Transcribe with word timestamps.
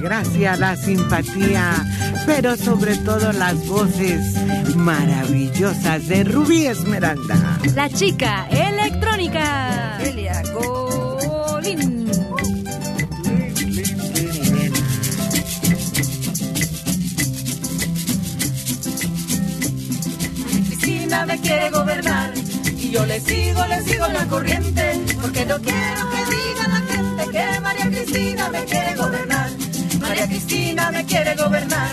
gracia, 0.00 0.56
la 0.56 0.76
simpatía, 0.76 1.74
pero 2.26 2.56
sobre 2.56 2.96
todo 2.96 3.32
las 3.32 3.66
voces 3.66 4.20
maravillosas 4.76 6.08
de 6.08 6.24
Rubí 6.24 6.66
Esmeralda. 6.66 7.58
La 7.74 7.88
chica 7.88 8.46
electrónica. 8.50 9.98
Elia 10.00 10.42
Colín. 10.52 12.10
Cristina 20.66 21.26
me 21.26 21.40
quiere 21.40 21.70
gobernar 21.70 22.32
y 22.76 22.90
yo 22.90 23.04
le 23.06 23.20
sigo, 23.20 23.66
le 23.66 23.82
sigo 23.82 24.06
la 24.08 24.26
corriente 24.26 25.00
porque 25.20 25.44
no 25.46 25.58
quiero 25.60 26.10
que 26.10 26.36
diga 26.36 26.68
la 26.68 26.80
gente 26.92 27.30
que 27.30 27.60
María 27.60 27.86
Cristina 27.86 28.48
me 28.50 28.64
quiere 28.64 28.94
gobernar. 28.96 29.69
María 30.10 30.26
Cristina 30.26 30.90
me 30.90 31.04
quiere 31.06 31.36
gobernar. 31.36 31.92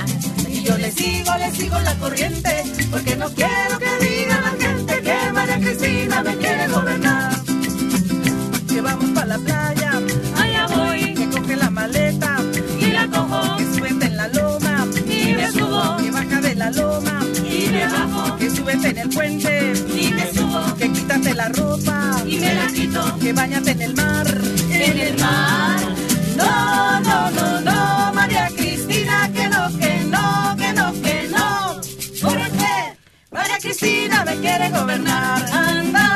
Y 0.50 0.64
yo 0.64 0.76
le 0.80 0.92
sigo, 0.92 1.32
le 1.38 1.52
sigo 1.52 1.78
la 1.82 1.94
corriente 2.00 2.64
porque 2.90 3.16
no 3.16 3.30
quiero 3.30 3.78
que 3.78 4.06
diga 4.06 4.42
la 4.42 4.54
gente 4.66 5.02
que 5.04 5.32
María 5.32 5.60
Cristina 5.60 6.24
me 6.24 6.36
quiere 6.38 6.68
gobernar. 6.68 7.32
Que 8.68 8.82
vamos 8.82 9.12
para 9.12 9.28
la 9.28 9.38
playa, 9.38 9.92
allá 10.36 10.66
voy, 10.66 11.14
que 11.14 11.30
coge 11.30 11.56
la 11.58 11.70
maleta. 11.70 12.38
Y 12.82 12.86
la 12.88 13.08
cojo, 13.08 13.58
que 13.58 13.66
súbete 13.76 14.06
en 14.08 14.18
la 14.18 14.28
loma. 14.30 14.88
Y 15.08 15.34
me 15.34 15.52
subo, 15.52 15.98
que 15.98 16.10
baja 16.10 16.42
de 16.42 16.56
la 16.56 16.72
loma. 16.72 17.20
Y 17.46 17.70
me 17.70 17.86
bajo, 17.86 18.36
que 18.38 18.50
súbete 18.50 18.88
en 18.90 18.98
el 18.98 19.10
puente. 19.10 19.74
Y 19.96 20.12
me 20.12 20.34
subo, 20.34 20.76
que 20.76 20.92
quítate 20.92 21.36
la 21.36 21.50
ropa. 21.50 22.24
Y 22.26 22.38
me 22.40 22.56
la 22.56 22.66
quito, 22.74 23.20
que 23.20 23.32
bañate 23.32 23.72
en 23.72 23.82
el 23.84 23.94
mar, 23.94 24.28
en 24.72 25.00
el 25.02 25.20
mar. 25.20 25.78
No, 26.36 27.00
no, 27.00 27.32
no, 27.32 27.52
no, 27.52 27.57
Cristina 33.80 34.26
me 34.26 34.40
quiere 34.40 34.72
gobernar, 34.72 35.46
anda, 35.54 36.07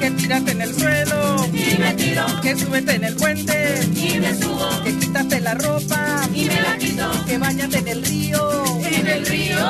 que 0.00 0.10
tírate 0.12 0.52
en 0.52 0.62
el 0.62 0.74
suelo. 0.74 1.46
Y 1.52 1.78
me 1.78 1.94
tiro, 1.94 2.26
que 2.42 2.56
súbete 2.56 2.94
en 2.96 3.04
el 3.04 3.16
puente. 3.16 3.80
Y 3.94 4.18
me 4.18 4.34
subo, 4.34 4.68
que 4.84 4.98
quítate 4.98 5.40
la 5.40 5.54
ropa. 5.54 6.28
Y 6.34 6.44
me 6.46 6.60
la 6.60 6.76
quito, 6.78 7.10
que 7.26 7.38
bañate 7.38 7.78
en 7.78 7.88
el 7.88 8.04
río, 8.04 8.64
en 8.84 9.06
el 9.06 9.26
río. 9.26 9.60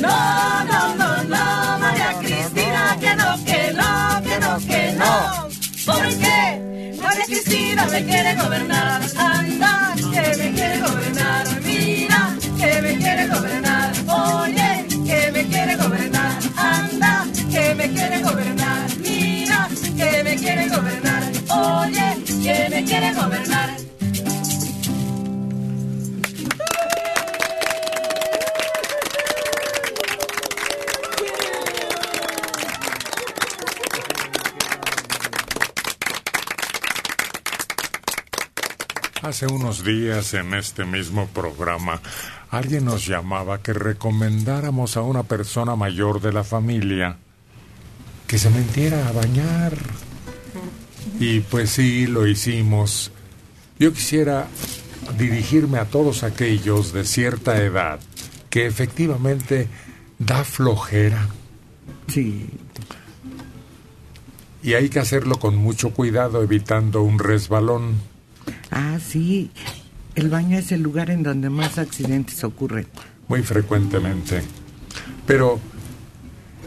No, 0.00 0.64
no, 0.64 0.94
no, 0.96 1.24
no, 1.24 1.78
María 1.78 2.14
Cristina, 2.20 2.96
que 3.00 3.14
no, 3.16 3.44
que 3.44 3.72
no, 3.74 4.22
que 4.22 4.40
no, 4.40 4.58
que 4.66 4.92
no. 4.98 5.48
¿Por 5.86 6.08
qué? 6.18 6.96
María 7.02 7.24
Cristina 7.26 7.86
me 7.86 8.04
quiere 8.04 8.34
gobernar, 8.34 9.02
anda, 9.16 9.69
Hace 39.40 39.54
unos 39.54 39.84
días 39.84 40.34
en 40.34 40.52
este 40.52 40.84
mismo 40.84 41.26
programa 41.28 42.02
alguien 42.50 42.84
nos 42.84 43.06
llamaba 43.06 43.62
que 43.62 43.72
recomendáramos 43.72 44.98
a 44.98 45.00
una 45.00 45.22
persona 45.22 45.76
mayor 45.76 46.20
de 46.20 46.30
la 46.30 46.44
familia 46.44 47.16
que 48.26 48.36
se 48.36 48.50
metiera 48.50 49.08
a 49.08 49.12
bañar. 49.12 49.72
Y 51.18 51.40
pues 51.40 51.70
sí, 51.70 52.06
lo 52.06 52.26
hicimos. 52.26 53.12
Yo 53.78 53.94
quisiera 53.94 54.46
dirigirme 55.16 55.78
a 55.78 55.86
todos 55.86 56.22
aquellos 56.22 56.92
de 56.92 57.06
cierta 57.06 57.56
edad 57.62 57.98
que 58.50 58.66
efectivamente 58.66 59.68
da 60.18 60.44
flojera. 60.44 61.28
Sí. 62.08 62.46
Y 64.62 64.74
hay 64.74 64.90
que 64.90 64.98
hacerlo 64.98 65.38
con 65.38 65.56
mucho 65.56 65.94
cuidado 65.94 66.42
evitando 66.42 67.00
un 67.00 67.18
resbalón. 67.18 68.09
Ah, 68.70 68.98
sí. 69.04 69.50
El 70.14 70.28
baño 70.28 70.58
es 70.58 70.72
el 70.72 70.82
lugar 70.82 71.10
en 71.10 71.22
donde 71.22 71.50
más 71.50 71.78
accidentes 71.78 72.42
ocurren. 72.44 72.86
muy 73.28 73.42
frecuentemente. 73.42 74.42
Pero 75.26 75.60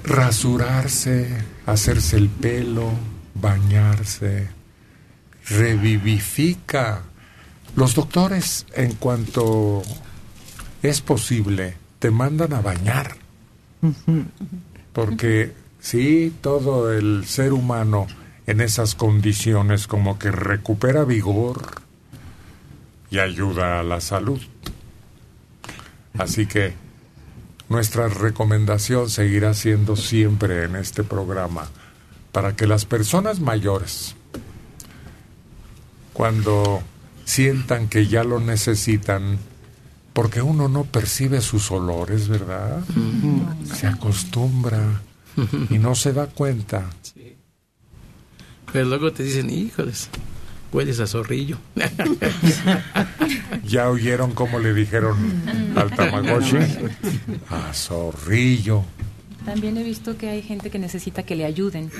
rasurarse, 0.04 1.30
hacerse 1.66 2.18
el 2.18 2.30
pelo, 2.30 2.90
bañarse, 3.36 4.48
revivifica. 5.48 7.02
Los 7.76 7.96
doctores, 7.96 8.66
en 8.76 8.94
cuanto 8.94 9.82
es 10.82 11.02
posible, 11.02 11.76
te 12.00 12.12
mandan 12.12 12.54
a 12.54 12.62
bañar. 12.62 13.18
Porque 14.94 15.54
sí, 15.80 16.34
todo 16.42 16.94
el 16.94 17.26
ser 17.26 17.52
humano 17.52 18.08
en 18.48 18.62
esas 18.62 18.96
condiciones 18.96 19.88
como 19.88 20.18
que 20.20 20.32
recupera 20.32 21.04
vigor 21.04 21.83
y 23.14 23.20
ayuda 23.20 23.80
a 23.80 23.84
la 23.84 24.02
salud. 24.02 24.42
Así 26.18 26.48
que 26.48 26.74
nuestra 27.70 28.08
recomendación 28.08 29.08
seguirá 29.08 29.54
siendo 29.54 29.96
siempre 29.96 30.64
en 30.64 30.76
este 30.76 31.04
programa 31.04 31.70
para 32.32 32.56
que 32.56 32.66
las 32.66 32.86
personas 32.86 33.40
mayores, 33.40 34.16
cuando 36.14 36.82
sientan 37.24 37.88
que 37.88 38.08
ya 38.08 38.24
lo 38.24 38.40
necesitan, 38.40 39.38
porque 40.14 40.42
uno 40.42 40.68
no 40.68 40.86
percibe 40.86 41.42
sus 41.42 41.70
olores, 41.70 42.28
¿verdad? 42.28 42.84
Se 43.76 43.86
acostumbra 43.86 45.04
y 45.70 45.78
no 45.78 45.94
se 45.94 46.14
da 46.14 46.26
cuenta. 46.26 46.90
Pero 48.72 48.86
luego 48.86 49.14
te 49.14 49.22
dicen, 49.22 49.52
híjoles, 49.52 50.10
hueles 50.74 51.00
a 51.00 51.08
zorrillo. 51.08 51.58
¿Ya 53.66 53.90
oyeron 53.90 54.32
cómo 54.32 54.60
le 54.60 54.74
dijeron 54.74 55.16
al 55.76 55.92
Tamagotchi? 55.92 56.58
A 57.50 57.74
zorrillo. 57.74 58.84
También 59.46 59.78
he 59.78 59.84
visto 59.84 60.18
que 60.18 60.30
hay 60.30 60.42
gente 60.42 60.70
que 60.70 60.80
necesita 60.80 61.24
que 61.24 61.36
le 61.36 61.46
ayuden. 61.46 61.92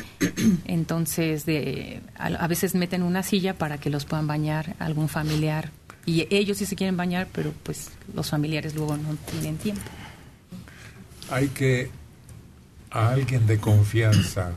Entonces, 0.66 1.46
de, 1.46 2.02
a, 2.18 2.28
a 2.28 2.48
veces 2.48 2.74
meten 2.74 3.04
una 3.04 3.22
silla 3.22 3.54
para 3.54 3.78
que 3.78 3.90
los 3.90 4.06
puedan 4.06 4.28
bañar 4.28 4.76
algún 4.80 5.10
familiar. 5.10 5.72
Y 6.06 6.28
ellos 6.36 6.58
sí 6.58 6.66
se 6.66 6.76
quieren 6.76 6.98
bañar, 6.98 7.28
pero 7.32 7.54
pues 7.64 7.92
los 8.14 8.30
familiares 8.30 8.76
luego 8.76 8.98
no 8.98 9.16
tienen 9.30 9.58
tiempo. 9.58 9.84
Hay 11.30 11.50
que 11.50 11.90
a 12.92 13.10
alguien 13.10 13.46
de 13.48 13.58
confianza 13.58 14.54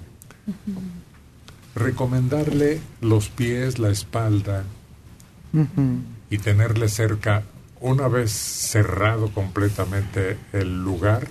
recomendarle 1.77 2.81
los 3.03 3.29
pies, 3.29 3.79
la 3.79 3.91
espalda 3.91 4.65
y 6.31 6.39
tenerle 6.39 6.89
cerca, 6.89 7.45
una 7.81 8.09
vez 8.09 8.33
cerrado 8.33 9.31
completamente 9.33 10.39
el 10.53 10.83
lugar, 10.83 11.29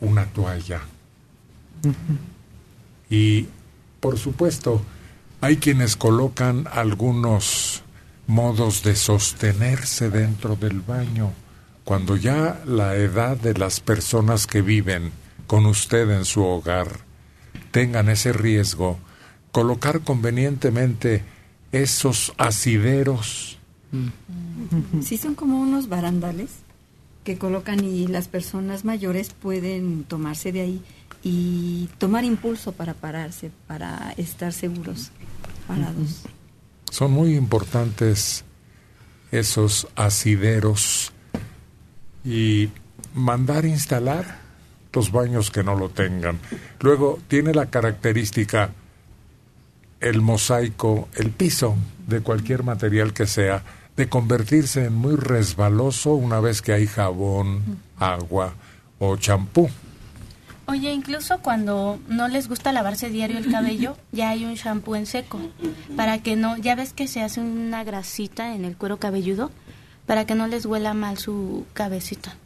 una 0.00 0.24
toalla. 0.26 0.80
Y, 3.10 3.46
por 4.00 4.18
supuesto, 4.18 4.82
hay 5.40 5.58
quienes 5.58 5.96
colocan 5.96 6.66
algunos 6.72 7.82
modos 8.26 8.82
de 8.82 8.96
sostenerse 8.96 10.08
dentro 10.08 10.56
del 10.56 10.80
baño. 10.80 11.32
Cuando 11.84 12.16
ya 12.16 12.62
la 12.66 12.96
edad 12.96 13.36
de 13.36 13.52
las 13.52 13.80
personas 13.80 14.46
que 14.46 14.62
viven 14.62 15.12
con 15.46 15.66
usted 15.66 16.10
en 16.10 16.24
su 16.24 16.42
hogar 16.42 17.03
tengan 17.70 18.08
ese 18.08 18.32
riesgo, 18.32 18.98
colocar 19.52 20.00
convenientemente 20.00 21.22
esos 21.72 22.32
asideros. 22.38 23.58
Sí, 25.02 25.18
son 25.18 25.34
como 25.34 25.60
unos 25.60 25.88
barandales 25.88 26.50
que 27.24 27.38
colocan 27.38 27.82
y 27.84 28.06
las 28.06 28.28
personas 28.28 28.84
mayores 28.84 29.30
pueden 29.30 30.04
tomarse 30.04 30.52
de 30.52 30.60
ahí 30.60 30.82
y 31.22 31.88
tomar 31.98 32.24
impulso 32.24 32.72
para 32.72 32.94
pararse, 32.94 33.50
para 33.66 34.12
estar 34.16 34.52
seguros, 34.52 35.10
parados. 35.66 36.22
Son 36.90 37.10
muy 37.10 37.34
importantes 37.34 38.44
esos 39.32 39.88
asideros 39.96 41.12
y 42.24 42.68
mandar 43.14 43.64
instalar 43.64 44.43
los 44.94 45.10
baños 45.10 45.50
que 45.50 45.62
no 45.62 45.74
lo 45.74 45.88
tengan. 45.90 46.38
Luego 46.80 47.18
tiene 47.28 47.52
la 47.52 47.66
característica 47.66 48.70
el 50.00 50.20
mosaico, 50.20 51.08
el 51.14 51.30
piso 51.30 51.76
de 52.06 52.20
cualquier 52.20 52.62
material 52.62 53.14
que 53.14 53.26
sea, 53.26 53.62
de 53.96 54.08
convertirse 54.08 54.86
en 54.86 54.94
muy 54.94 55.16
resbaloso 55.16 56.14
una 56.14 56.40
vez 56.40 56.60
que 56.60 56.72
hay 56.72 56.86
jabón, 56.86 57.80
agua 57.98 58.54
o 58.98 59.16
champú. 59.16 59.70
Oye, 60.66 60.92
incluso 60.92 61.38
cuando 61.40 61.98
no 62.08 62.28
les 62.28 62.48
gusta 62.48 62.72
lavarse 62.72 63.08
diario 63.08 63.38
el 63.38 63.50
cabello, 63.50 63.96
ya 64.12 64.30
hay 64.30 64.44
un 64.44 64.54
shampoo 64.54 64.96
en 64.96 65.06
seco. 65.06 65.40
Para 65.96 66.18
que 66.22 66.36
no, 66.36 66.56
ya 66.56 66.74
ves 66.74 66.92
que 66.92 67.06
se 67.06 67.22
hace 67.22 67.40
una 67.40 67.84
grasita 67.84 68.54
en 68.54 68.64
el 68.64 68.76
cuero 68.76 68.98
cabelludo, 68.98 69.50
para 70.06 70.26
que 70.26 70.34
no 70.34 70.46
les 70.48 70.66
huela 70.66 70.92
mal 70.92 71.18
su 71.18 71.66
cabecita. 71.72 72.36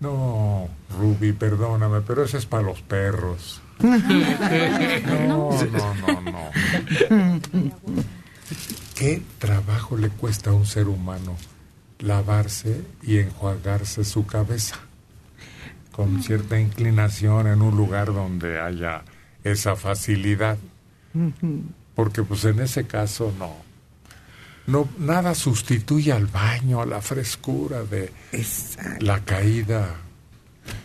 No, 0.00 0.68
Ruby, 0.98 1.32
perdóname, 1.32 2.00
pero 2.00 2.24
eso 2.24 2.38
es 2.38 2.46
para 2.46 2.62
los 2.62 2.80
perros. 2.80 3.60
No, 3.80 5.50
no, 5.50 5.94
no, 5.94 6.20
no. 6.20 6.50
¿Qué 8.94 9.22
trabajo 9.38 9.96
le 9.96 10.08
cuesta 10.08 10.50
a 10.50 10.54
un 10.54 10.66
ser 10.66 10.88
humano 10.88 11.36
lavarse 11.98 12.82
y 13.02 13.18
enjuagarse 13.18 14.04
su 14.04 14.26
cabeza? 14.26 14.76
Con 15.92 16.22
cierta 16.22 16.58
inclinación 16.58 17.46
en 17.46 17.62
un 17.62 17.76
lugar 17.76 18.12
donde 18.12 18.60
haya 18.60 19.02
esa 19.44 19.76
facilidad. 19.76 20.58
Porque 21.94 22.22
pues 22.22 22.44
en 22.44 22.60
ese 22.60 22.86
caso 22.86 23.32
no. 23.38 23.69
No, 24.70 24.88
nada 24.98 25.34
sustituye 25.34 26.12
al 26.12 26.26
baño, 26.26 26.80
a 26.80 26.86
la 26.86 27.02
frescura 27.02 27.82
de 27.82 28.12
la 29.00 29.24
caída 29.24 29.96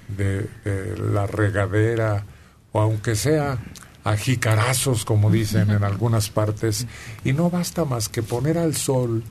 de, 0.07 0.49
de 0.63 0.97
la 0.97 1.27
regadera, 1.27 2.25
o 2.71 2.81
aunque 2.81 3.15
sea 3.15 3.59
a 4.03 4.17
jicarazos, 4.17 5.05
como 5.05 5.29
dicen 5.29 5.69
en 5.69 5.83
algunas 5.83 6.29
partes, 6.29 6.87
y 7.23 7.33
no 7.33 7.49
basta 7.49 7.85
más 7.85 8.09
que 8.09 8.23
poner 8.23 8.57
al 8.57 8.75
sol 8.75 9.23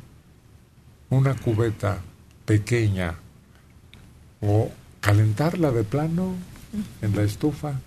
una 1.10 1.34
cubeta 1.34 1.98
pequeña 2.44 3.14
o 4.40 4.70
calentarla 5.00 5.70
de 5.70 5.84
plano 5.84 6.34
en 7.02 7.16
la 7.16 7.22
estufa. 7.22 7.80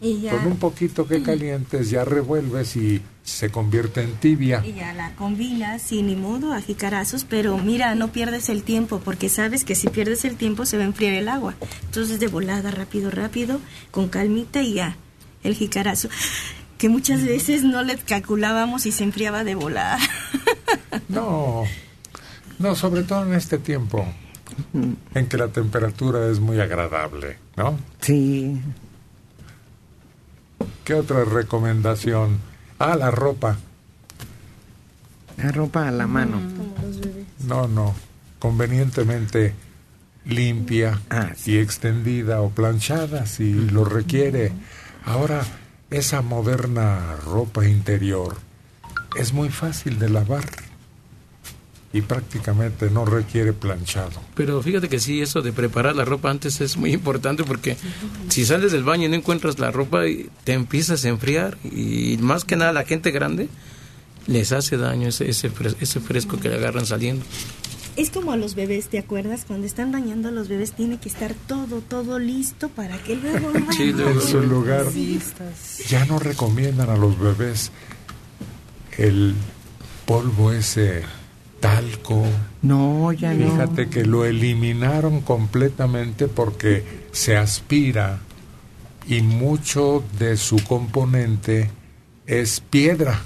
Y 0.00 0.20
ya, 0.20 0.32
Con 0.32 0.46
un 0.46 0.56
poquito 0.58 1.06
que 1.06 1.22
calientes 1.22 1.90
ya 1.90 2.04
revuelves 2.04 2.76
y 2.76 3.00
se 3.22 3.50
convierte 3.50 4.02
en 4.02 4.14
tibia. 4.16 4.62
Y 4.64 4.72
ya 4.74 4.92
la 4.94 5.14
combinas, 5.14 5.82
sin 5.82 6.06
ni 6.06 6.16
modo, 6.16 6.52
a 6.52 6.60
jicarazos, 6.60 7.24
pero 7.24 7.56
mira, 7.58 7.94
no 7.94 8.08
pierdes 8.08 8.48
el 8.48 8.62
tiempo, 8.62 9.00
porque 9.04 9.28
sabes 9.28 9.64
que 9.64 9.74
si 9.74 9.88
pierdes 9.88 10.24
el 10.24 10.36
tiempo 10.36 10.66
se 10.66 10.76
va 10.76 10.82
a 10.82 10.86
enfriar 10.86 11.14
el 11.14 11.28
agua. 11.28 11.54
Entonces 11.84 12.18
de 12.18 12.28
volada, 12.28 12.70
rápido, 12.70 13.10
rápido, 13.10 13.60
con 13.90 14.08
calmita 14.08 14.62
y 14.62 14.74
ya, 14.74 14.96
el 15.44 15.54
jicarazo. 15.54 16.08
Que 16.78 16.88
muchas 16.88 17.24
veces 17.24 17.62
no 17.62 17.82
le 17.82 17.96
calculábamos 17.96 18.86
y 18.86 18.92
se 18.92 19.04
enfriaba 19.04 19.44
de 19.44 19.54
volada. 19.54 19.98
No, 21.08 21.64
no, 22.58 22.74
sobre 22.74 23.02
todo 23.02 23.24
en 23.24 23.34
este 23.34 23.58
tiempo 23.58 24.06
en 24.72 25.26
que 25.26 25.36
la 25.36 25.48
temperatura 25.48 26.28
es 26.28 26.40
muy 26.40 26.60
agradable, 26.60 27.38
¿no? 27.56 27.78
Sí. 28.00 28.60
¿Qué 30.84 30.94
otra 30.94 31.24
recomendación? 31.24 32.38
Ah, 32.84 32.96
la 32.96 33.12
ropa. 33.12 33.56
La 35.36 35.52
ropa 35.52 35.86
a 35.86 35.92
la 35.92 36.08
mano. 36.08 36.40
No, 37.46 37.68
no. 37.68 37.94
Convenientemente 38.40 39.54
limpia 40.24 41.00
Ah, 41.08 41.30
y 41.46 41.58
extendida 41.58 42.40
o 42.40 42.50
planchada 42.50 43.26
si 43.26 43.52
lo 43.54 43.84
requiere. 43.84 44.50
Ahora, 45.04 45.42
esa 45.90 46.22
moderna 46.22 47.14
ropa 47.24 47.66
interior 47.66 48.36
es 49.16 49.32
muy 49.32 49.48
fácil 49.50 50.00
de 50.00 50.08
lavar 50.10 50.44
y 51.94 52.00
prácticamente 52.00 52.88
no 52.90 53.04
requiere 53.04 53.52
planchado. 53.52 54.12
Pero 54.34 54.62
fíjate 54.62 54.88
que 54.88 54.98
sí, 54.98 55.20
eso 55.20 55.42
de 55.42 55.52
preparar 55.52 55.94
la 55.94 56.04
ropa 56.06 56.30
antes 56.30 56.60
es 56.62 56.76
muy 56.76 56.92
importante 56.92 57.44
porque 57.44 57.76
si 58.28 58.46
sales 58.46 58.72
del 58.72 58.82
baño 58.84 59.06
y 59.06 59.08
no 59.10 59.16
encuentras 59.16 59.58
la 59.58 59.70
ropa, 59.70 60.06
y 60.06 60.30
te 60.44 60.54
empiezas 60.54 61.04
a 61.04 61.08
enfriar 61.10 61.58
y 61.64 62.16
más 62.20 62.44
que 62.44 62.56
nada 62.56 62.72
la 62.72 62.84
gente 62.84 63.10
grande 63.10 63.48
les 64.26 64.52
hace 64.52 64.76
daño 64.76 65.08
ese, 65.08 65.28
ese, 65.28 65.50
fres- 65.50 65.76
ese 65.80 66.00
fresco 66.00 66.38
que 66.40 66.48
le 66.48 66.54
agarran 66.54 66.86
saliendo. 66.86 67.24
Es 67.94 68.08
como 68.08 68.32
a 68.32 68.38
los 68.38 68.54
bebés, 68.54 68.86
¿te 68.88 68.98
acuerdas? 68.98 69.44
Cuando 69.46 69.66
están 69.66 69.92
bañando 69.92 70.28
a 70.28 70.32
los 70.32 70.48
bebés 70.48 70.72
tiene 70.72 70.98
que 70.98 71.10
estar 71.10 71.34
todo, 71.46 71.82
todo 71.82 72.18
listo 72.18 72.70
para 72.70 72.96
que 73.02 73.16
luego... 73.16 73.52
Sí, 73.76 73.92
luego- 73.92 74.12
En 74.18 74.20
su 74.26 74.40
lugar, 74.40 74.86
ya 75.88 76.06
no 76.06 76.18
recomiendan 76.18 76.88
a 76.88 76.96
los 76.96 77.18
bebés 77.18 77.70
el 78.96 79.34
polvo 80.06 80.52
ese 80.52 81.02
talco. 81.62 82.24
No, 82.60 83.12
ya 83.12 83.32
no. 83.32 83.50
Fíjate 83.50 83.88
que 83.88 84.04
lo 84.04 84.26
eliminaron 84.26 85.22
completamente 85.22 86.28
porque 86.28 86.84
se 87.12 87.36
aspira 87.36 88.18
y 89.06 89.22
mucho 89.22 90.04
de 90.18 90.36
su 90.36 90.62
componente 90.64 91.70
es 92.26 92.60
piedra. 92.60 93.22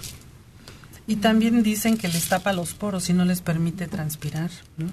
Y 1.09 1.17
también 1.17 1.63
dicen 1.63 1.97
que 1.97 2.09
les 2.09 2.29
tapa 2.29 2.53
los 2.53 2.75
poros 2.75 3.09
y 3.09 3.13
no 3.13 3.25
les 3.25 3.41
permite 3.41 3.87
transpirar, 3.87 4.51
¿no? 4.77 4.91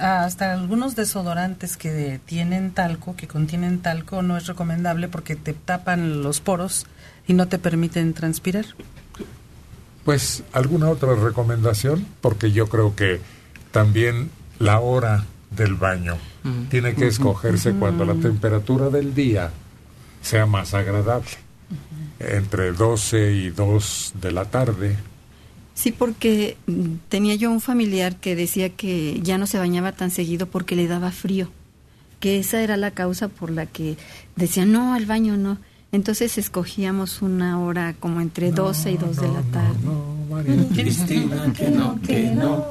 Ah, 0.00 0.24
hasta 0.24 0.52
algunos 0.52 0.96
desodorantes 0.96 1.76
que 1.76 2.20
tienen 2.24 2.72
talco, 2.72 3.16
que 3.16 3.28
contienen 3.28 3.80
talco, 3.80 4.22
no 4.22 4.36
es 4.36 4.46
recomendable 4.46 5.08
porque 5.08 5.36
te 5.36 5.52
tapan 5.52 6.22
los 6.22 6.40
poros 6.40 6.86
y 7.26 7.34
no 7.34 7.46
te 7.46 7.58
permiten 7.58 8.14
transpirar. 8.14 8.64
Pues, 10.04 10.42
¿alguna 10.52 10.88
otra 10.88 11.14
recomendación? 11.14 12.06
Porque 12.20 12.52
yo 12.52 12.68
creo 12.68 12.96
que 12.96 13.20
también 13.72 14.30
la 14.58 14.80
hora 14.80 15.26
del 15.50 15.74
baño 15.74 16.16
Ujú. 16.44 16.64
tiene 16.70 16.94
que 16.94 17.06
escogerse 17.06 17.72
cuando 17.72 18.04
la 18.04 18.14
temperatura 18.14 18.90
del 18.90 19.14
día 19.14 19.50
sea 20.22 20.46
más 20.46 20.74
agradable. 20.74 21.30
Entre 22.20 22.72
12 22.72 23.32
y 23.32 23.50
2 23.50 24.14
de 24.20 24.32
la 24.32 24.44
tarde. 24.46 24.96
Sí, 25.74 25.92
porque 25.92 26.56
mm, 26.66 26.94
tenía 27.08 27.36
yo 27.36 27.52
un 27.52 27.60
familiar 27.60 28.16
que 28.16 28.34
decía 28.34 28.70
que 28.70 29.20
ya 29.22 29.38
no 29.38 29.46
se 29.46 29.58
bañaba 29.58 29.92
tan 29.92 30.10
seguido 30.10 30.46
porque 30.48 30.74
le 30.74 30.88
daba 30.88 31.12
frío, 31.12 31.48
que 32.18 32.40
esa 32.40 32.62
era 32.62 32.76
la 32.76 32.90
causa 32.90 33.28
por 33.28 33.50
la 33.50 33.66
que 33.66 33.96
decía 34.34 34.66
no 34.66 34.94
al 34.94 35.06
baño 35.06 35.36
no. 35.36 35.58
Entonces 35.90 36.36
escogíamos 36.38 37.22
una 37.22 37.58
hora 37.60 37.94
como 37.98 38.20
entre 38.20 38.52
12 38.52 38.92
y 38.92 38.96
2 38.98 39.16
de 39.16 39.28
la 39.28 39.42
tarde. 39.42 39.78
No, 39.84 40.14
María 40.30 40.68
Cristina, 40.74 41.52
que 41.56 41.70
no, 41.70 41.98
que 42.02 42.30
no. 42.30 42.66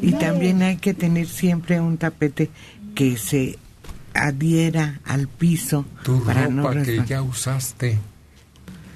Y 0.00 0.12
también 0.12 0.62
hay 0.62 0.76
que 0.78 0.94
tener 0.94 1.26
siempre 1.28 1.80
un 1.80 1.98
tapete 1.98 2.50
que 2.94 3.16
se 3.18 3.58
adhiera 4.14 5.00
al 5.04 5.28
piso 5.28 5.84
Tu 6.04 6.22
para 6.24 6.48
no 6.48 6.62
ropa 6.62 6.74
que 6.74 6.78
resbalar. 6.84 7.06
ya 7.06 7.22
usaste 7.22 7.98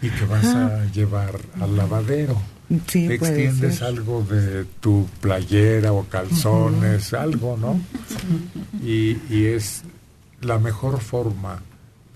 y 0.03 0.09
que 0.11 0.25
vas 0.27 0.45
a 0.47 0.85
llevar 0.93 1.39
al 1.61 1.77
lavadero. 1.77 2.37
Sí, 2.89 3.07
puede 3.19 3.45
Extiendes 3.47 3.77
ser. 3.77 3.87
algo 3.89 4.23
de 4.29 4.65
tu 4.81 5.07
playera 5.21 5.93
o 5.93 6.05
calzones, 6.05 7.13
algo, 7.15 7.57
¿no? 7.57 7.81
Y, 8.85 9.19
y 9.31 9.45
es 9.47 9.83
la 10.41 10.59
mejor 10.59 11.01
forma 11.01 11.63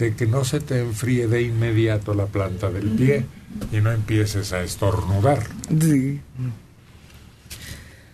de 0.01 0.15
que 0.15 0.27
no 0.27 0.45
se 0.47 0.61
te 0.61 0.81
enfríe 0.81 1.27
de 1.29 1.43
inmediato 1.43 2.15
la 2.15 2.25
planta 2.25 2.71
del 2.71 2.89
pie 2.89 3.27
y 3.71 3.77
no 3.83 3.93
empieces 3.93 4.53
a 4.55 4.63
estornudar. 4.63 5.47
Sí. 5.79 6.21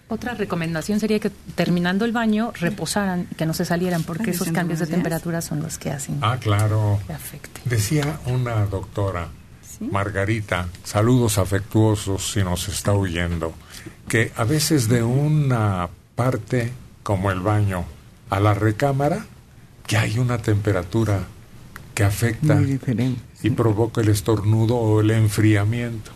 Otra 0.09 0.35
recomendación 0.35 0.99
sería 1.01 1.21
que 1.21 1.31
terminando 1.55 2.05
el 2.05 2.11
baño 2.13 2.53
reposaran, 2.59 3.27
que 3.37 3.47
no 3.47 3.55
se 3.55 3.65
salieran, 3.65 4.03
porque 4.03 4.33
esos 4.33 4.51
cambios 4.51 4.81
de 4.81 4.87
temperatura 4.87 5.41
son 5.43 5.63
los 5.63 5.79
que 5.79 5.91
hacen 5.91 6.19
Ah, 6.23 6.39
claro. 6.41 7.01
que 7.07 7.13
afecte. 7.13 7.61
Decía 7.65 8.19
una 8.27 8.67
doctora, 8.67 9.29
¿Sí? 9.79 9.89
Margarita, 9.91 10.69
saludos 10.85 11.39
afectuosos 11.39 12.33
si 12.33 12.43
nos 12.43 12.69
está 12.69 12.93
oyendo, 12.93 13.53
que 14.09 14.33
a 14.37 14.45
veces 14.45 14.89
de 14.89 15.03
una 15.03 15.89
parte 16.17 16.73
como 17.05 17.31
el 17.31 17.41
baño 17.41 17.85
a 18.31 18.41
la 18.41 18.55
recámara, 18.55 19.27
que 19.87 19.97
hay 19.97 20.19
una 20.19 20.39
temperatura 20.39 21.21
que 21.97 22.05
afecta 22.05 22.61
y 23.43 23.51
provoca 23.51 24.03
el 24.03 24.11
estornudo 24.11 24.77
o 24.77 25.01
el 25.01 25.11
enfriamiento. 25.11 26.11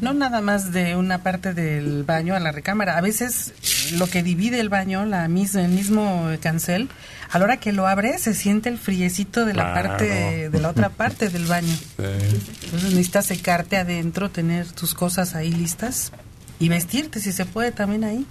No 0.00 0.12
nada 0.12 0.40
más 0.40 0.72
de 0.72 0.96
una 0.96 1.22
parte 1.22 1.54
del 1.54 2.02
baño 2.02 2.34
a 2.34 2.40
la 2.40 2.50
recámara. 2.50 2.98
A 2.98 3.00
veces 3.00 3.54
lo 3.96 4.08
que 4.08 4.24
divide 4.24 4.58
el 4.58 4.68
baño, 4.68 5.06
la 5.06 5.28
mis- 5.28 5.54
el 5.54 5.68
mismo 5.70 6.28
cancel, 6.42 6.88
a 7.30 7.38
la 7.38 7.44
hora 7.44 7.56
que 7.58 7.70
lo 7.72 7.86
abre 7.86 8.18
se 8.18 8.34
siente 8.34 8.68
el 8.68 8.76
friecito 8.78 9.44
de 9.44 9.54
la 9.54 9.72
Claro. 9.72 9.88
parte 9.90 10.50
de 10.50 10.60
la 10.60 10.68
otra 10.70 10.88
parte 10.88 11.28
del 11.28 11.44
baño. 11.46 11.72
Sí. 11.72 12.02
Entonces 12.64 12.90
necesitas 12.90 13.26
secarte 13.26 13.76
adentro, 13.76 14.30
tener 14.30 14.66
tus 14.72 14.94
cosas 14.94 15.36
ahí 15.36 15.52
listas 15.52 16.10
y 16.58 16.68
vestirte 16.68 17.20
si 17.20 17.30
se 17.30 17.46
puede 17.46 17.70
también 17.70 18.02
ahí. 18.02 18.26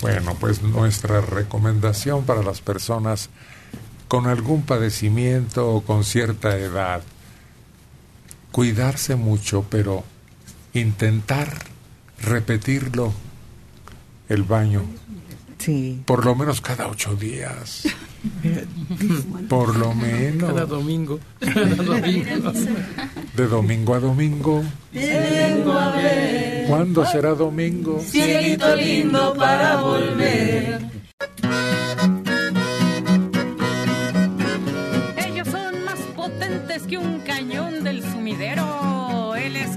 Bueno, 0.00 0.34
pues 0.40 0.60
nuestra 0.60 1.20
recomendación 1.20 2.24
para 2.24 2.42
las 2.42 2.60
personas 2.60 3.30
con 4.08 4.26
algún 4.26 4.62
padecimiento 4.62 5.68
o 5.70 5.82
con 5.82 6.04
cierta 6.04 6.56
edad, 6.56 7.02
cuidarse 8.52 9.16
mucho, 9.16 9.64
pero 9.70 10.04
intentar 10.74 11.58
repetirlo 12.22 13.12
el 14.28 14.42
baño, 14.42 14.82
Sí. 15.58 16.02
por 16.06 16.24
lo 16.24 16.34
menos 16.34 16.60
cada 16.60 16.88
ocho 16.88 17.14
días. 17.16 17.82
Por 19.50 19.76
lo 19.76 19.90
Cada 19.90 19.94
menos. 20.00 20.68
domingo. 20.68 21.20
Cada 21.40 21.74
domingo. 21.76 22.52
De 23.36 23.46
domingo 23.46 23.94
a 23.94 24.00
domingo. 24.00 24.64
¿Cuándo 26.66 27.04
será 27.04 27.34
domingo? 27.34 28.00
Cielito 28.00 28.74
lindo 28.76 29.34
para 29.34 29.76
volver. 29.76 30.80
Que 36.86 36.98
un 36.98 37.20
cañón 37.20 37.84
del 37.84 38.02
sumidero. 38.02 39.34
Él 39.36 39.56
es 39.56 39.76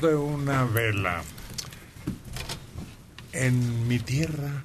de 0.00 0.14
una 0.14 0.64
vela. 0.64 1.22
En 3.32 3.86
mi 3.86 3.98
tierra, 3.98 4.62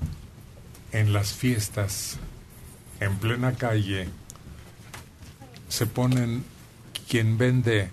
en 0.91 1.13
las 1.13 1.33
fiestas, 1.33 2.17
en 2.99 3.17
plena 3.17 3.53
calle, 3.53 4.07
se 5.69 5.85
ponen 5.85 6.43
quien 7.07 7.37
vende 7.37 7.89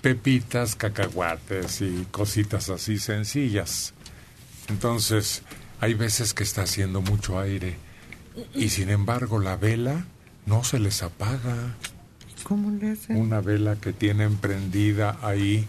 pepitas, 0.00 0.74
cacahuates 0.74 1.80
y 1.82 2.06
cositas 2.10 2.70
así 2.70 2.98
sencillas. 2.98 3.94
Entonces, 4.68 5.42
hay 5.80 5.94
veces 5.94 6.34
que 6.34 6.42
está 6.42 6.62
haciendo 6.62 7.02
mucho 7.02 7.38
aire 7.38 7.76
y 8.54 8.70
sin 8.70 8.88
embargo 8.88 9.38
la 9.38 9.56
vela 9.56 10.04
no 10.46 10.64
se 10.64 10.78
les 10.78 11.02
apaga. 11.02 11.74
¿Cómo 12.42 12.70
le 12.70 12.92
hacen? 12.92 13.16
Una 13.16 13.40
vela 13.40 13.76
que 13.76 13.92
tienen 13.92 14.36
prendida 14.36 15.18
ahí. 15.22 15.68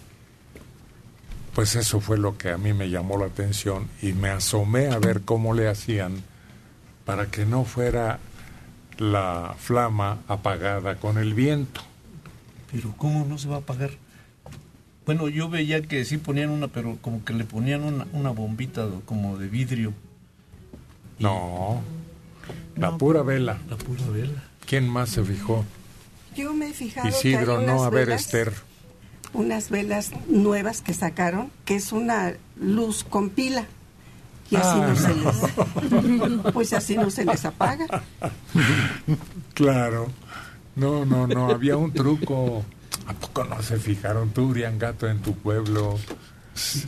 Pues 1.55 1.75
eso 1.75 1.99
fue 1.99 2.17
lo 2.17 2.37
que 2.37 2.49
a 2.49 2.57
mí 2.57 2.73
me 2.73 2.89
llamó 2.89 3.17
la 3.17 3.27
atención 3.27 3.87
y 4.01 4.13
me 4.13 4.29
asomé 4.29 4.87
a 4.87 4.97
ver 4.97 5.21
cómo 5.21 5.53
le 5.53 5.67
hacían 5.67 6.23
para 7.05 7.27
que 7.27 7.45
no 7.45 7.63
fuera 7.63 8.19
la 8.97 9.55
flama 9.57 10.19
apagada 10.27 10.95
con 10.95 11.17
el 11.17 11.33
viento. 11.33 11.81
Pero 12.71 12.93
¿cómo 12.97 13.25
no 13.25 13.37
se 13.37 13.47
va 13.47 13.57
a 13.57 13.59
apagar? 13.59 13.91
Bueno, 15.05 15.27
yo 15.27 15.49
veía 15.49 15.81
que 15.81 16.05
sí 16.05 16.17
ponían 16.17 16.49
una, 16.49 16.69
pero 16.69 16.97
como 17.01 17.23
que 17.25 17.33
le 17.33 17.43
ponían 17.43 17.83
una, 17.83 18.07
una 18.13 18.31
bombita 18.31 18.87
como 19.05 19.37
de 19.37 19.47
vidrio. 19.47 19.93
No, 21.19 21.81
la 22.75 22.97
pura 22.97 23.21
vela. 23.21 23.59
La 23.69 23.77
pura 23.77 24.05
vela. 24.11 24.43
¿Quién 24.65 24.87
más 24.89 25.09
se 25.09 25.23
fijó? 25.23 25.65
Yo 26.35 26.53
me 26.53 26.69
he 26.69 26.73
fijado 26.73 27.09
que 27.09 27.15
Isidro, 27.15 27.59
hay 27.59 27.65
no, 27.65 27.83
a 27.83 27.89
ver, 27.89 28.07
velas, 28.07 28.21
Esther. 28.21 28.53
Unas 29.33 29.69
velas 29.69 30.11
nuevas 30.27 30.81
que 30.81 30.93
sacaron, 30.93 31.51
que 31.65 31.75
es 31.75 31.91
una 31.91 32.33
luz 32.59 33.03
con 33.03 33.29
pila. 33.29 33.65
Y 34.49 34.55
así 34.55 34.79
Ah, 34.81 34.87
no, 34.87 34.95
se 34.95 35.15
les, 35.15 36.53
pues 36.53 36.73
así 36.73 36.95
no 36.95 37.09
se 37.09 37.25
les 37.25 37.43
apaga. 37.45 38.03
Claro. 39.53 40.07
No, 40.75 41.05
no, 41.05 41.27
no, 41.27 41.49
había 41.49 41.77
un 41.77 41.91
truco. 41.91 42.63
¿A 43.07 43.13
poco 43.13 43.43
no 43.43 43.61
se 43.61 43.77
fijaron 43.77 44.29
tú, 44.29 44.49
Uriangato, 44.49 45.07
en 45.07 45.19
tu 45.19 45.33
pueblo? 45.33 45.99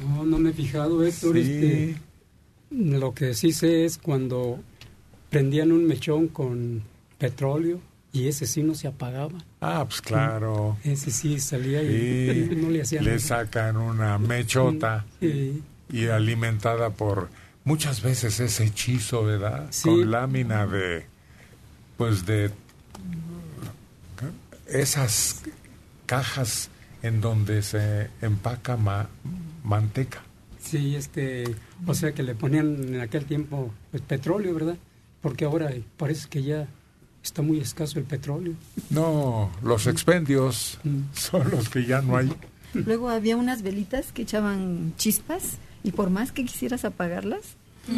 No, 0.07 0.25
no 0.25 0.37
me 0.37 0.51
he 0.51 0.53
fijado, 0.53 1.03
Héctor. 1.03 1.35
Sí. 1.35 1.41
Este, 1.41 1.97
lo 2.71 3.13
que 3.13 3.33
sí 3.33 3.51
sé 3.51 3.85
es 3.85 3.97
cuando 3.97 4.59
prendían 5.29 5.71
un 5.71 5.85
mechón 5.85 6.27
con 6.27 6.83
petróleo 7.17 7.79
y 8.15 8.27
ese 8.27 8.45
sí 8.47 8.63
no 8.63 8.73
se 8.75 8.87
apagaba. 8.87 9.37
Ah, 9.61 9.85
pues 9.87 10.01
claro. 10.01 10.77
Ese 10.83 11.11
sí 11.11 11.39
salía 11.39 11.81
y 11.83 12.47
Sí, 12.49 12.55
no 12.61 12.69
le 12.69 12.81
hacían 12.81 13.03
le 13.03 13.11
nada. 13.11 13.21
sacan 13.21 13.77
una 13.77 14.17
mechota 14.17 15.05
Sí. 15.19 15.61
y 15.91 16.07
alimentada 16.07 16.89
por 16.91 17.29
muchas 17.63 18.01
veces 18.01 18.39
ese 18.39 18.63
hechizo, 18.65 19.23
¿verdad? 19.23 19.67
Sí. 19.71 19.89
Con 19.89 20.11
lámina 20.11 20.65
de, 20.65 21.05
pues 21.97 22.25
de 22.25 22.51
esas 24.67 25.41
cajas 26.05 26.69
en 27.01 27.21
donde 27.21 27.61
se 27.61 28.09
empaca 28.21 28.77
ma- 28.77 29.09
manteca. 29.63 30.21
Sí, 30.59 30.95
este, 30.95 31.43
o 31.85 31.93
sea 31.93 32.11
que 32.13 32.23
le 32.23 32.33
ponían 32.33 32.95
en 32.95 33.01
aquel 33.01 33.25
tiempo 33.25 33.71
pues, 33.91 34.01
petróleo, 34.01 34.53
¿verdad? 34.55 34.77
Porque 35.21 35.45
ahora 35.45 35.71
parece 35.97 36.27
que 36.29 36.41
ya 36.41 36.67
está 37.25 37.41
muy 37.41 37.59
escaso 37.59 37.99
el 37.99 38.05
petróleo. 38.05 38.53
No, 38.89 39.51
los 39.61 39.87
expendios 39.87 40.79
Mm. 40.83 40.99
son 41.13 41.49
los 41.51 41.69
que 41.69 41.85
ya 41.85 42.01
no 42.01 42.17
hay. 42.17 42.31
Luego 42.73 43.09
había 43.09 43.35
unas 43.37 43.61
velitas 43.61 44.11
que 44.11 44.21
echaban 44.23 44.93
chispas 44.97 45.57
y 45.83 45.91
por 45.91 46.09
más 46.09 46.31
que 46.31 46.45
quisieras 46.45 46.85
apagarlas, 46.85 47.41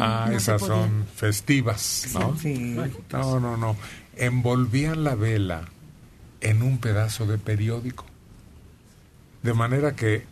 Ah, 0.00 0.26
no 0.30 0.36
esas 0.36 0.60
son 0.60 1.06
festivas, 1.16 2.08
¿no? 2.12 2.36
Sí. 2.38 2.76
No, 3.10 3.40
no, 3.40 3.56
no. 3.56 3.74
Envolvían 4.16 5.02
la 5.02 5.14
vela 5.14 5.62
en 6.42 6.62
un 6.62 6.76
pedazo 6.76 7.24
de 7.26 7.38
periódico. 7.38 8.04
De 9.42 9.54
manera 9.54 9.96
que 9.96 10.24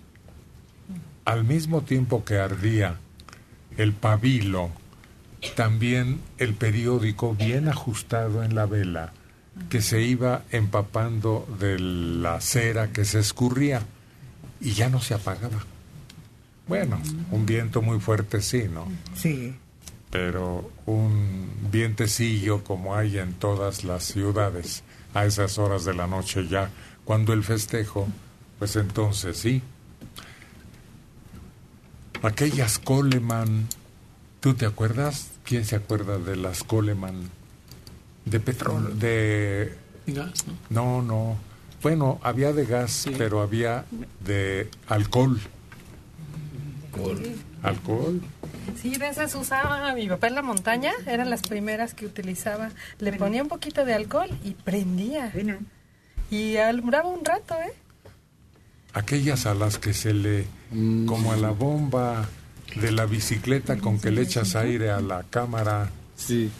al 1.24 1.44
mismo 1.44 1.80
tiempo 1.82 2.22
que 2.22 2.38
ardía 2.38 2.98
el 3.78 3.94
pabilo, 3.94 4.70
también 5.54 6.20
el 6.38 6.54
periódico 6.54 7.34
bien 7.34 7.68
ajustado 7.68 8.42
en 8.42 8.54
la 8.54 8.66
vela, 8.66 9.12
que 9.68 9.80
se 9.80 10.02
iba 10.02 10.42
empapando 10.50 11.46
de 11.60 11.78
la 11.78 12.40
cera 12.40 12.92
que 12.92 13.04
se 13.04 13.20
escurría 13.20 13.82
y 14.60 14.72
ya 14.72 14.88
no 14.88 15.00
se 15.00 15.14
apagaba. 15.14 15.64
Bueno, 16.68 17.00
un 17.30 17.46
viento 17.46 17.80
muy 17.82 18.00
fuerte 18.00 18.40
sí, 18.40 18.64
¿no? 18.72 18.86
Sí. 19.14 19.54
pero 20.10 20.70
un 20.86 21.48
vientecillo 21.70 22.64
como 22.64 22.94
hay 22.96 23.18
en 23.18 23.34
todas 23.34 23.84
las 23.84 24.04
ciudades 24.04 24.82
a 25.14 25.26
esas 25.26 25.58
horas 25.58 25.84
de 25.84 25.94
la 25.94 26.06
noche 26.06 26.46
ya, 26.48 26.70
cuando 27.04 27.32
el 27.32 27.44
festejo, 27.44 28.08
pues 28.58 28.76
entonces 28.76 29.36
sí. 29.36 29.62
Aquellas 32.22 32.78
Coleman, 32.78 33.68
¿tú 34.46 34.54
te 34.54 34.64
acuerdas? 34.64 35.26
¿Quién 35.42 35.64
se 35.64 35.74
acuerda 35.74 36.18
de 36.18 36.36
las 36.36 36.62
Coleman? 36.62 37.30
De 38.26 38.38
petróleo, 38.38 38.90
de... 38.90 39.76
Gas, 40.06 40.44
No, 40.70 41.02
¿no? 41.02 41.02
no. 41.02 41.36
Bueno, 41.82 42.20
había 42.22 42.52
de 42.52 42.64
gas, 42.64 43.06
pero 43.18 43.42
había 43.42 43.86
de 44.24 44.70
alcohol. 44.86 45.40
¿Alcohol? 47.60 48.20
Sí, 48.80 48.96
de 48.96 49.08
esas 49.08 49.34
usaba 49.34 49.92
mi 49.94 50.06
papá 50.06 50.28
en 50.28 50.36
la 50.36 50.42
montaña, 50.42 50.92
eran 51.08 51.28
las 51.28 51.42
primeras 51.42 51.92
que 51.94 52.06
utilizaba. 52.06 52.70
Le 53.00 53.14
ponía 53.14 53.42
un 53.42 53.48
poquito 53.48 53.84
de 53.84 53.94
alcohol 53.94 54.30
y 54.44 54.52
prendía. 54.52 55.32
Y 56.30 56.56
alumbraba 56.58 57.08
un 57.08 57.24
rato, 57.24 57.56
¿eh? 57.56 57.74
aquellas 58.92 59.44
a 59.46 59.54
las 59.54 59.78
que 59.78 59.92
se 59.92 60.14
le, 60.14 60.46
como 61.04 61.32
a 61.32 61.36
la 61.36 61.50
bomba 61.50 62.28
de 62.74 62.92
la 62.92 63.06
bicicleta 63.06 63.78
con 63.78 63.98
que 64.00 64.10
le 64.10 64.22
echas 64.22 64.56
aire 64.56 64.90
a 64.90 65.00
la 65.00 65.22
cámara. 65.22 65.90
Sí. 66.16 66.50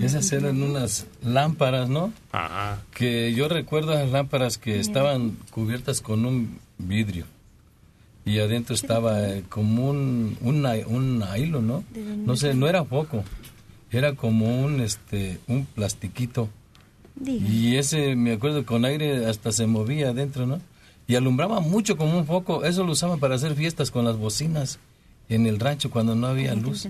Esas 0.00 0.32
eran 0.32 0.62
unas 0.62 1.06
lámparas, 1.22 1.88
¿no? 1.88 2.12
Ajá. 2.32 2.82
Que 2.92 3.32
yo 3.34 3.48
recuerdo 3.48 3.92
esas 3.92 4.10
lámparas 4.10 4.58
que 4.58 4.80
estaban 4.80 5.36
cubiertas 5.50 6.00
con 6.00 6.24
un 6.24 6.58
vidrio. 6.78 7.26
Y 8.24 8.38
adentro 8.38 8.74
estaba 8.74 9.28
eh, 9.28 9.44
como 9.48 9.90
un, 9.90 10.38
un, 10.40 10.66
un 10.66 11.24
hilo, 11.36 11.60
¿no? 11.60 11.84
No 11.94 12.36
sé, 12.36 12.54
no 12.54 12.68
era 12.68 12.84
poco. 12.84 13.22
Era 13.90 14.14
como 14.14 14.64
un, 14.64 14.80
este, 14.80 15.38
un 15.46 15.66
plastiquito. 15.66 16.48
Y 17.24 17.76
ese, 17.76 18.16
me 18.16 18.32
acuerdo, 18.32 18.66
con 18.66 18.84
aire 18.84 19.26
hasta 19.26 19.52
se 19.52 19.66
movía 19.66 20.08
adentro, 20.08 20.46
¿no? 20.46 20.60
Y 21.06 21.16
alumbraba 21.16 21.60
mucho 21.60 21.96
como 21.96 22.18
un 22.18 22.26
foco. 22.26 22.64
Eso 22.64 22.84
lo 22.84 22.92
usaban 22.92 23.20
para 23.20 23.34
hacer 23.34 23.54
fiestas 23.54 23.90
con 23.90 24.04
las 24.04 24.16
bocinas 24.16 24.78
en 25.28 25.46
el 25.46 25.60
rancho 25.60 25.90
cuando 25.90 26.14
no 26.14 26.26
había 26.26 26.54
luz. 26.54 26.86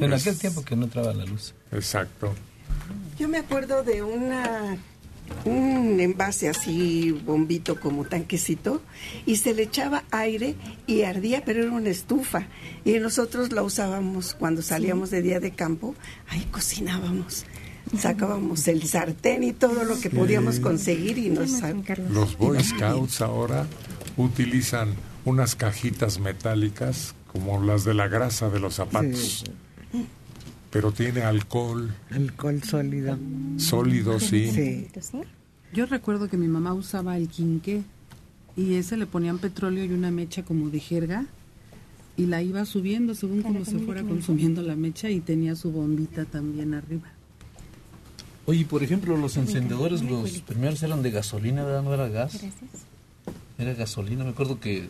En 0.00 0.12
aquel 0.12 0.38
tiempo 0.38 0.62
que 0.62 0.76
no 0.76 0.84
entraba 0.84 1.12
la 1.12 1.24
luz. 1.24 1.54
Exacto. 1.72 2.34
Yo 3.18 3.28
me 3.28 3.38
acuerdo 3.38 3.82
de 3.82 4.02
una 4.02 4.76
un 5.44 6.00
envase 6.00 6.48
así 6.48 7.10
bombito 7.12 7.80
como 7.80 8.04
tanquecito 8.04 8.82
y 9.24 9.36
se 9.36 9.54
le 9.54 9.62
echaba 9.62 10.04
aire 10.10 10.54
y 10.86 11.02
ardía 11.02 11.42
pero 11.44 11.62
era 11.62 11.72
una 11.72 11.88
estufa 11.88 12.46
y 12.84 12.98
nosotros 12.98 13.52
la 13.52 13.62
usábamos 13.62 14.34
cuando 14.34 14.60
salíamos 14.60 15.10
de 15.10 15.22
día 15.22 15.40
de 15.40 15.52
campo 15.52 15.94
ahí 16.28 16.46
cocinábamos 16.50 17.46
sacábamos 17.98 18.66
el 18.68 18.82
sartén 18.84 19.42
y 19.44 19.52
todo 19.52 19.84
lo 19.84 19.98
que 20.00 20.10
podíamos 20.10 20.60
conseguir 20.60 21.18
y 21.18 21.30
nos 21.30 21.50
Los 22.10 22.36
Boy 22.38 22.62
Scouts 22.62 23.20
ahora 23.20 23.66
utilizan 24.16 24.94
unas 25.24 25.54
cajitas 25.54 26.18
metálicas 26.18 27.14
como 27.32 27.62
las 27.62 27.84
de 27.84 27.94
la 27.94 28.08
grasa 28.08 28.48
de 28.50 28.60
los 28.60 28.74
zapatos. 28.74 29.44
Pero 30.70 30.92
tiene 30.92 31.22
alcohol. 31.22 31.94
Alcohol 32.10 32.62
sólido. 32.62 33.18
Sólido, 33.58 34.18
sí. 34.18 34.50
Sí. 34.50 34.88
Yo 35.72 35.86
recuerdo 35.86 36.28
que 36.28 36.36
mi 36.36 36.48
mamá 36.48 36.74
usaba 36.74 37.16
el 37.16 37.28
quinqué 37.28 37.82
y 38.56 38.74
ese 38.74 38.96
le 38.96 39.06
ponían 39.06 39.38
petróleo 39.38 39.84
y 39.84 39.92
una 39.92 40.10
mecha 40.10 40.44
como 40.44 40.70
de 40.70 40.80
jerga 40.80 41.26
y 42.16 42.26
la 42.26 42.42
iba 42.42 42.64
subiendo 42.64 43.14
según 43.14 43.42
como 43.42 43.64
se 43.64 43.78
fuera 43.78 44.02
consumiendo 44.02 44.62
la 44.62 44.76
mecha 44.76 45.10
y 45.10 45.20
tenía 45.20 45.56
su 45.56 45.72
bombita 45.72 46.24
también 46.24 46.74
arriba. 46.74 47.13
Oye, 48.46 48.64
por 48.64 48.82
ejemplo, 48.82 49.16
los 49.16 49.36
encendedores, 49.36 50.02
los 50.02 50.40
primeros 50.40 50.82
eran 50.82 51.02
de 51.02 51.10
gasolina, 51.10 51.64
¿verdad? 51.64 51.82
No 51.82 51.94
era 51.94 52.08
gas. 52.08 52.38
Era 53.58 53.74
gasolina. 53.74 54.24
Me 54.24 54.30
acuerdo 54.30 54.60
que 54.60 54.88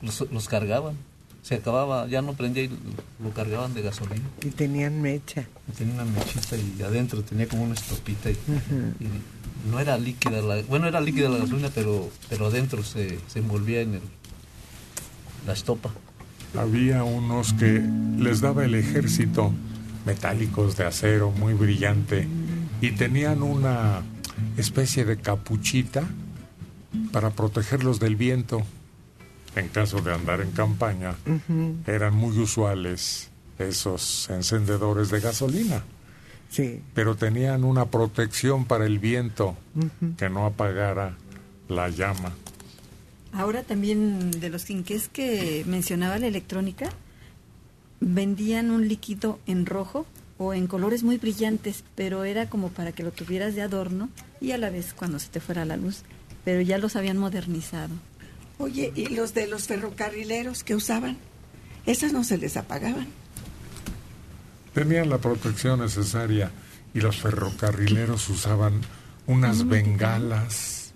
los, 0.00 0.30
los 0.30 0.48
cargaban. 0.48 0.94
Se 1.42 1.56
acababa, 1.56 2.06
ya 2.06 2.22
no 2.22 2.32
prendía 2.34 2.64
y 2.64 2.70
lo 3.22 3.30
cargaban 3.34 3.74
de 3.74 3.82
gasolina. 3.82 4.24
Y 4.42 4.48
tenían 4.48 5.02
mecha. 5.02 5.44
Y 5.68 5.72
tenía 5.72 5.94
una 5.94 6.04
mechita 6.04 6.56
y 6.56 6.82
adentro 6.82 7.22
tenía 7.22 7.46
como 7.48 7.64
una 7.64 7.74
estopita. 7.74 8.30
Y, 8.30 8.34
y 8.34 9.70
no 9.70 9.80
era 9.80 9.98
líquida, 9.98 10.40
la, 10.40 10.62
bueno, 10.62 10.86
era 10.86 11.00
líquida 11.00 11.28
la 11.28 11.38
gasolina, 11.38 11.70
pero, 11.74 12.08
pero 12.30 12.46
adentro 12.46 12.82
se, 12.82 13.18
se 13.28 13.40
envolvía 13.40 13.82
en 13.82 13.94
el, 13.94 14.00
la 15.46 15.52
estopa. 15.52 15.90
Había 16.56 17.04
unos 17.04 17.52
que 17.54 17.82
les 18.18 18.40
daba 18.40 18.64
el 18.64 18.74
ejército 18.74 19.52
metálicos 20.06 20.76
de 20.76 20.84
acero 20.84 21.30
muy 21.30 21.54
brillante 21.54 22.28
y 22.80 22.92
tenían 22.92 23.42
una 23.42 24.02
especie 24.56 25.04
de 25.04 25.16
capuchita 25.16 26.04
para 27.12 27.30
protegerlos 27.30 28.00
del 28.00 28.16
viento. 28.16 28.62
En 29.56 29.68
caso 29.68 30.00
de 30.00 30.12
andar 30.12 30.40
en 30.40 30.50
campaña, 30.50 31.14
eran 31.86 32.14
muy 32.14 32.36
usuales 32.38 33.30
esos 33.58 34.28
encendedores 34.30 35.10
de 35.10 35.20
gasolina. 35.20 35.84
Sí. 36.50 36.82
Pero 36.92 37.16
tenían 37.16 37.64
una 37.64 37.86
protección 37.86 38.64
para 38.64 38.86
el 38.86 38.98
viento 38.98 39.56
que 40.16 40.28
no 40.28 40.46
apagara 40.46 41.16
la 41.68 41.88
llama. 41.88 42.32
Ahora 43.32 43.62
también 43.62 44.30
de 44.30 44.48
los 44.48 44.64
quinqués 44.64 45.08
que 45.08 45.64
mencionaba 45.66 46.18
la 46.18 46.26
electrónica, 46.26 46.90
vendían 48.00 48.70
un 48.70 48.86
líquido 48.86 49.38
en 49.46 49.66
rojo 49.66 50.06
o 50.38 50.54
en 50.54 50.66
colores 50.66 51.02
muy 51.02 51.18
brillantes, 51.18 51.84
pero 51.94 52.24
era 52.24 52.48
como 52.48 52.70
para 52.70 52.92
que 52.92 53.02
lo 53.02 53.12
tuvieras 53.12 53.54
de 53.54 53.62
adorno 53.62 54.08
y 54.40 54.52
a 54.52 54.58
la 54.58 54.70
vez 54.70 54.94
cuando 54.94 55.18
se 55.18 55.28
te 55.28 55.40
fuera 55.40 55.64
la 55.64 55.76
luz, 55.76 56.02
pero 56.44 56.60
ya 56.60 56.78
los 56.78 56.96
habían 56.96 57.18
modernizado. 57.18 57.94
Oye, 58.58 58.92
¿y 58.94 59.08
los 59.08 59.34
de 59.34 59.46
los 59.46 59.66
ferrocarrileros 59.66 60.64
que 60.64 60.74
usaban? 60.74 61.18
Esas 61.86 62.12
no 62.12 62.24
se 62.24 62.38
les 62.38 62.56
apagaban. 62.56 63.08
Tenían 64.72 65.10
la 65.10 65.18
protección 65.18 65.80
necesaria 65.80 66.50
y 66.94 67.00
los 67.00 67.16
ferrocarrileros 67.20 68.28
usaban 68.28 68.80
unas 69.26 69.66
bengalas. 69.66 70.92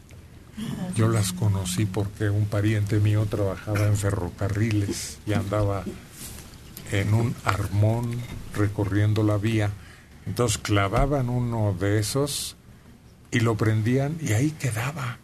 Yo 0.96 1.09
las 1.09 1.33
conocí 1.33 1.87
porque 1.87 2.31
un 2.31 2.46
pariente 2.46 2.98
mío 2.98 3.27
trabajaba 3.31 3.87
en 3.87 3.96
ferrocarriles 3.96 5.18
y 5.27 5.33
andaba 5.33 5.85
en 6.92 7.14
un 7.14 7.35
armón 7.44 8.11
recorriendo 8.55 9.22
la 9.22 9.37
vía. 9.37 9.70
Entonces 10.27 10.59
clavaban 10.59 11.29
uno 11.29 11.74
de 11.79 11.98
esos 11.98 12.57
y 13.31 13.40
lo 13.40 13.57
prendían 13.57 14.16
y 14.20 14.33
ahí 14.33 14.51
quedaba, 14.51 15.18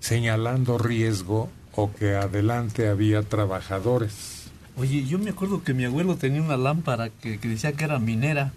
señalando 0.00 0.78
riesgo 0.78 1.50
o 1.74 1.92
que 1.92 2.14
adelante 2.14 2.88
había 2.88 3.22
trabajadores. 3.22 4.50
Oye, 4.76 5.04
yo 5.04 5.18
me 5.18 5.30
acuerdo 5.30 5.62
que 5.62 5.74
mi 5.74 5.84
abuelo 5.84 6.16
tenía 6.16 6.42
una 6.42 6.56
lámpara 6.56 7.10
que, 7.10 7.38
decía 7.38 7.72
que 7.72 7.84
era 7.84 7.98
minera, 7.98 8.52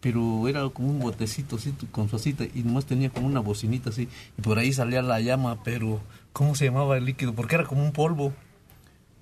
pero 0.00 0.48
era 0.48 0.68
como 0.70 0.88
un 0.88 1.00
botecito 1.00 1.56
así 1.56 1.74
con 1.92 2.08
su 2.08 2.16
acita 2.16 2.44
y 2.44 2.62
nomás 2.62 2.86
tenía 2.86 3.10
como 3.10 3.26
una 3.26 3.40
bocinita 3.40 3.90
así 3.90 4.08
y 4.38 4.42
por 4.42 4.58
ahí 4.58 4.72
salía 4.72 5.02
la 5.02 5.20
llama, 5.20 5.62
pero 5.62 6.00
¿cómo 6.32 6.54
se 6.54 6.66
llamaba 6.66 6.96
el 6.96 7.04
líquido? 7.04 7.34
Porque 7.34 7.56
era 7.56 7.66
como 7.66 7.84
un 7.84 7.92
polvo. 7.92 8.32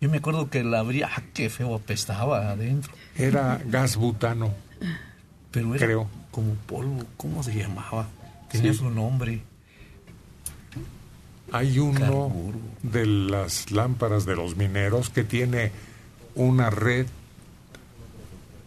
Yo 0.01 0.09
me 0.09 0.19
acuerdo 0.19 0.49
que 0.49 0.63
la 0.63 0.79
abría, 0.81 1.09
¡ah, 1.15 1.23
qué 1.35 1.51
feo 1.51 1.75
apestaba 1.75 2.51
adentro! 2.51 2.93
Era 3.17 3.61
gas 3.67 3.97
butano. 3.97 4.55
Pero 5.51 5.75
era 5.75 5.87
creo. 5.87 6.09
como 6.31 6.55
polvo, 6.55 7.03
¿cómo 7.17 7.43
se 7.43 7.55
llamaba? 7.55 8.07
Tenía 8.51 8.73
Sí. 8.73 8.79
su 8.79 8.91
nombre. 8.91 9.43
Hay 11.51 11.79
uno 11.79 12.33
de 12.83 13.07
las 13.07 13.71
lámparas 13.71 14.27
de 14.27 14.37
los 14.37 14.57
mineros 14.57 15.09
que 15.09 15.25
tiene 15.25 15.73
una 16.35 16.69
red 16.71 17.07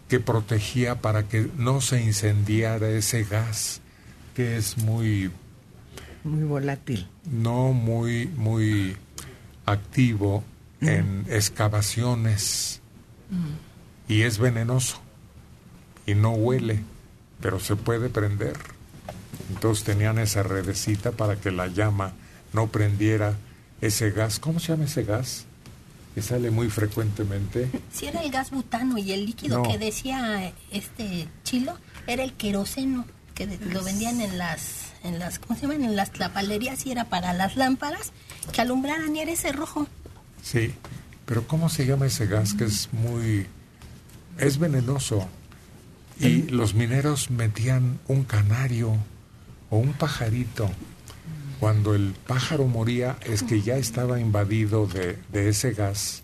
que 0.09 0.19
protegía 0.19 0.99
para 0.99 1.23
que 1.29 1.47
no 1.57 1.79
se 1.79 2.01
incendiara 2.01 2.89
ese 2.89 3.23
gas 3.23 3.81
que 4.35 4.57
es 4.57 4.77
muy 4.79 5.31
Muy 6.23 6.43
volátil. 6.43 7.07
no 7.31 7.71
muy 7.71 8.27
muy 8.35 8.97
activo 9.65 10.43
en 10.81 11.25
excavaciones 11.29 12.81
y 14.07 14.23
es 14.23 14.37
venenoso 14.39 14.99
y 16.05 16.15
no 16.15 16.31
huele, 16.31 16.79
pero 17.39 17.59
se 17.59 17.75
puede 17.75 18.09
prender. 18.09 18.57
Entonces 19.53 19.83
tenían 19.83 20.17
esa 20.19 20.43
redecita 20.43 21.11
para 21.11 21.35
que 21.35 21.51
la 21.51 21.67
llama 21.67 22.13
no 22.53 22.67
prendiera 22.67 23.35
ese 23.81 24.11
gas. 24.11 24.39
¿Cómo 24.39 24.59
se 24.59 24.69
llama 24.73 24.85
ese 24.85 25.03
gas? 25.03 25.45
Que 26.15 26.21
sale 26.21 26.51
muy 26.51 26.69
frecuentemente. 26.69 27.69
Si 27.93 28.07
era 28.07 28.21
el 28.21 28.31
gas 28.31 28.51
butano 28.51 28.97
y 28.97 29.11
el 29.11 29.25
líquido 29.25 29.59
No. 29.59 29.63
que 29.69 29.77
decía 29.77 30.51
este 30.71 31.27
chilo 31.43 31.77
era 32.07 32.23
el 32.23 32.33
queroseno 32.33 33.05
que 33.35 33.45
lo 33.47 33.83
vendían 33.83 34.19
en 34.21 34.37
las 34.37 34.91
en 35.03 35.19
las 35.19 35.39
¿cómo 35.39 35.55
se 35.55 35.61
llaman? 35.63 35.83
en 35.83 35.95
las 35.95 36.11
tlapalerías 36.11 36.85
y 36.85 36.91
era 36.91 37.05
para 37.05 37.33
las 37.33 37.55
lámparas 37.55 38.11
que 38.51 38.61
alumbraran 38.61 39.15
y 39.15 39.19
era 39.21 39.31
ese 39.31 39.51
rojo. 39.51 39.87
Sí, 40.41 40.73
pero 41.25 41.47
¿cómo 41.47 41.69
se 41.69 41.85
llama 41.85 42.07
ese 42.07 42.27
gas 42.27 42.53
que 42.53 42.65
es 42.65 42.89
muy... 42.91 43.45
es 44.37 44.57
venenoso? 44.57 45.27
Y 46.19 46.43
los 46.43 46.75
mineros 46.75 47.31
metían 47.31 47.99
un 48.07 48.23
canario 48.23 48.95
o 49.69 49.77
un 49.77 49.93
pajarito. 49.93 50.69
Cuando 51.59 51.95
el 51.95 52.13
pájaro 52.27 52.67
moría 52.67 53.17
es 53.25 53.43
que 53.43 53.61
ya 53.61 53.77
estaba 53.77 54.19
invadido 54.19 54.87
de, 54.87 55.17
de 55.31 55.49
ese 55.49 55.71
gas 55.71 56.23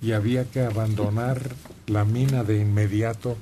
y 0.00 0.12
había 0.12 0.44
que 0.44 0.60
abandonar 0.60 1.54
la 1.86 2.04
mina 2.04 2.44
de 2.44 2.58
inmediato 2.58 3.36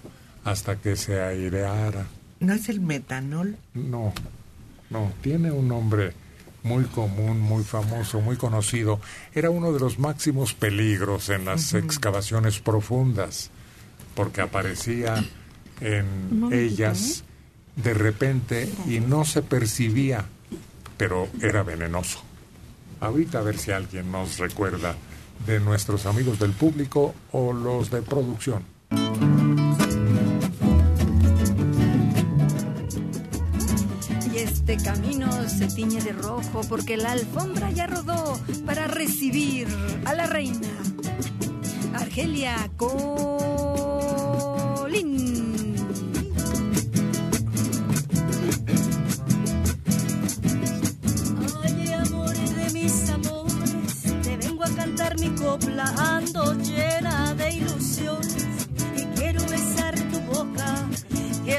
hasta 0.45 0.77
que 0.77 0.97
se 0.97 1.21
aireara. 1.21 2.07
¿No 2.41 2.53
es 2.53 2.69
el 2.69 2.81
metanol? 2.81 3.57
No, 3.75 4.13
no, 4.91 5.13
tiene 5.23 5.51
un 5.51 5.69
nombre 5.69 6.13
muy 6.67 6.85
común, 6.85 7.41
muy 7.41 7.63
famoso, 7.63 8.21
muy 8.21 8.37
conocido. 8.37 9.01
Era 9.33 9.51
uno 9.51 9.73
de 9.73 9.81
los 9.81 9.99
máximos 9.99 10.53
peligros 10.53 11.29
en 11.29 11.45
las 11.45 11.73
excavaciones 11.75 12.59
profundas, 12.59 13.51
porque 14.15 14.41
aparecía 14.41 15.25
en 15.81 16.41
No, 16.41 16.53
ellas 16.53 17.25
de 17.77 17.95
repente 17.95 18.69
y 18.87 19.01
no 19.01 19.25
se 19.25 19.43
percibía, 19.43 20.25
pero 20.97 21.29
era 21.41 21.63
venenoso. 21.63 22.23
Ahorita 23.01 23.39
a 23.39 23.43
ver 23.43 23.59
si 23.59 23.71
alguien 23.71 24.11
nos 24.11 24.39
recuerda 24.39 24.97
de 25.47 25.61
nuestros 25.61 26.07
amigos 26.07 26.39
del 26.39 26.53
público 26.53 27.15
o 27.33 27.53
los 27.53 27.91
de 27.91 28.03
producción. 28.03 28.65
Este 34.69 34.83
camino 34.83 35.31
se 35.49 35.69
tiñe 35.69 36.03
de 36.03 36.11
rojo 36.11 36.63
porque 36.69 36.97
la 36.97 37.13
alfombra 37.13 37.71
ya 37.71 37.87
rodó 37.87 38.37
para 38.65 38.89
recibir 38.89 39.69
a 40.05 40.13
la 40.13 40.27
reina 40.27 40.67
Argelia 41.95 42.69
Colín. 42.77 42.97
Ay, 51.63 51.93
amores 51.93 52.57
de 52.57 52.71
mis 52.73 53.09
amores, 53.11 54.03
te 54.25 54.37
vengo 54.37 54.65
a 54.65 54.71
cantar 54.71 55.17
mi 55.21 55.31
copla, 55.31 55.85
ando 55.97 56.57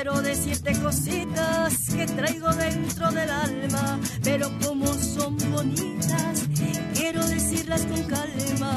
Quiero 0.07 0.21
decirte 0.21 0.71
cositas 0.79 1.89
que 1.93 2.05
traigo 2.05 2.47
dentro 2.53 3.11
del 3.11 3.29
alma, 3.29 3.99
pero 4.23 4.49
como 4.65 4.87
son 4.93 5.35
bonitas, 5.51 6.47
quiero 6.95 7.27
decirlas 7.27 7.81
con 7.87 8.03
calma. 8.03 8.73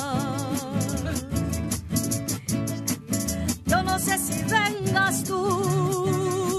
Yo 3.65 3.83
no 3.85 3.97
sé 4.01 4.19
si 4.19 4.43
vengas 4.43 5.23
tú. 5.23 6.51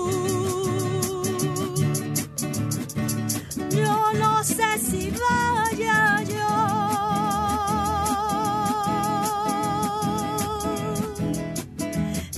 Yo 3.71 4.13
no 4.13 4.41
sé 4.45 4.79
si 4.79 5.11
vaya 5.11 6.23
yo. 6.23 6.47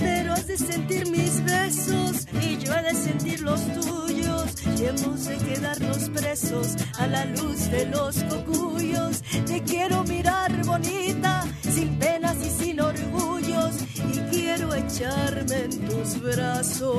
Pero 0.00 0.32
has 0.32 0.48
de 0.48 0.58
sentir 0.58 1.08
mis 1.12 1.44
besos 1.44 2.03
yo 2.64 2.72
de 2.82 2.94
sentir 2.94 3.40
los 3.40 3.60
tuyos. 3.80 4.54
Y 4.78 4.84
hemos 4.86 5.24
de 5.26 5.36
quedarnos 5.36 6.10
presos 6.10 6.74
a 6.98 7.06
la 7.06 7.24
luz 7.26 7.70
de 7.70 7.86
los 7.86 8.16
cocuyos. 8.24 9.22
Te 9.46 9.62
quiero 9.62 10.04
mirar 10.04 10.64
bonita, 10.64 11.44
sin 11.62 11.98
penas 11.98 12.36
y 12.44 12.50
sin 12.50 12.80
orgullos. 12.80 13.74
Y 14.12 14.18
quiero 14.30 14.74
echarme 14.74 15.64
en 15.64 15.88
tus 15.88 16.20
brazos. 16.20 16.94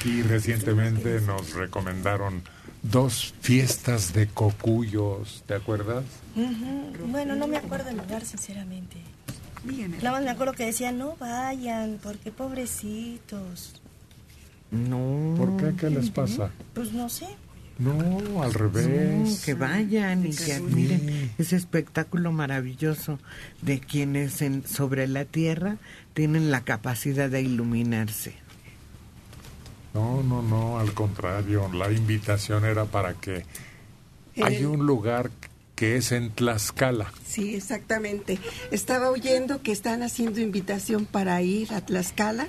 Aquí 0.00 0.22
recientemente 0.22 1.20
nos 1.20 1.52
recomendaron 1.52 2.40
dos 2.82 3.34
fiestas 3.42 4.14
de 4.14 4.28
cocuyos, 4.28 5.44
¿te 5.46 5.52
acuerdas? 5.52 6.04
Ujú. 6.34 7.06
Bueno, 7.08 7.36
no 7.36 7.46
me 7.46 7.58
acuerdo 7.58 7.90
el 7.90 7.98
lugar, 7.98 8.24
sinceramente. 8.24 8.96
Nada 10.02 10.12
más 10.12 10.22
me 10.24 10.30
acuerdo 10.30 10.54
que 10.54 10.64
decían, 10.64 10.96
no 10.96 11.16
vayan, 11.20 11.98
porque 12.02 12.30
pobrecitos. 12.32 13.82
No. 14.70 15.34
¿Por 15.36 15.58
qué? 15.58 15.76
¿Qué 15.78 15.90
les 15.90 16.08
pasa? 16.08 16.50
Pues 16.72 16.92
no 16.94 17.10
sé. 17.10 17.26
No, 17.78 18.00
al 18.42 18.52
No, 18.52 18.52
revés. 18.52 19.42
que 19.44 19.52
vayan 19.52 20.24
y 20.26 20.30
que 20.34 20.54
admiren 20.54 21.30
ese 21.36 21.56
espectáculo 21.56 22.32
maravilloso 22.32 23.18
de 23.60 23.80
quienes 23.80 24.40
en, 24.40 24.66
sobre 24.66 25.06
la 25.08 25.26
tierra 25.26 25.76
tienen 26.14 26.50
la 26.50 26.62
capacidad 26.62 27.28
de 27.28 27.42
iluminarse. 27.42 28.32
No, 29.94 30.22
no, 30.22 30.42
no, 30.42 30.78
al 30.78 30.92
contrario, 30.94 31.70
la 31.72 31.90
invitación 31.90 32.64
era 32.64 32.84
para 32.84 33.14
que 33.14 33.44
hay 34.42 34.64
un 34.64 34.86
lugar 34.86 35.30
que 35.74 35.96
es 35.96 36.12
en 36.12 36.30
Tlaxcala. 36.30 37.12
Sí, 37.26 37.54
exactamente. 37.54 38.38
Estaba 38.70 39.10
oyendo 39.10 39.62
que 39.62 39.72
están 39.72 40.02
haciendo 40.02 40.40
invitación 40.40 41.06
para 41.06 41.40
ir 41.42 41.72
a 41.72 41.80
Tlaxcala, 41.80 42.48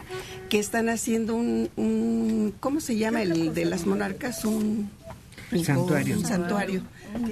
que 0.50 0.60
están 0.60 0.90
haciendo 0.90 1.36
un, 1.36 1.70
un 1.78 2.54
¿cómo 2.60 2.82
se 2.82 2.98
llama 2.98 3.22
el 3.22 3.54
de 3.54 3.66
las 3.66 3.86
monarcas? 3.86 4.44
Un 4.46 4.92
Santuario. 5.64 6.18
Un 6.18 6.26
santuario 6.26 6.82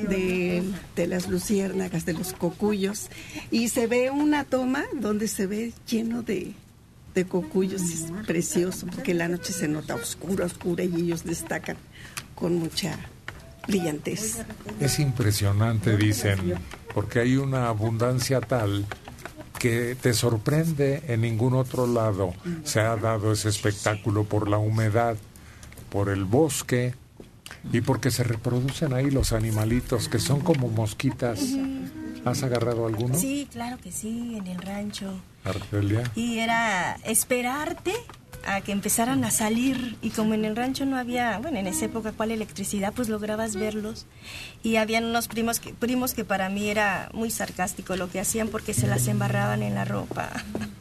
de, 0.10 0.63
de 0.95 1.08
las 1.08 1.30
luciérnagas, 1.30 2.06
de 2.06 2.13
los 2.13 2.34
cocuyos. 2.34 3.10
Y 3.50 3.69
se 3.69 3.88
ve 3.88 4.12
una 4.12 4.43
toma 4.43 4.84
donde 4.93 5.28
se 5.28 5.48
ve 5.48 5.72
lleno 5.88 6.22
de, 6.22 6.54
de 7.20 7.26
cocuyos. 7.26 7.82
Es 7.82 8.12
precioso, 8.26 8.88
porque 8.88 9.14
la 9.14 9.28
noche 9.28 9.54
se 9.54 9.68
nota 9.68 9.96
oscura, 9.96 10.46
oscura, 10.46 10.84
y 10.84 10.96
ellos 10.96 11.24
destacan 11.24 11.78
con 12.36 12.56
mucha 12.56 12.98
brillantez. 13.68 14.38
Es 14.80 15.00
impresionante, 15.00 15.98
dicen, 15.98 16.56
porque 16.94 17.20
hay 17.20 17.36
una 17.36 17.68
abundancia 17.68 18.42
tal 18.42 18.86
que 19.60 19.98
te 20.00 20.14
sorprende 20.14 21.04
en 21.08 21.22
ningún 21.22 21.54
otro 21.54 21.86
lado. 21.86 22.34
Se 22.64 22.80
ha 22.80 22.96
dado 22.96 23.34
ese 23.34 23.50
espectáculo 23.50 24.24
por 24.24 24.50
la 24.50 24.58
humedad, 24.58 25.18
por 25.90 26.10
el 26.10 26.24
bosque 26.24 26.96
y 27.74 27.82
porque 27.82 28.10
se 28.10 28.24
reproducen 28.24 28.94
ahí 28.94 29.12
los 29.12 29.34
animalitos 29.34 30.08
que 30.08 30.20
son 30.20 30.40
como 30.40 30.70
mosquitas. 30.70 31.42
¿Has 32.26 32.44
agarrado 32.44 32.86
alguno, 32.86 33.18
Sí, 33.18 33.48
claro 33.52 33.78
que 33.78 33.92
sí, 33.92 34.36
en 34.36 34.48
el 34.48 34.60
rancho. 34.62 35.20
Argelia? 35.44 36.04
Y 36.16 36.40
era 36.40 36.98
esperarte 37.06 37.94
a 38.46 38.62
que 38.62 38.72
empezaran 38.72 39.24
a 39.26 39.32
salir 39.32 39.98
y 40.02 40.12
como 40.12 40.34
en 40.34 40.46
el 40.46 40.56
rancho 40.56 40.86
no 40.86 40.98
había, 40.98 41.38
bueno, 41.40 41.60
en 41.60 41.68
esa 41.68 41.86
época 41.86 42.14
cuál 42.14 42.32
electricidad, 42.32 42.94
pues 42.94 43.10
lograbas 43.10 43.56
verlos 43.56 44.06
y 44.64 44.78
habían 44.78 45.06
unos 45.06 45.28
primos 45.28 45.60
que, 45.60 45.74
primos 45.74 46.14
que 46.14 46.24
para 46.26 46.50
mí 46.50 46.70
era 46.70 47.10
muy 47.14 47.32
sarcástico 47.32 47.96
lo 47.96 48.10
que 48.10 48.20
hacían 48.20 48.48
porque 48.48 48.74
se 48.74 48.88
las 48.88 49.08
embarraban 49.08 49.62
en 49.62 49.76
la 49.76 49.86
ropa 49.86 50.30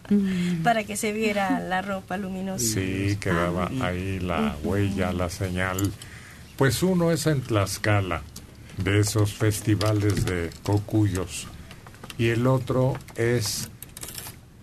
para 0.65 0.85
que 0.85 0.97
se 0.97 1.13
viera 1.13 1.61
la 1.61 1.83
ropa 1.83 2.17
luminosa. 2.17 2.65
Sí, 2.65 3.17
quedaba 3.21 3.71
ahí 3.81 4.19
la 4.21 4.57
huella, 4.63 5.13
la 5.13 5.29
señal. 5.29 5.93
Pues 6.57 6.83
uno 6.83 7.13
es 7.13 7.27
en 7.27 7.41
Tlaxcala, 7.41 8.23
de 8.85 9.01
esos 9.01 9.35
festivales 9.35 10.25
de 10.25 10.51
cocuyos, 10.63 11.47
y 12.17 12.29
el 12.29 12.47
otro 12.47 12.97
es 13.17 13.69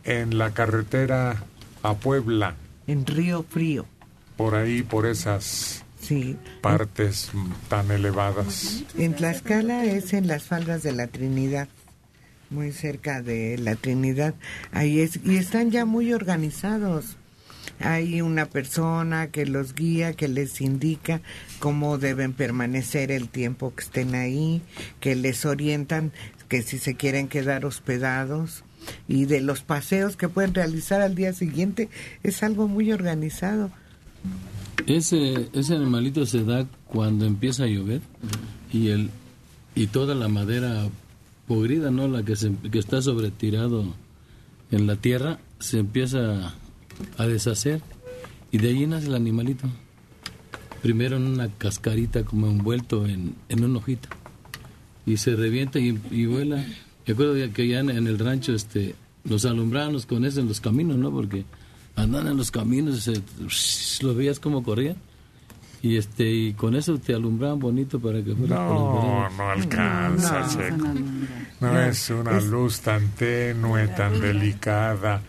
en 0.03 0.37
la 0.37 0.53
carretera 0.53 1.43
a 1.83 1.93
Puebla, 1.95 2.55
En 2.87 3.05
Río 3.05 3.43
Frío. 3.49 3.85
por 4.37 4.55
ahí, 4.55 4.83
por 4.83 5.05
esas 5.05 5.83
Sí. 5.99 6.37
partes 6.61 7.31
tan 7.67 7.89
elevadas. 7.91 8.83
En 8.97 9.15
Tlaxcala 9.15 9.85
es 9.85 10.13
en 10.13 10.27
las 10.27 10.43
faldas 10.43 10.83
de 10.83 10.91
la 10.91 11.07
Trinidad, 11.07 11.67
muy 12.51 12.71
cerca 12.71 13.21
de 13.23 13.57
la 13.57 13.75
Trinidad. 13.75 14.35
Ahí 14.71 14.99
es, 14.99 15.19
y 15.23 15.37
están 15.37 15.71
ya 15.71 15.83
muy 15.85 16.13
organizados. 16.13 17.17
Hay 17.79 18.21
una 18.21 18.45
persona 18.45 19.27
que 19.27 19.45
los 19.45 19.75
guía, 19.75 20.13
que 20.13 20.27
les 20.27 20.61
indica 20.61 21.21
cómo 21.59 21.97
deben 21.97 22.33
permanecer 22.33 23.11
el 23.11 23.29
tiempo 23.29 23.73
que 23.75 23.83
estén 23.83 24.15
ahí, 24.15 24.61
que 24.99 25.15
les 25.15 25.45
orientan 25.45 26.11
que 26.47 26.61
si 26.61 26.77
se 26.77 26.95
quieren 26.95 27.27
quedar 27.27 27.65
hospedados 27.65 28.63
y 29.07 29.25
de 29.25 29.41
los 29.41 29.61
paseos 29.61 30.15
que 30.15 30.29
pueden 30.29 30.53
realizar 30.53 31.01
al 31.01 31.15
día 31.15 31.33
siguiente, 31.33 31.89
es 32.23 32.43
algo 32.43 32.67
muy 32.67 32.91
organizado. 32.91 33.71
Ese, 34.87 35.49
ese 35.53 35.75
animalito 35.75 36.25
se 36.25 36.43
da 36.43 36.65
cuando 36.85 37.25
empieza 37.25 37.63
a 37.63 37.67
llover 37.67 38.01
y 38.71 38.89
el 38.89 39.09
y 39.75 39.87
toda 39.87 40.15
la 40.15 40.29
madera 40.29 40.87
podrida, 41.47 41.91
¿no? 41.91 42.07
La 42.07 42.23
que, 42.23 42.35
se, 42.35 42.51
que 42.71 42.79
está 42.79 42.99
en 44.71 44.87
la 44.87 44.95
tierra 44.95 45.39
se 45.59 45.79
empieza 45.79 46.55
a 47.17 47.25
deshacer 47.27 47.81
y 48.51 48.57
de 48.57 48.69
ahí 48.69 48.87
nace 48.87 49.07
el 49.07 49.15
animalito. 49.15 49.67
Primero 50.81 51.17
en 51.17 51.23
una 51.23 51.49
cascarita 51.49 52.23
como 52.23 52.47
envuelto 52.47 53.05
en, 53.07 53.35
en 53.49 53.63
una 53.65 53.79
hojita 53.79 54.09
y 55.05 55.17
se 55.17 55.35
revienta 55.35 55.79
y, 55.79 55.99
y 56.11 56.25
vuela. 56.27 56.63
Me 57.07 57.13
acuerdo 57.13 57.33
que 57.53 57.67
ya 57.67 57.79
en, 57.79 57.89
en 57.89 58.07
el 58.07 58.19
rancho 58.19 58.53
este 58.53 58.95
los 59.23 59.45
alumbrábamos 59.45 60.05
con 60.05 60.25
eso 60.25 60.39
en 60.41 60.47
los 60.47 60.61
caminos, 60.61 60.97
¿no? 60.97 61.09
Porque 61.11 61.45
andan 61.95 62.27
en 62.27 62.37
los 62.37 62.51
caminos, 62.51 62.99
se, 63.01 63.21
los 64.03 64.15
veías 64.15 64.39
como 64.39 64.61
corrían 64.63 64.97
y 65.81 65.97
este 65.97 66.29
y 66.31 66.53
con 66.53 66.75
eso 66.75 66.97
te 66.99 67.13
alumbraban 67.15 67.59
bonito 67.59 67.99
para 67.99 68.21
que 68.23 68.29
las 68.29 68.37
No, 68.39 69.29
no 69.31 69.49
alcanza, 69.49 70.41
No, 70.41 70.47
Checo. 70.49 70.77
no, 70.77 70.93
No 71.61 71.73
no. 71.73 71.81
es 71.81 72.09
una 72.11 72.39
luz 72.41 72.81
tan 72.81 73.07
tenue, 73.09 73.87
tan 73.89 74.19
delicada, 74.21 75.21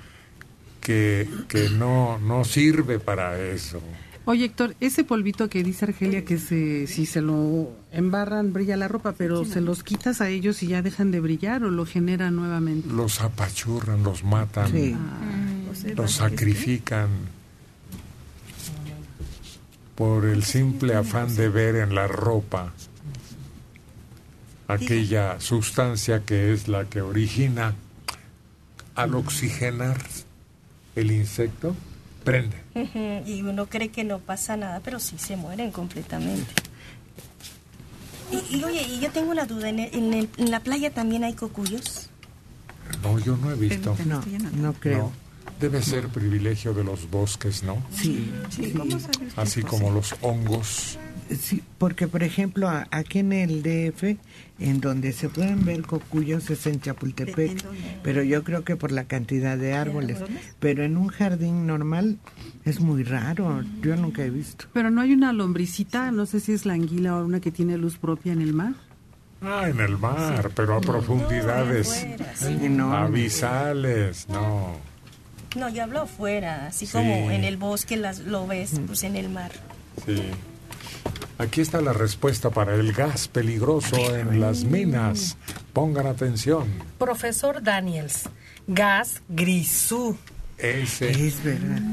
que, 0.86 1.28
que 1.48 1.68
no, 1.68 2.16
no 2.20 2.44
sirve 2.44 3.00
para 3.00 3.40
eso. 3.40 3.80
Oye, 4.24 4.44
Héctor, 4.44 4.76
ese 4.78 5.02
polvito 5.02 5.48
que 5.48 5.64
dice 5.64 5.84
Argelia 5.84 6.24
que 6.24 6.38
se, 6.38 6.86
si 6.86 7.06
se 7.06 7.22
lo 7.22 7.72
embarran 7.90 8.52
brilla 8.52 8.76
la 8.76 8.86
ropa, 8.86 9.12
pero 9.18 9.44
se 9.44 9.60
los 9.60 9.82
quitas 9.82 10.20
a 10.20 10.28
ellos 10.28 10.62
y 10.62 10.68
ya 10.68 10.82
dejan 10.82 11.10
de 11.10 11.18
brillar 11.18 11.64
o 11.64 11.70
lo 11.70 11.86
generan 11.86 12.36
nuevamente. 12.36 12.88
Los 12.88 13.20
apachurran, 13.20 14.04
los 14.04 14.22
matan. 14.22 14.70
Sí. 14.70 14.96
los 15.96 16.12
sacrifican 16.12 17.08
por 19.96 20.24
el 20.24 20.44
simple 20.44 20.94
afán 20.94 21.34
de 21.34 21.48
ver 21.48 21.74
en 21.74 21.96
la 21.96 22.06
ropa 22.06 22.72
aquella 24.68 25.40
sustancia 25.40 26.22
que 26.24 26.52
es 26.52 26.68
la 26.68 26.84
que 26.84 27.00
origina 27.00 27.74
al 28.94 29.16
oxigenar 29.16 29.98
el 30.96 31.10
insecto, 31.12 31.76
prende. 32.24 32.56
Y 33.26 33.42
uno 33.42 33.66
cree 33.66 33.90
que 33.90 34.02
no 34.04 34.18
pasa 34.18 34.56
nada, 34.56 34.80
pero 34.84 34.98
sí 34.98 35.16
se 35.18 35.36
mueren 35.36 35.70
completamente. 35.70 36.44
Y, 38.32 38.56
y, 38.56 38.64
oye, 38.64 38.82
y 38.82 38.98
yo 39.00 39.10
tengo 39.12 39.30
una 39.30 39.46
duda, 39.46 39.68
¿en, 39.68 39.78
el- 39.78 39.94
en 39.94 40.14
el- 40.14 40.28
en 40.36 40.50
la 40.50 40.60
playa 40.60 40.90
también 40.92 41.22
hay 41.22 41.34
cocuyos? 41.34 42.10
No, 43.02 43.18
yo 43.20 43.36
no 43.36 43.50
he 43.52 43.54
visto. 43.54 43.96
No, 44.04 44.22
no 44.56 44.72
creo. 44.74 44.98
No. 44.98 45.12
Debe 45.60 45.80
ser 45.82 46.08
privilegio 46.08 46.74
de 46.74 46.84
los 46.84 47.08
bosques, 47.10 47.62
¿no? 47.62 47.82
Sí, 47.90 48.30
sí. 48.50 48.74
Así 49.36 49.62
como 49.62 49.90
los 49.90 50.14
hongos. 50.20 50.98
Sí, 51.28 51.62
porque 51.78 52.06
por 52.06 52.22
ejemplo 52.22 52.68
aquí 52.90 53.18
en 53.18 53.32
el 53.32 53.62
DF, 53.62 54.16
en 54.60 54.80
donde 54.80 55.12
se 55.12 55.28
pueden 55.28 55.64
ver 55.64 55.82
cocuyos 55.82 56.48
es 56.50 56.66
en 56.66 56.80
Chapultepec, 56.80 57.64
pero 58.04 58.22
yo 58.22 58.44
creo 58.44 58.62
que 58.62 58.76
por 58.76 58.92
la 58.92 59.04
cantidad 59.04 59.58
de 59.58 59.72
árboles, 59.74 60.18
pero 60.60 60.84
en 60.84 60.96
un 60.96 61.08
jardín 61.08 61.66
normal 61.66 62.18
es 62.64 62.78
muy 62.80 63.02
raro, 63.02 63.62
yo 63.82 63.96
nunca 63.96 64.22
he 64.24 64.30
visto. 64.30 64.66
Pero 64.72 64.90
no 64.90 65.00
hay 65.00 65.12
una 65.14 65.32
lombricita, 65.32 66.12
no 66.12 66.26
sé 66.26 66.38
si 66.38 66.52
es 66.52 66.64
la 66.64 66.74
anguila 66.74 67.16
o 67.16 67.24
una 67.24 67.40
que 67.40 67.50
tiene 67.50 67.76
luz 67.76 67.98
propia 67.98 68.32
en 68.32 68.40
el 68.40 68.52
mar. 68.52 68.74
Ah, 69.42 69.68
en 69.68 69.80
el 69.80 69.98
mar, 69.98 70.50
pero 70.54 70.76
a 70.76 70.80
profundidades 70.80 72.06
sí. 72.34 72.56
abisales, 72.80 74.28
no. 74.28 74.76
No, 75.56 75.68
yo 75.70 75.82
hablo 75.84 76.02
afuera, 76.02 76.66
así 76.66 76.86
Sí. 76.86 76.92
como 76.92 77.30
en 77.30 77.44
el 77.44 77.56
bosque 77.56 77.96
las, 77.96 78.20
lo 78.20 78.46
ves, 78.46 78.80
pues 78.86 79.02
en 79.04 79.16
el 79.16 79.28
mar. 79.28 79.50
Sí. 80.04 80.22
Aquí 81.38 81.60
está 81.60 81.80
la 81.82 81.92
respuesta 81.92 82.50
para 82.50 82.74
el 82.74 82.92
gas 82.92 83.28
peligroso 83.28 83.96
en 84.16 84.40
las 84.40 84.64
minas. 84.64 85.36
Pongan 85.72 86.06
atención. 86.06 86.66
Profesor 86.98 87.62
Daniels, 87.62 88.28
gas 88.66 89.22
grisú. 89.28 90.16
Ese 90.58 91.10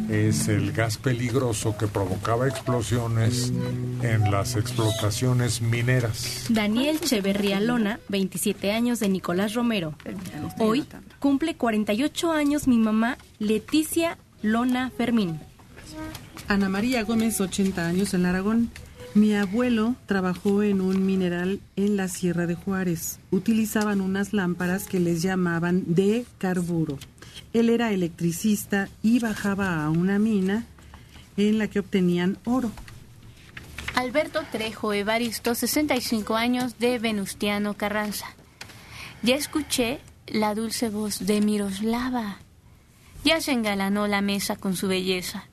es, 0.09 0.47
el 0.47 0.71
gas 0.71 0.97
peligroso 0.97 1.75
que 1.77 1.87
provocaba 1.87 2.47
explosiones 2.47 3.51
en 4.01 4.31
las 4.31 4.55
explotaciones 4.55 5.61
mineras. 5.61 6.45
Daniel 6.47 7.01
Cheverría 7.01 7.59
Lona, 7.59 7.99
27 8.07 8.71
años 8.71 9.01
de 9.01 9.09
Nicolás 9.09 9.53
Romero. 9.53 9.95
Hoy 10.59 10.85
cumple 11.19 11.55
48 11.55 12.31
años 12.31 12.69
mi 12.69 12.77
mamá 12.77 13.17
Leticia 13.37 14.17
Lona 14.41 14.91
Fermín. 14.95 15.41
Ana 16.47 16.69
María 16.69 17.03
Gómez, 17.03 17.39
80 17.39 17.85
años 17.85 18.13
en 18.13 18.25
Aragón. 18.25 18.71
Mi 19.15 19.35
abuelo 19.35 19.95
trabajó 20.07 20.63
en 20.63 20.81
un 20.81 21.05
mineral 21.05 21.59
en 21.75 21.97
la 21.97 22.07
Sierra 22.07 22.47
de 22.47 22.55
Juárez. 22.55 23.19
Utilizaban 23.31 24.01
unas 24.01 24.33
lámparas 24.33 24.85
que 24.87 24.99
les 24.99 25.21
llamaban 25.21 25.83
de 25.87 26.25
carburo. 26.39 26.97
Él 27.53 27.69
era 27.69 27.91
electricista 27.91 28.89
y 29.03 29.19
bajaba 29.19 29.83
a 29.83 29.89
una 29.89 30.17
mina 30.17 30.65
en 31.37 31.59
la 31.59 31.67
que 31.67 31.79
obtenían 31.79 32.37
oro. 32.45 32.71
Alberto 33.95 34.41
Trejo 34.51 34.93
Evaristo, 34.93 35.53
65 35.53 36.35
años, 36.35 36.79
de 36.79 36.97
Venustiano 36.97 37.75
Carranza. 37.75 38.25
Ya 39.21 39.35
escuché 39.35 39.99
la 40.27 40.55
dulce 40.55 40.89
voz 40.89 41.25
de 41.25 41.41
Miroslava. 41.41 42.39
Ya 43.23 43.39
se 43.39 43.51
engalanó 43.51 44.07
la 44.07 44.21
mesa 44.21 44.55
con 44.55 44.75
su 44.75 44.87
belleza. 44.87 45.47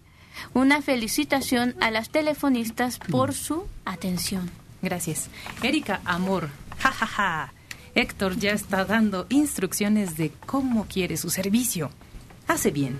Una 0.54 0.82
felicitación 0.82 1.74
a 1.80 1.90
las 1.90 2.10
telefonistas 2.10 2.98
por 2.98 3.34
su 3.34 3.66
atención. 3.84 4.50
Gracias. 4.82 5.28
Erika 5.62 6.00
Amor, 6.04 6.48
jajaja. 6.78 7.52
Héctor 7.94 8.36
ya 8.36 8.52
está 8.52 8.84
dando 8.84 9.26
instrucciones 9.28 10.16
de 10.16 10.32
cómo 10.46 10.86
quiere 10.86 11.16
su 11.16 11.30
servicio. 11.30 11.90
Hace 12.46 12.70
bien. 12.70 12.98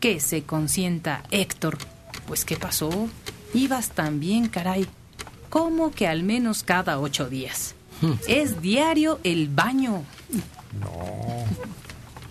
Que 0.00 0.20
se 0.20 0.42
consienta 0.42 1.22
Héctor. 1.30 1.78
Pues, 2.26 2.44
¿qué 2.44 2.56
pasó? 2.56 3.08
Ibas 3.54 3.90
tan 3.90 4.20
bien, 4.20 4.48
caray. 4.48 4.86
¿Cómo 5.48 5.92
que 5.92 6.08
al 6.08 6.22
menos 6.22 6.62
cada 6.62 6.98
ocho 6.98 7.28
días? 7.28 7.74
Es 8.26 8.60
diario 8.60 9.20
el 9.22 9.48
baño. 9.48 10.02
No, 10.80 11.44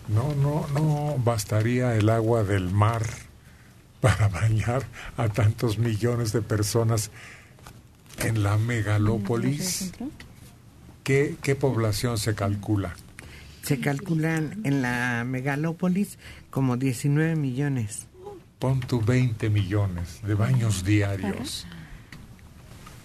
no, 0.08 0.36
no, 0.36 0.68
no 0.74 1.16
bastaría 1.24 1.96
el 1.96 2.10
agua 2.10 2.44
del 2.44 2.72
mar 2.72 3.04
para 4.02 4.28
bañar 4.28 4.84
a 5.16 5.30
tantos 5.30 5.78
millones 5.78 6.34
de 6.34 6.42
personas 6.42 7.12
en 8.20 8.44
la 8.44 8.58
megalópolis. 8.58 9.94
¿Qué, 11.04 11.36
qué 11.42 11.56
población 11.56 12.18
se 12.18 12.36
calcula? 12.36 12.96
Se 13.64 13.80
calculan 13.80 14.60
en 14.64 14.82
la 14.82 15.24
megalópolis 15.26 16.18
como 16.50 16.78
19 16.78 17.36
millones. 17.36 18.08
Pon 18.60 18.80
tu 18.80 19.02
20 19.02 19.50
millones 19.50 20.20
de 20.24 20.34
baños 20.34 20.84
diarios. 20.84 21.66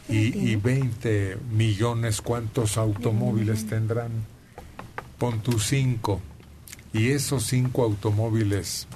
Y, 0.08 0.38
y 0.38 0.56
20 0.56 1.38
millones, 1.50 2.20
¿cuántos 2.22 2.76
automóviles 2.76 3.66
tendrán? 3.66 4.10
Pon 5.18 5.40
tu 5.40 5.58
5. 5.58 6.20
Y 6.92 7.08
esos 7.08 7.44
5 7.46 7.82
automóviles 7.82 8.86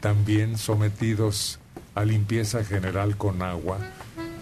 también 0.00 0.58
sometidos 0.58 1.58
a 1.94 2.04
limpieza 2.04 2.64
general 2.64 3.16
con 3.16 3.42
agua, 3.42 3.78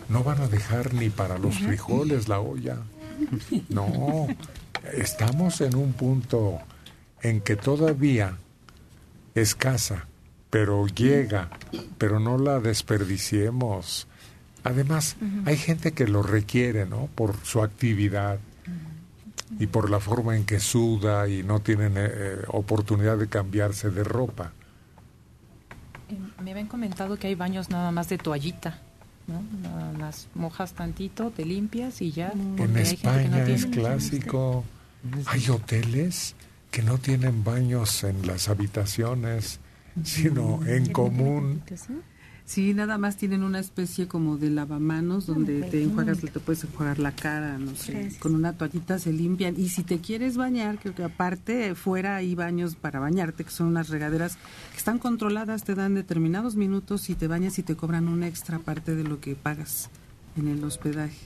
no 0.08 0.22
van 0.22 0.40
a 0.40 0.48
dejar 0.48 0.94
ni 0.94 1.10
para 1.10 1.38
los 1.38 1.58
frijoles 1.58 2.28
la 2.28 2.40
olla. 2.40 2.78
No, 3.68 4.26
estamos 4.92 5.60
en 5.60 5.74
un 5.74 5.92
punto 5.94 6.58
en 7.22 7.40
que 7.40 7.56
todavía 7.56 8.36
escasa, 9.34 10.06
pero 10.50 10.86
llega, 10.86 11.50
pero 11.98 12.20
no 12.20 12.38
la 12.38 12.60
desperdiciemos. 12.60 14.06
Además, 14.64 15.16
hay 15.44 15.56
gente 15.56 15.92
que 15.92 16.08
lo 16.08 16.22
requiere, 16.22 16.86
¿no? 16.86 17.08
Por 17.14 17.36
su 17.44 17.62
actividad 17.62 18.38
y 19.58 19.66
por 19.66 19.90
la 19.90 20.00
forma 20.00 20.36
en 20.36 20.44
que 20.44 20.60
suda 20.60 21.28
y 21.28 21.42
no 21.42 21.60
tienen 21.60 21.96
eh, 21.96 22.10
eh, 22.10 22.42
oportunidad 22.48 23.16
de 23.16 23.28
cambiarse 23.28 23.90
de 23.90 24.04
ropa. 24.04 24.52
Habían 26.56 26.68
comentado 26.68 27.18
que 27.18 27.26
hay 27.26 27.34
baños 27.34 27.68
nada 27.68 27.90
más 27.90 28.08
de 28.08 28.16
toallita, 28.16 28.78
¿no? 29.26 29.42
Nada 29.60 29.92
más 29.92 30.26
mojas 30.34 30.72
tantito, 30.72 31.30
te 31.30 31.44
limpias 31.44 32.00
y 32.00 32.12
ya. 32.12 32.32
En 32.32 32.74
hay 32.74 32.86
gente 32.86 32.96
que 32.96 33.28
no 33.28 33.36
España 33.36 33.46
es 33.46 33.66
clásico. 33.66 34.64
Hay 35.26 35.50
hoteles 35.50 36.34
que 36.70 36.82
no 36.82 36.96
tienen 36.96 37.44
baños 37.44 38.04
en 38.04 38.26
las 38.26 38.48
habitaciones, 38.48 39.60
sino 40.02 40.64
en 40.64 40.90
común. 40.92 41.62
Sí, 42.46 42.74
nada 42.74 42.96
más 42.96 43.16
tienen 43.16 43.42
una 43.42 43.58
especie 43.58 44.06
como 44.06 44.38
de 44.38 44.50
lavamanos 44.50 45.26
donde 45.26 45.62
te 45.62 45.82
enjuagas, 45.82 46.20
te 46.20 46.28
puedes 46.38 46.62
enjuagar 46.62 47.00
la 47.00 47.10
cara, 47.10 47.58
no 47.58 47.74
sé, 47.74 47.92
Gracias. 47.92 48.20
con 48.20 48.36
una 48.36 48.52
toallita 48.52 49.00
se 49.00 49.12
limpian. 49.12 49.58
Y 49.58 49.68
si 49.68 49.82
te 49.82 49.98
quieres 49.98 50.36
bañar, 50.36 50.78
creo 50.78 50.94
que 50.94 51.02
aparte 51.02 51.74
fuera 51.74 52.14
hay 52.14 52.36
baños 52.36 52.76
para 52.76 53.00
bañarte, 53.00 53.42
que 53.42 53.50
son 53.50 53.66
unas 53.66 53.88
regaderas 53.88 54.36
que 54.70 54.78
están 54.78 55.00
controladas, 55.00 55.64
te 55.64 55.74
dan 55.74 55.94
determinados 55.94 56.54
minutos 56.54 57.10
y 57.10 57.16
te 57.16 57.26
bañas 57.26 57.58
y 57.58 57.64
te 57.64 57.74
cobran 57.74 58.06
un 58.06 58.22
extra 58.22 58.60
parte 58.60 58.94
de 58.94 59.02
lo 59.02 59.20
que 59.20 59.34
pagas 59.34 59.90
en 60.36 60.46
el 60.46 60.62
hospedaje. 60.62 61.18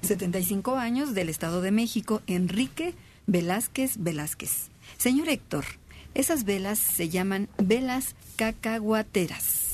75 0.00 0.76
años 0.76 1.12
del 1.12 1.28
Estado 1.28 1.60
de 1.60 1.70
México, 1.70 2.22
Enrique 2.26 2.94
Velázquez 3.26 3.98
Velázquez. 3.98 4.70
Señor 4.96 5.28
Héctor, 5.28 5.66
esas 6.14 6.44
velas 6.44 6.78
se 6.78 7.10
llaman 7.10 7.48
velas 7.58 8.16
cacahuateras. 8.36 9.69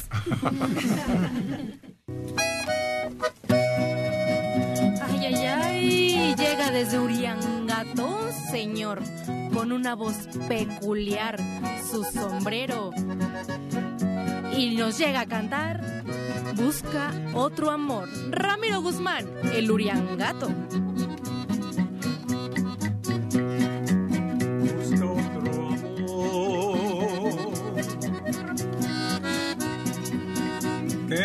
Ay, 5.02 5.26
ay, 5.26 5.34
ay, 5.34 6.34
llega 6.36 6.70
desde 6.70 6.98
Uriangato, 6.98 8.30
señor, 8.50 9.02
con 9.52 9.72
una 9.72 9.94
voz 9.94 10.14
peculiar, 10.48 11.38
su 11.90 12.04
sombrero. 12.04 12.92
Y 14.56 14.76
nos 14.76 14.98
llega 14.98 15.20
a 15.20 15.26
cantar, 15.26 15.82
busca 16.54 17.12
otro 17.34 17.70
amor. 17.70 18.08
Ramiro 18.30 18.80
Guzmán, 18.80 19.26
el 19.54 19.70
Uriangato. 19.70 20.48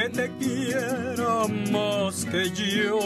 Que 0.01 0.09
te 0.09 0.31
quiera 0.39 1.47
más 1.71 2.25
que 2.25 2.49
yo. 2.51 2.99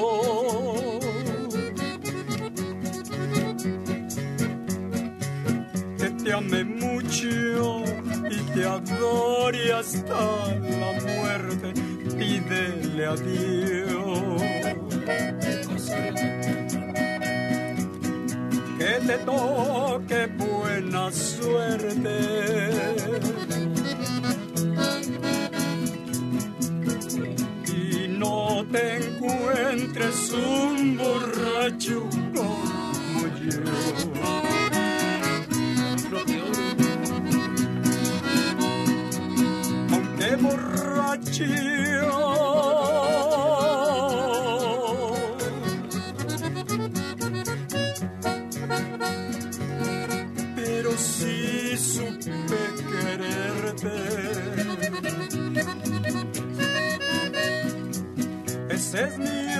Que 5.97 6.09
te 6.23 6.33
ame 6.33 6.63
mucho 6.63 7.83
y 8.29 8.37
te 8.53 8.65
amor 8.65 9.55
y 9.55 9.71
hasta 9.71 10.55
la 10.81 10.91
muerte 11.05 11.73
pídele 12.17 13.05
a 13.05 13.15
Dios. 13.15 14.41
Que 18.77 19.07
te 19.07 19.17
toque 19.25 20.27
buena 20.37 21.11
suerte. 21.11 22.55
No 28.25 28.65
te 28.71 28.95
encuentres 28.95 30.31
un 30.31 30.97
borracho 30.97 32.09
como 32.33 33.21
yo. 33.45 33.61
Aunque 39.91 40.29
borrachío 40.37 42.15
es 58.95 59.17
mi 59.17 59.59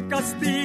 No 0.00 0.20
te 0.40 0.63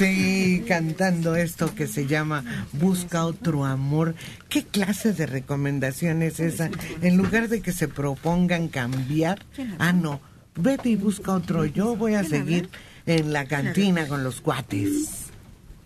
Sí, 0.00 0.64
cantando 0.66 1.36
esto 1.36 1.74
que 1.74 1.86
se 1.86 2.06
llama 2.06 2.42
Busca 2.72 3.26
otro 3.26 3.66
amor. 3.66 4.14
¿Qué 4.48 4.64
clase 4.64 5.12
de 5.12 5.26
recomendación 5.26 6.22
es 6.22 6.40
esa? 6.40 6.70
En 7.02 7.18
lugar 7.18 7.50
de 7.50 7.60
que 7.60 7.70
se 7.72 7.86
propongan 7.86 8.68
cambiar, 8.68 9.44
ah, 9.78 9.92
no, 9.92 10.22
vete 10.54 10.88
y 10.88 10.96
busca 10.96 11.34
otro. 11.34 11.66
Yo 11.66 11.96
voy 11.96 12.14
a 12.14 12.24
seguir 12.24 12.70
en 13.04 13.34
la 13.34 13.44
cantina 13.44 14.08
con 14.08 14.24
los 14.24 14.40
cuates. 14.40 15.26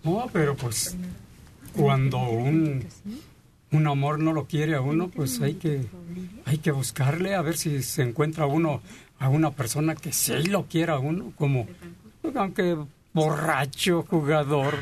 No, 0.04 0.30
pero 0.32 0.54
pues 0.54 0.96
cuando 1.72 2.18
un, 2.18 2.86
un 3.72 3.86
amor 3.88 4.20
no 4.20 4.32
lo 4.32 4.44
quiere 4.44 4.76
a 4.76 4.80
uno, 4.80 5.08
pues 5.08 5.40
hay 5.40 5.54
que, 5.54 5.86
hay 6.44 6.58
que 6.58 6.70
buscarle 6.70 7.34
a 7.34 7.42
ver 7.42 7.56
si 7.56 7.82
se 7.82 8.02
encuentra 8.02 8.46
uno 8.46 8.80
a 9.18 9.28
una 9.28 9.50
persona 9.50 9.96
que 9.96 10.12
sí 10.12 10.44
lo 10.44 10.66
quiera 10.66 10.94
a 10.94 10.98
uno, 11.00 11.32
como 11.36 11.66
aunque 12.36 12.76
borracho, 13.14 14.04
jugador, 14.08 14.74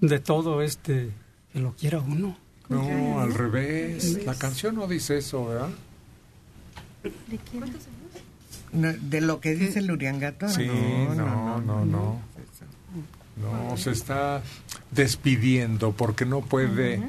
de 0.00 0.18
todo 0.18 0.62
este, 0.62 1.10
que 1.52 1.60
lo 1.60 1.72
quiera 1.74 2.00
uno. 2.00 2.36
No, 2.68 3.20
al 3.20 3.34
revés. 3.34 4.24
La 4.24 4.34
canción 4.34 4.74
no 4.76 4.86
dice 4.86 5.18
eso, 5.18 5.46
¿verdad? 5.46 5.68
No, 8.72 8.92
De 8.92 9.20
lo 9.20 9.40
que 9.40 9.54
dice 9.54 9.80
el 9.80 9.90
Uriangato. 9.90 10.48
Sí, 10.48 10.66
no, 10.66 11.60
no, 11.60 11.84
no. 11.84 12.20
No, 13.36 13.76
se 13.76 13.90
está 13.90 14.42
despidiendo 14.90 15.92
porque 15.92 16.24
no 16.24 16.40
puede 16.42 17.02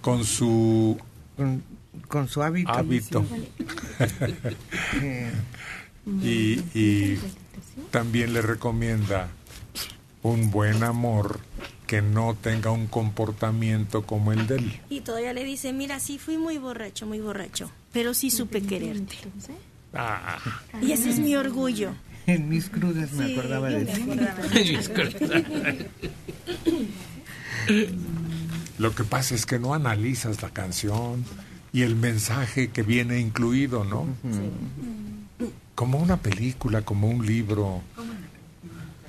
con 0.00 0.24
su 0.24 0.98
con, 1.36 1.62
con 2.08 2.28
su 2.28 2.42
hábito. 2.42 2.70
hábito. 2.72 3.24
Y, 6.22 6.58
y 6.74 7.20
también 7.90 8.32
le 8.32 8.40
recomienda 8.40 9.28
un 10.22 10.50
buen 10.50 10.82
amor 10.82 11.40
que 11.86 12.02
no 12.02 12.36
tenga 12.40 12.70
un 12.70 12.86
comportamiento 12.86 14.02
como 14.06 14.32
el 14.32 14.46
de 14.46 14.56
él. 14.56 14.80
Y 14.90 15.00
todavía 15.00 15.32
le 15.32 15.44
dice, 15.44 15.72
mira, 15.72 15.98
sí 16.00 16.18
fui 16.18 16.36
muy 16.38 16.58
borracho, 16.58 17.06
muy 17.06 17.20
borracho, 17.20 17.70
pero 17.92 18.14
sí 18.14 18.30
supe 18.30 18.62
quererte. 18.62 19.16
Ah, 19.92 20.38
Y 20.82 20.92
ese 20.92 21.10
es 21.10 21.18
mi 21.18 21.34
orgullo. 21.34 21.90
En 22.26 22.48
mis 22.48 22.68
crudas 22.70 23.10
me 23.12 23.26
Sí, 23.26 23.32
acordaba 23.36 23.70
de 23.70 23.86
crudas. 23.86 24.36
Lo 28.78 28.94
que 28.94 29.04
pasa 29.04 29.34
es 29.34 29.46
que 29.46 29.58
no 29.58 29.74
analizas 29.74 30.42
la 30.42 30.50
canción 30.50 31.24
y 31.72 31.82
el 31.82 31.96
mensaje 31.96 32.68
que 32.70 32.82
viene 32.82 33.18
incluido, 33.20 33.84
¿no? 33.84 34.06
Como 35.74 35.98
una 35.98 36.18
película, 36.18 36.82
como 36.82 37.08
un 37.08 37.24
libro, 37.26 37.82
como 37.96 38.09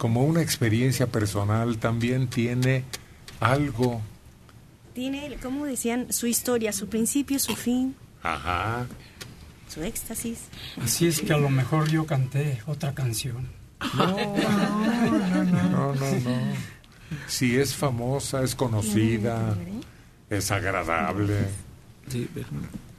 una 0.08 0.42
experiencia 0.42 1.08
personal, 1.08 1.78
también 1.78 2.28
tiene 2.28 2.84
algo. 3.40 4.02
Tiene, 4.94 5.38
como 5.42 5.66
decían, 5.66 6.12
su 6.12 6.28
historia, 6.28 6.74
su 6.74 6.88
principio, 6.88 7.40
su 7.40 7.56
fin, 7.56 7.96
Ajá. 8.24 8.88
su 9.68 9.84
éxtasis. 9.84 10.40
Así 10.82 11.08
es 11.08 11.22
que 11.22 11.34
a 11.34 11.38
lo 11.38 11.50
mejor 11.50 11.90
yo 11.90 12.06
canté 12.06 12.62
otra 12.66 12.94
canción. 12.94 13.48
No, 13.96 14.06
no, 14.08 15.94
no, 15.94 15.96
no. 15.96 16.02
Si 17.28 17.58
es 17.58 17.76
famosa, 17.76 18.44
es 18.44 18.56
conocida, 18.56 19.56
es 20.30 20.52
agradable. 20.52 21.36
Sí, 22.08 22.28
pero, 22.34 22.48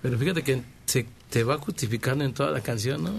pero 0.01 0.19
fíjate 0.19 0.43
que 0.43 0.63
se 0.87 1.07
te 1.31 1.45
va 1.45 1.59
justificando 1.59 2.25
en 2.25 2.33
toda 2.35 2.51
la 2.51 2.61
canción, 2.61 3.03
¿no? 3.05 3.13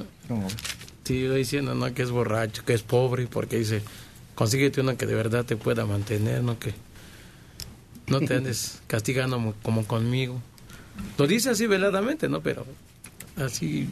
Sí, 1.03 1.27
va 1.27 1.35
diciendo, 1.35 1.75
¿no? 1.75 1.93
Que 1.93 2.01
es 2.03 2.11
borracho, 2.11 2.63
que 2.65 2.73
es 2.73 2.81
pobre, 2.83 3.27
porque 3.27 3.57
dice, 3.57 3.81
consíguete 4.35 4.81
una 4.81 4.95
que 4.97 5.05
de 5.05 5.15
verdad 5.15 5.43
te 5.45 5.57
pueda 5.57 5.85
mantener, 5.85 6.43
¿no? 6.43 6.57
Que 6.59 6.73
no 8.07 8.19
te 8.21 8.35
andes 8.35 8.81
castigando 8.87 9.37
mo- 9.39 9.53
como 9.63 9.85
conmigo. 9.85 10.41
Lo 11.17 11.27
dice 11.27 11.49
así 11.49 11.67
veladamente, 11.67 12.29
¿no? 12.29 12.41
Pero 12.41 12.65
así, 13.35 13.89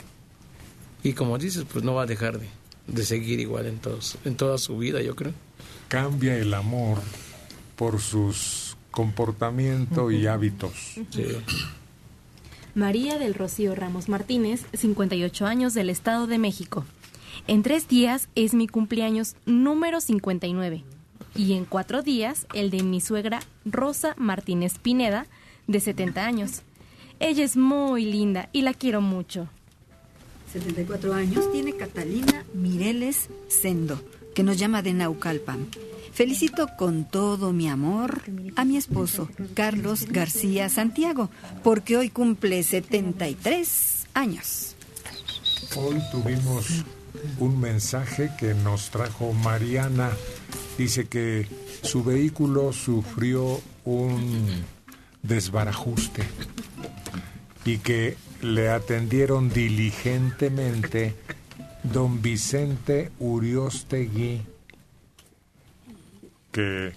y 1.03 1.13
como 1.13 1.37
dices, 1.37 1.65
pues 1.71 1.83
no 1.83 1.93
va 1.95 2.03
a 2.03 2.05
dejar 2.05 2.39
de, 2.39 2.47
de 2.87 3.05
seguir 3.05 3.39
igual 3.39 3.65
en, 3.65 3.79
todos, 3.79 4.17
en 4.23 4.35
toda 4.35 4.57
su 4.57 4.77
vida, 4.77 5.01
yo 5.01 5.15
creo. 5.15 5.33
Cambia 5.89 6.37
el 6.37 6.53
amor 6.53 6.99
por 7.75 7.99
sus 7.99 8.77
comportamiento 8.91 10.11
y 10.11 10.27
hábitos. 10.27 10.71
María 12.75 13.17
del 13.19 13.33
Rocío 13.33 13.75
Ramos 13.75 14.07
Martínez, 14.07 14.63
58 14.73 15.45
años 15.45 15.73
del 15.73 15.89
Estado 15.89 16.27
de 16.27 16.37
México. 16.37 16.85
En 17.47 17.63
tres 17.63 17.87
días 17.87 18.29
es 18.35 18.53
mi 18.53 18.67
cumpleaños 18.67 19.35
número 19.45 19.99
59 19.99 20.83
y 21.35 21.53
en 21.53 21.65
cuatro 21.65 22.01
días 22.01 22.45
el 22.53 22.69
de 22.69 22.83
mi 22.83 23.01
suegra 23.01 23.39
Rosa 23.65 24.13
Martínez 24.17 24.77
Pineda, 24.79 25.25
de 25.67 25.79
70 25.79 26.25
años. 26.25 26.61
Ella 27.19 27.43
es 27.43 27.57
muy 27.57 28.05
linda 28.05 28.49
y 28.51 28.61
la 28.61 28.73
quiero 28.73 29.01
mucho. 29.01 29.47
74 30.51 31.13
años 31.13 31.51
tiene 31.51 31.73
Catalina 31.73 32.45
Mireles 32.53 33.29
Sendo, 33.47 34.01
que 34.35 34.43
nos 34.43 34.57
llama 34.57 34.81
de 34.81 34.93
Naucalpan. 34.93 35.67
Felicito 36.11 36.67
con 36.77 37.05
todo 37.05 37.53
mi 37.53 37.69
amor 37.69 38.21
a 38.57 38.65
mi 38.65 38.75
esposo, 38.75 39.29
Carlos 39.53 40.07
García 40.07 40.67
Santiago, 40.67 41.29
porque 41.63 41.95
hoy 41.95 42.09
cumple 42.09 42.63
73 42.63 44.07
años. 44.13 44.75
Hoy 45.77 46.01
tuvimos 46.11 46.83
un 47.39 47.59
mensaje 47.59 48.31
que 48.37 48.53
nos 48.53 48.89
trajo 48.89 49.33
Mariana. 49.33 50.11
Dice 50.77 51.07
que 51.07 51.47
su 51.81 52.03
vehículo 52.03 52.73
sufrió 52.73 53.59
un 53.85 54.63
desbarajuste 55.21 56.23
y 57.65 57.77
que 57.77 58.17
le 58.41 58.69
atendieron 58.69 59.49
diligentemente 59.49 61.15
don 61.83 62.21
Vicente 62.21 63.11
Uriostegui, 63.19 64.41
que 66.51 66.93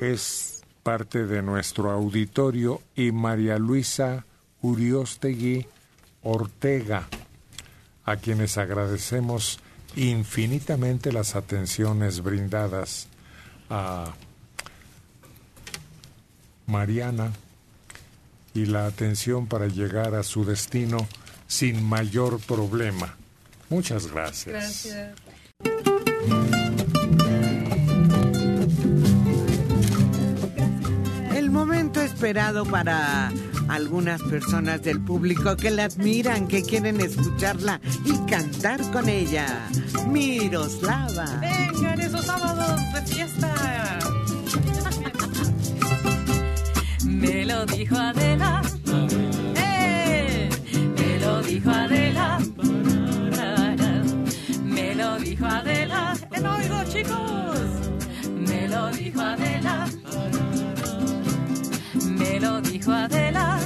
es 0.00 0.62
parte 0.82 1.26
de 1.26 1.42
nuestro 1.42 1.90
auditorio, 1.90 2.82
y 2.94 3.12
María 3.12 3.58
Luisa 3.58 4.24
Uriostegui 4.62 5.66
Ortega, 6.22 7.08
a 8.04 8.16
quienes 8.16 8.58
agradecemos 8.58 9.58
infinitamente 9.96 11.12
las 11.12 11.36
atenciones 11.36 12.22
brindadas 12.22 13.08
a 13.70 14.12
Mariana 16.66 17.32
y 18.54 18.66
la 18.66 18.86
atención 18.86 19.46
para 19.46 19.66
llegar 19.66 20.14
a 20.14 20.22
su 20.22 20.44
destino 20.44 21.08
sin 21.46 21.84
mayor 21.84 22.40
problema. 22.40 23.16
Muchas 23.68 24.06
gracias. 24.06 24.88
El 31.34 31.50
momento 31.50 32.00
esperado 32.00 32.64
para 32.64 33.32
algunas 33.68 34.20
personas 34.22 34.82
del 34.82 35.00
público 35.00 35.56
que 35.56 35.70
la 35.70 35.84
admiran, 35.84 36.48
que 36.48 36.62
quieren 36.62 37.00
escucharla 37.00 37.80
y 38.04 38.18
cantar 38.30 38.80
con 38.90 39.08
ella. 39.08 39.68
Miroslava. 40.08 41.40
Vengan 41.40 42.00
esos 42.00 42.26
sábados 42.26 42.80
de 42.92 43.02
fiesta. 43.14 43.54
Me 47.04 47.44
lo 47.44 47.64
dijo 47.66 47.96
Adela. 47.96 48.62
¡Eh! 49.56 50.48
Me 50.96 51.20
lo 51.20 51.42
dijo 51.42 51.70
Adela. 51.70 52.38
Me 54.64 54.94
lo 54.94 55.18
dijo 55.18 55.46
Adela. 55.46 56.14
En 56.32 56.46
oigo, 56.46 56.84
chicos. 56.92 57.60
Me 58.30 58.68
lo 58.68 58.90
dijo 58.90 59.20
Adela. 59.20 59.86
Dijo 62.84 62.92
Adela. 62.92 63.63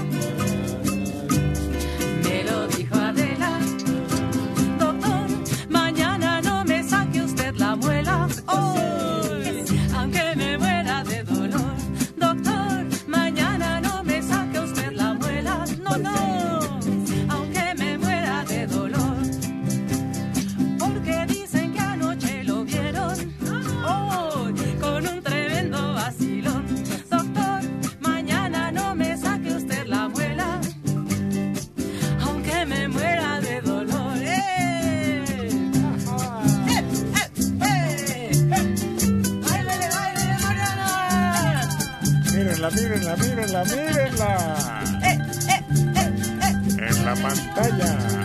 Mírenla, 42.70 43.16
mírenla, 43.16 43.64
mírenla, 43.64 43.64
mírenla. 43.64 44.30
En 46.78 47.04
la 47.04 47.14
pantalla. 47.14 48.17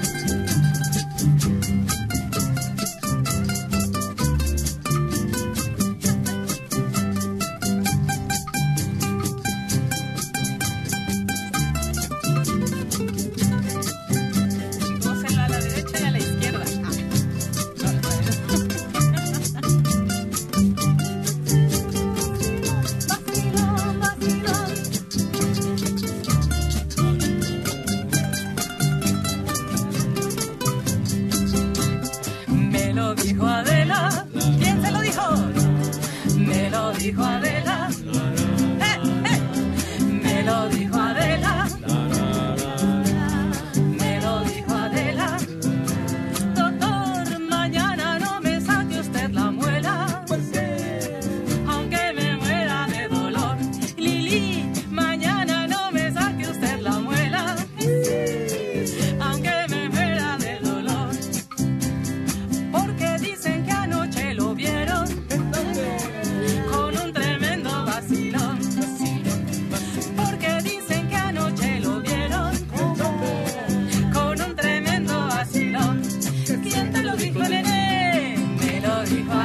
glory. 79.05 79.42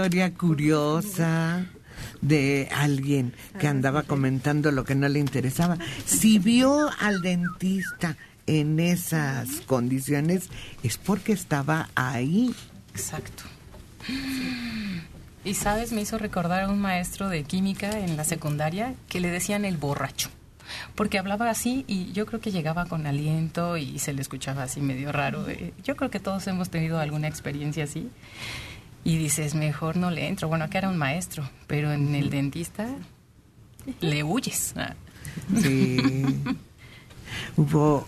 Historia 0.00 0.32
curiosa 0.32 1.66
de 2.22 2.70
alguien 2.74 3.34
que 3.58 3.68
andaba 3.68 4.02
comentando 4.02 4.72
lo 4.72 4.84
que 4.84 4.94
no 4.94 5.06
le 5.08 5.18
interesaba. 5.18 5.76
Si 6.06 6.38
vio 6.38 6.88
al 7.00 7.20
dentista 7.20 8.16
en 8.46 8.80
esas 8.80 9.60
condiciones 9.66 10.48
es 10.82 10.96
porque 10.96 11.32
estaba 11.32 11.90
ahí. 11.94 12.54
Exacto. 12.94 13.44
Y 15.44 15.52
sabes, 15.52 15.92
me 15.92 16.00
hizo 16.00 16.16
recordar 16.16 16.62
a 16.62 16.68
un 16.70 16.80
maestro 16.80 17.28
de 17.28 17.44
química 17.44 17.98
en 17.98 18.16
la 18.16 18.24
secundaria 18.24 18.94
que 19.06 19.20
le 19.20 19.30
decían 19.30 19.66
el 19.66 19.76
borracho. 19.76 20.30
Porque 20.94 21.18
hablaba 21.18 21.50
así 21.50 21.84
y 21.86 22.12
yo 22.12 22.24
creo 22.24 22.40
que 22.40 22.52
llegaba 22.52 22.86
con 22.86 23.06
aliento 23.06 23.76
y 23.76 23.98
se 23.98 24.14
le 24.14 24.22
escuchaba 24.22 24.62
así 24.62 24.80
medio 24.80 25.12
raro. 25.12 25.44
Yo 25.84 25.94
creo 25.94 26.10
que 26.10 26.20
todos 26.20 26.46
hemos 26.46 26.70
tenido 26.70 26.98
alguna 26.98 27.28
experiencia 27.28 27.84
así. 27.84 28.08
Y 29.02 29.16
dices, 29.16 29.54
mejor 29.54 29.96
no 29.96 30.10
le 30.10 30.28
entro. 30.28 30.48
Bueno, 30.48 30.64
acá 30.64 30.78
era 30.78 30.88
un 30.88 30.98
maestro, 30.98 31.48
pero 31.66 31.92
en 31.92 32.14
el 32.14 32.30
dentista 32.30 32.88
le 34.00 34.22
huyes. 34.22 34.74
Sí. 35.60 35.96
Hubo 37.56 38.06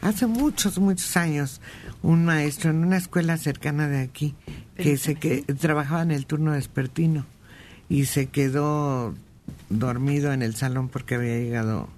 hace 0.00 0.26
muchos, 0.26 0.78
muchos 0.78 1.16
años 1.16 1.60
un 2.02 2.24
maestro 2.24 2.70
en 2.70 2.84
una 2.84 2.96
escuela 2.96 3.36
cercana 3.36 3.88
de 3.88 4.00
aquí 4.00 4.34
que 4.76 4.96
se 4.96 5.14
que 5.14 5.42
trabajaba 5.42 6.02
en 6.02 6.10
el 6.10 6.26
turno 6.26 6.52
vespertino 6.52 7.24
y 7.88 8.06
se 8.06 8.26
quedó 8.26 9.14
dormido 9.68 10.32
en 10.32 10.42
el 10.42 10.54
salón 10.56 10.88
porque 10.88 11.14
había 11.14 11.38
llegado 11.38 11.88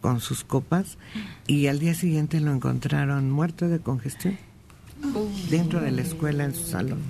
con 0.00 0.20
sus 0.20 0.44
copas 0.44 0.98
y 1.46 1.66
al 1.66 1.80
día 1.80 1.94
siguiente 1.94 2.40
lo 2.40 2.52
encontraron 2.52 3.30
muerto 3.30 3.68
de 3.68 3.80
congestión 3.80 4.38
dentro 5.50 5.80
de 5.80 5.90
la 5.90 6.02
escuela 6.02 6.44
en 6.44 6.54
su 6.54 6.64
salón. 6.64 7.00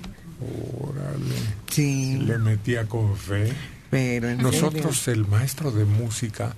Órale. 0.81 1.35
Sí. 1.69 2.17
Le 2.17 2.37
metía 2.37 2.85
con 2.87 3.15
fe. 3.17 3.51
Pero 3.89 4.29
en 4.29 4.37
Nosotros, 4.37 5.07
el 5.07 5.27
maestro 5.27 5.71
de 5.71 5.85
música, 5.85 6.55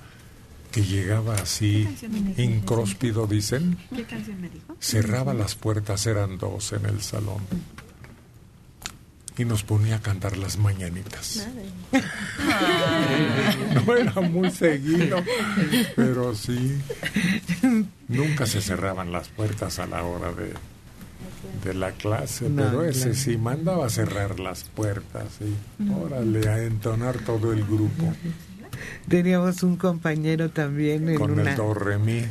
que 0.71 0.83
llegaba 0.83 1.35
así, 1.35 1.87
incróspido, 2.37 3.25
dicen, 3.27 3.77
¿Qué 3.95 4.03
canción 4.03 4.41
me 4.41 4.49
dijo? 4.49 4.75
cerraba 4.79 5.33
las 5.33 5.55
puertas, 5.55 6.05
eran 6.07 6.37
dos 6.37 6.73
en 6.73 6.85
el 6.85 7.01
salón. 7.01 7.39
Y 9.37 9.45
nos 9.45 9.63
ponía 9.63 9.95
a 9.95 10.01
cantar 10.01 10.37
las 10.37 10.57
mañanitas. 10.57 11.47
No 13.85 13.95
era 13.95 14.19
muy 14.21 14.51
seguido, 14.51 15.23
pero 15.95 16.35
sí. 16.35 16.77
Nunca 18.09 18.45
se 18.45 18.61
cerraban 18.61 19.11
las 19.11 19.29
puertas 19.29 19.79
a 19.79 19.87
la 19.87 20.03
hora 20.03 20.31
de, 20.33 20.53
de 21.63 21.73
la 21.73 21.91
clase, 21.91 22.49
No, 22.49 22.63
pero 22.63 22.83
ese 22.85 23.01
claro. 23.09 23.15
sí 23.15 23.37
mandaba 23.37 23.85
a 23.85 23.89
cerrar 23.89 24.39
las 24.39 24.63
puertas 24.65 25.25
y 25.41 25.89
órale 25.91 26.47
a 26.49 26.63
entonar 26.63 27.17
todo 27.19 27.53
el 27.53 27.63
grupo. 27.63 28.13
Teníamos 29.07 29.63
un 29.63 29.75
compañero 29.77 30.49
también 30.49 31.09
en 31.09 31.15
con 31.15 31.31
una 31.31 31.51
el 31.51 31.57
do 31.57 31.73
re 31.73 31.97
mi. 31.97 32.23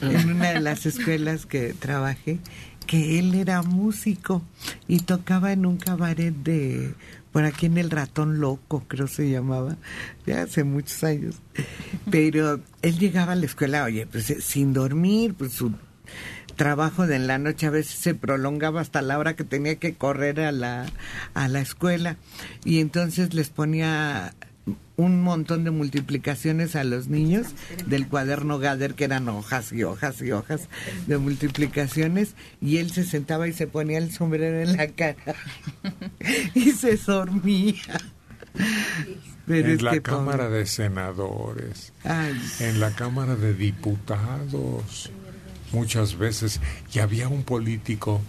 en 0.00 0.30
una 0.30 0.50
de 0.52 0.60
las 0.60 0.86
escuelas 0.86 1.46
que 1.46 1.74
trabajé 1.74 2.38
que 2.86 3.18
él 3.18 3.34
era 3.34 3.62
músico 3.62 4.42
y 4.88 5.00
tocaba 5.00 5.52
en 5.52 5.66
un 5.66 5.76
cabaret 5.76 6.34
de 6.34 6.94
por 7.30 7.44
aquí 7.44 7.66
en 7.66 7.78
el 7.78 7.90
ratón 7.90 8.40
loco 8.40 8.84
creo 8.88 9.06
se 9.06 9.30
llamaba 9.30 9.76
ya 10.26 10.42
hace 10.42 10.64
muchos 10.64 11.02
años. 11.04 11.36
Pero 12.10 12.60
él 12.82 12.98
llegaba 12.98 13.32
a 13.32 13.36
la 13.36 13.46
escuela 13.46 13.84
oye 13.84 14.06
pues 14.06 14.34
sin 14.40 14.72
dormir 14.72 15.34
pues 15.34 15.52
su 15.52 15.72
trabajo 16.56 17.06
de 17.06 17.16
en 17.16 17.26
la 17.26 17.38
noche 17.38 17.66
a 17.66 17.70
veces 17.70 17.94
se 17.98 18.14
prolongaba 18.14 18.80
hasta 18.80 19.02
la 19.02 19.18
hora 19.18 19.34
que 19.34 19.44
tenía 19.44 19.76
que 19.76 19.94
correr 19.94 20.40
a 20.40 20.52
la 20.52 20.86
a 21.34 21.48
la 21.48 21.60
escuela 21.60 22.16
y 22.64 22.80
entonces 22.80 23.34
les 23.34 23.50
ponía 23.50 24.34
un 24.96 25.20
montón 25.20 25.64
de 25.64 25.70
multiplicaciones 25.70 26.76
a 26.76 26.84
los 26.84 27.08
niños 27.08 27.48
del 27.86 28.06
cuaderno 28.06 28.58
Gader, 28.58 28.94
que 28.94 29.04
eran 29.04 29.28
hojas 29.28 29.72
y 29.72 29.82
hojas 29.82 30.20
y 30.22 30.30
hojas 30.32 30.68
de 31.06 31.18
multiplicaciones, 31.18 32.34
y 32.60 32.76
él 32.76 32.92
se 32.92 33.04
sentaba 33.04 33.48
y 33.48 33.52
se 33.52 33.66
ponía 33.66 33.98
el 33.98 34.12
sombrero 34.12 34.60
en 34.60 34.76
la 34.76 34.86
cara 34.88 35.34
y 36.54 36.70
se 36.72 36.96
dormía. 36.96 37.82
Pero 39.46 39.68
en 39.68 39.74
es 39.74 39.82
la 39.82 40.00
Cámara 40.00 40.44
pobre. 40.44 40.58
de 40.58 40.66
Senadores, 40.66 41.92
Ay. 42.04 42.40
en 42.60 42.78
la 42.78 42.90
Cámara 42.92 43.34
de 43.34 43.54
Diputados, 43.54 45.10
muchas 45.72 46.16
veces, 46.18 46.60
y 46.92 46.98
había 47.00 47.28
un 47.28 47.42
político 47.42 48.20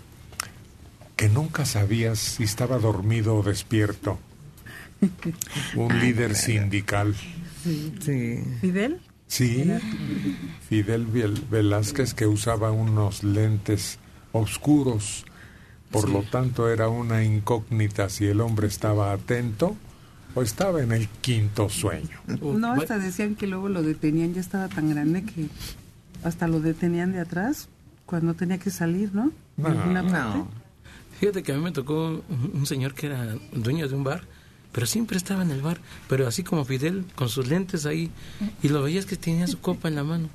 que 1.16 1.30
nunca 1.30 1.66
sabías 1.66 2.20
si 2.20 2.44
estaba 2.44 2.80
dormido 2.80 3.36
o 3.36 3.44
despierto, 3.44 4.20
un 5.76 6.00
líder 6.00 6.36
sindical. 6.36 7.16
Sí. 8.02 8.44
¿Fidel? 8.62 9.00
Sí, 9.28 9.64
Fidel 10.70 11.08
Vel- 11.08 11.50
Velázquez 11.50 12.14
que 12.14 12.28
usaba 12.28 12.72
unos 12.72 13.24
lentes 13.24 13.98
oscuros, 14.32 15.26
por 15.91 16.10
lo 16.10 16.24
tanto 16.24 16.70
era 16.70 16.88
una 16.89 17.24
incógnita 17.24 18.10
si 18.10 18.26
el 18.26 18.41
hombre 18.41 18.68
estaba 18.68 19.12
atento 19.12 19.76
o 20.36 20.41
estaba 20.41 20.82
en 20.84 20.91
el 20.91 21.08
quinto 21.08 21.70
sueño. 21.70 22.20
No, 22.41 22.74
hasta 22.74 22.98
decían 23.00 23.36
que 23.36 23.48
luego 23.48 23.70
lo 23.70 23.82
detenían, 23.82 24.34
ya 24.34 24.41
estaba 24.41 24.68
tan 24.68 24.89
grande 24.89 25.24
que 25.24 25.48
hasta 26.24 26.47
lo 26.47 26.59
detenían 26.59 27.11
de 27.11 27.19
atrás 27.19 27.67
cuando 28.05 28.34
tenía 28.34 28.57
que 28.57 28.69
salir, 28.71 29.13
¿no? 29.13 29.32
De 29.57 29.63
No. 29.63 29.69
alguna 29.69 30.03
parte. 30.03 30.43
Fíjate 31.19 31.43
que 31.43 31.51
a 31.53 31.55
mí 31.55 31.61
me 31.63 31.71
tocó 31.71 32.07
un, 32.07 32.51
un 32.53 32.65
señor 32.65 32.93
que 32.93 33.07
era 33.07 33.36
dueño 33.53 33.88
de 33.88 33.95
un 33.95 34.03
bar, 34.03 34.24
pero 34.71 34.86
siempre 34.88 35.17
estaba 35.17 35.43
en 35.43 35.51
el 35.51 35.61
bar, 35.61 35.80
pero 36.09 36.28
así 36.28 36.43
como 36.43 36.65
Fidel, 36.65 37.05
con 37.15 37.30
sus 37.30 37.47
lentes 37.47 37.86
ahí, 37.86 38.09
y 38.61 38.69
lo 38.69 38.82
veías 38.84 39.05
que 39.05 39.15
tenía 39.15 39.47
su 39.47 39.59
copa 39.59 39.88
en 39.88 39.95
la 39.95 40.03
mano. 40.03 40.30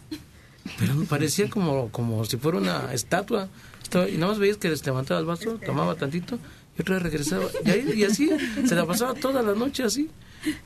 Pero 0.79 0.95
me 0.95 1.05
parecía 1.07 1.49
como, 1.51 1.89
como 1.91 2.25
si 2.25 2.37
fuera 2.37 2.59
una 2.59 2.93
estatua. 2.93 3.49
Estaba- 3.83 4.09
y 4.09 4.15
nada 4.17 4.29
más 4.33 4.39
veías 4.39 4.59
que 4.59 4.69
les 4.69 4.85
levantaba 4.87 5.19
el 5.21 5.27
vaso, 5.27 5.59
tomaba 5.65 5.95
tantito, 5.95 6.39
y 6.79 6.83
otra 6.83 6.95
vez 6.97 7.03
regresaba. 7.05 7.47
Y, 7.65 7.71
ahí- 7.71 7.93
y 7.97 8.05
así, 8.05 8.31
se 8.67 8.75
la 8.75 8.87
pasaba 8.87 9.15
toda 9.15 9.43
la 9.43 9.55
noche 9.55 9.83
así. 9.83 10.09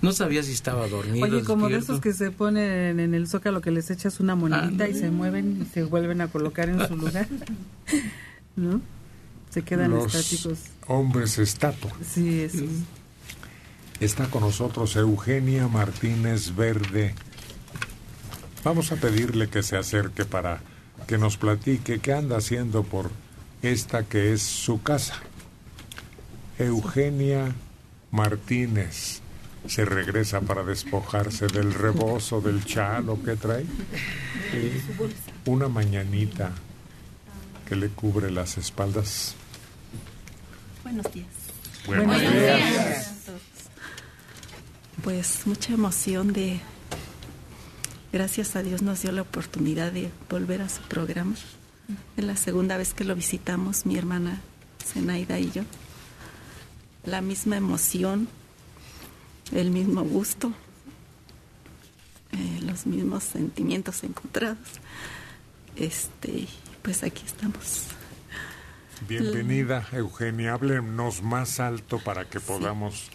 No 0.00 0.12
sabía 0.12 0.42
si 0.42 0.52
estaba 0.52 0.86
dormido. 0.88 1.24
Oye, 1.26 1.42
como 1.44 1.68
de 1.68 1.78
esos 1.78 2.00
que 2.00 2.12
se 2.12 2.30
ponen 2.30 3.00
en 3.00 3.14
el 3.14 3.26
zócalo 3.26 3.60
que 3.60 3.70
les 3.70 3.90
echas 3.90 4.20
una 4.20 4.34
monedita 4.34 4.88
y 4.88 4.94
se 4.94 5.10
mueven 5.10 5.62
y 5.62 5.64
se 5.72 5.82
vuelven 5.84 6.20
a 6.20 6.28
colocar 6.28 6.68
en 6.68 6.86
su 6.86 6.96
lugar. 6.96 7.26
¿No? 8.56 8.80
Se 9.50 9.62
quedan 9.62 9.90
Los 9.90 10.14
estáticos. 10.14 10.58
hombres 10.86 11.38
estatua. 11.38 11.90
Sí, 12.06 12.40
eso. 12.40 12.64
Está 14.00 14.26
con 14.28 14.42
nosotros 14.42 14.96
Eugenia 14.96 15.68
Martínez 15.68 16.54
Verde. 16.54 17.14
Vamos 18.64 18.92
a 18.92 18.96
pedirle 18.96 19.48
que 19.48 19.62
se 19.62 19.76
acerque 19.76 20.24
para 20.24 20.60
que 21.06 21.18
nos 21.18 21.36
platique 21.36 21.98
qué 21.98 22.12
anda 22.12 22.36
haciendo 22.36 22.82
por 22.84 23.10
esta 23.62 24.04
que 24.04 24.32
es 24.32 24.42
su 24.42 24.82
casa. 24.82 25.14
Eugenia 26.58 27.52
Martínez 28.10 29.21
se 29.66 29.84
regresa 29.84 30.40
para 30.40 30.62
despojarse 30.64 31.46
del 31.46 31.72
rebozo, 31.72 32.40
del 32.40 32.64
chalo 32.64 33.22
que 33.22 33.36
trae. 33.36 33.64
Y 34.52 35.50
una 35.50 35.68
mañanita 35.68 36.52
que 37.68 37.76
le 37.76 37.88
cubre 37.88 38.30
las 38.30 38.58
espaldas. 38.58 39.34
Buenos 40.82 41.12
días. 41.12 41.26
Buenos 41.86 42.06
Buenos 42.06 42.32
días. 42.32 42.70
días. 42.70 43.12
Pues 45.02 45.46
mucha 45.46 45.72
emoción 45.72 46.32
de, 46.32 46.60
gracias 48.12 48.54
a 48.56 48.62
Dios 48.62 48.82
nos 48.82 49.02
dio 49.02 49.10
la 49.10 49.22
oportunidad 49.22 49.90
de 49.90 50.10
volver 50.30 50.62
a 50.62 50.68
su 50.68 50.82
programa. 50.82 51.34
Es 52.16 52.24
la 52.24 52.36
segunda 52.36 52.76
vez 52.76 52.94
que 52.94 53.04
lo 53.04 53.14
visitamos, 53.14 53.84
mi 53.84 53.96
hermana 53.96 54.40
Zenaida 54.84 55.38
y 55.38 55.50
yo. 55.50 55.62
La 57.04 57.20
misma 57.20 57.56
emoción, 57.56 58.28
el 59.50 59.70
mismo 59.70 60.02
gusto, 60.02 60.52
eh, 62.32 62.60
los 62.62 62.86
mismos 62.86 63.24
sentimientos 63.24 64.04
encontrados. 64.04 64.58
Este, 65.76 66.46
pues 66.82 67.02
aquí 67.02 67.22
estamos. 67.26 67.86
Bienvenida, 69.08 69.86
Eugenia. 69.92 70.54
Háblenos 70.54 71.22
más 71.22 71.58
alto 71.60 71.98
para 71.98 72.28
que 72.28 72.40
podamos 72.40 73.08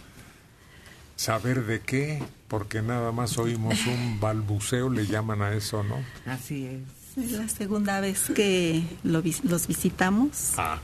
saber 1.15 1.65
de 1.65 1.79
qué, 1.81 2.21
porque 2.47 2.81
nada 2.81 3.11
más 3.11 3.37
oímos 3.37 3.85
un 3.87 4.19
balbuceo, 4.19 4.89
le 4.89 5.07
llaman 5.07 5.41
a 5.41 5.53
eso, 5.53 5.83
¿no? 5.83 5.97
Así 6.31 6.65
es. 6.65 6.81
Es 7.17 7.31
la 7.31 7.47
segunda 7.49 7.99
vez 7.99 8.29
que 8.35 8.83
lo 9.03 9.23
los 9.43 9.67
visitamos. 9.67 10.53
Ah, 10.57 10.79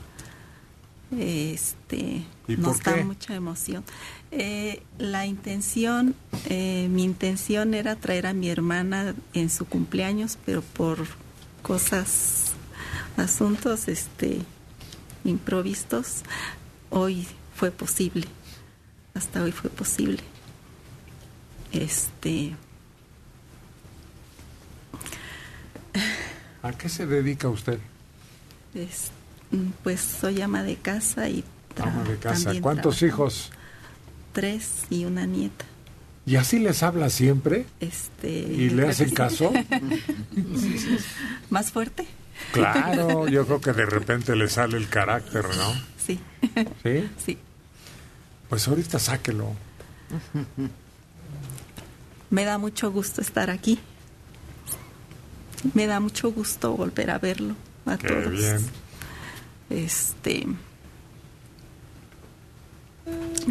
Este, 1.16 2.24
¿Y 2.48 2.56
nos 2.56 2.78
por 2.78 2.82
qué? 2.82 2.90
da 3.00 3.04
mucha 3.04 3.34
emoción. 3.36 3.84
Eh, 4.30 4.82
la 4.98 5.26
intención, 5.26 6.14
eh, 6.46 6.88
mi 6.90 7.04
intención 7.04 7.72
era 7.74 7.94
traer 7.96 8.26
a 8.26 8.32
mi 8.32 8.48
hermana 8.48 9.14
en 9.32 9.48
su 9.48 9.64
cumpleaños, 9.66 10.38
pero 10.44 10.60
por 10.62 11.06
cosas, 11.62 12.52
asuntos, 13.16 13.86
este, 13.88 14.40
improvistos, 15.24 16.22
hoy 16.90 17.26
fue 17.54 17.70
posible. 17.70 18.26
Hasta 19.14 19.42
hoy 19.42 19.52
fue 19.52 19.70
posible. 19.70 20.20
Este. 21.70 22.56
¿A 26.62 26.72
qué 26.72 26.88
se 26.88 27.06
dedica 27.06 27.48
usted? 27.48 27.78
es- 28.74 29.10
mm, 29.52 29.68
pues 29.84 30.00
soy 30.00 30.40
ama 30.40 30.62
de 30.64 30.74
casa 30.76 31.28
y 31.28 31.44
Ama 31.80 32.02
de 32.04 32.16
casa. 32.18 32.52
¿Cuántos 32.60 32.98
trabajo. 32.98 33.22
hijos? 33.24 33.50
Tres 34.34 34.82
y 34.90 35.06
una 35.06 35.24
nieta. 35.24 35.64
¿Y 36.26 36.36
así 36.36 36.58
les 36.58 36.82
habla 36.82 37.08
siempre? 37.08 37.64
Este, 37.80 38.28
¿Y 38.30 38.68
le 38.70 38.88
hacen 38.88 39.10
caso? 39.10 39.50
¿Más 41.50 41.70
fuerte? 41.72 42.06
Claro, 42.52 43.28
yo 43.28 43.46
creo 43.46 43.60
que 43.60 43.72
de 43.72 43.86
repente 43.86 44.34
le 44.36 44.48
sale 44.48 44.76
el 44.76 44.88
carácter, 44.88 45.44
¿no? 45.56 45.72
Sí. 46.04 46.20
¿Sí? 46.82 47.08
Sí. 47.24 47.38
Pues 48.48 48.68
ahorita 48.68 48.98
sáquelo. 48.98 49.52
Me 52.30 52.44
da 52.44 52.58
mucho 52.58 52.90
gusto 52.90 53.20
estar 53.20 53.50
aquí. 53.50 53.78
Me 55.74 55.86
da 55.86 56.00
mucho 56.00 56.30
gusto 56.32 56.74
volver 56.76 57.10
a 57.10 57.18
verlo 57.18 57.54
a 57.86 57.96
Qué 57.96 58.08
todos. 58.08 58.32
bien. 58.32 58.58
Este 59.70 60.46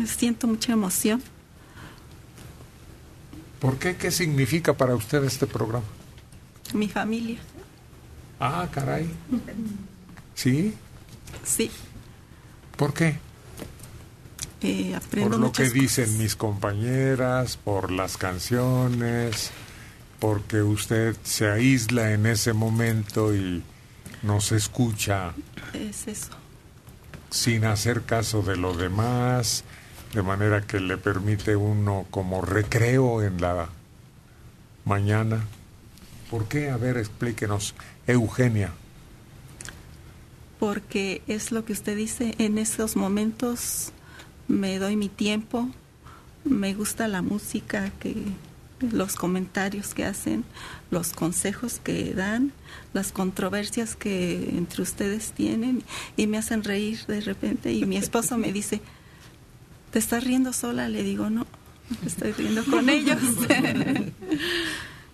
siento 0.06 0.48
mucha 0.48 0.74
emoción. 0.74 1.22
¿Por 3.60 3.78
qué? 3.78 3.96
¿Qué 3.96 4.12
significa 4.12 4.74
para 4.74 4.96
usted 4.96 5.24
este 5.24 5.48
programa? 5.48 5.86
Mi 6.74 6.88
familia. 6.88 7.38
Ah, 8.40 8.68
caray. 8.72 9.10
¿Sí? 10.36 10.74
Sí. 11.44 11.72
¿Por 12.76 12.94
qué? 12.94 13.18
Eh, 14.62 14.98
Por 15.12 15.38
lo 15.38 15.52
que 15.52 15.70
dicen 15.70 16.18
mis 16.18 16.36
compañeras, 16.36 17.58
por 17.58 17.92
las 17.92 18.18
canciones, 18.18 19.52
porque 20.20 20.62
usted 20.62 21.18
se 21.24 21.50
aísla 21.50 22.14
en 22.14 22.26
ese 22.26 22.54
momento 22.54 23.36
y 23.36 23.62
nos 24.22 24.54
escucha 24.54 25.34
Es 25.74 26.08
eso. 26.08 26.30
Sin 27.34 27.66
hacer 27.66 28.04
caso 28.04 28.44
de 28.44 28.56
lo 28.56 28.76
demás, 28.76 29.64
de 30.14 30.22
manera 30.22 30.62
que 30.62 30.80
le 30.80 30.98
permite 30.98 31.56
uno 31.56 32.06
como 32.12 32.44
recreo 32.44 33.24
en 33.24 33.42
la 33.42 33.70
mañana. 34.86 35.44
¿Por 36.30 36.48
qué? 36.48 36.70
A 36.70 36.78
ver, 36.78 36.96
explíquenos, 36.98 37.74
Eugenia. 38.06 38.72
Porque 40.60 41.24
es 41.26 41.52
lo 41.52 41.66
que 41.66 41.74
usted 41.74 41.98
dice, 41.98 42.36
en 42.38 42.60
esos 42.60 42.96
momentos 42.96 43.94
me 44.48 44.78
doy 44.78 44.96
mi 44.96 45.10
tiempo, 45.10 45.68
me 46.44 46.76
gusta 46.76 47.08
la 47.08 47.24
música, 47.24 47.90
que 48.00 48.16
los 48.80 49.16
comentarios 49.16 49.94
que 49.94 50.06
hacen, 50.06 50.44
los 50.92 51.14
consejos 51.14 51.80
que 51.84 52.14
dan, 52.14 52.52
las 52.94 53.12
controversias 53.12 53.96
que 53.96 54.50
entre 54.50 54.82
ustedes 54.82 55.32
tienen 55.32 55.84
y 56.18 56.28
me 56.28 56.38
hacen 56.38 56.64
reír 56.64 57.06
de 57.08 57.22
repente 57.22 57.72
y 57.74 57.86
mi 57.86 57.98
esposo 57.98 58.38
me 58.38 58.52
dice, 58.52 58.82
¿te 59.92 60.00
estás 60.00 60.24
riendo 60.24 60.54
sola? 60.54 60.90
Le 60.90 61.04
digo, 61.04 61.30
no, 61.30 61.48
me 62.02 62.08
estoy 62.08 62.32
riendo 62.34 62.64
con 62.66 62.90
ellos. 62.90 63.20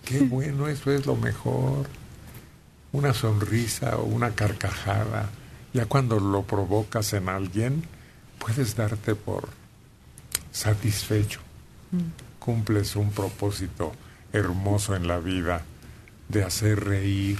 Qué 0.04 0.20
bueno, 0.20 0.66
eso 0.68 0.90
es 0.90 1.06
lo 1.06 1.16
mejor. 1.16 1.86
Una 2.92 3.14
sonrisa 3.14 3.96
o 3.96 4.04
una 4.04 4.30
carcajada. 4.30 5.30
Ya 5.72 5.86
cuando 5.86 6.18
lo 6.18 6.42
provocas 6.42 7.12
en 7.12 7.28
alguien, 7.28 7.84
puedes 8.38 8.74
darte 8.74 9.14
por 9.14 9.48
satisfecho. 10.50 11.40
Cumples 12.54 12.96
un 12.96 13.10
propósito 13.12 13.92
hermoso 14.32 14.96
en 14.96 15.06
la 15.06 15.20
vida 15.20 15.62
de 16.28 16.42
hacer 16.42 16.82
reír. 16.84 17.38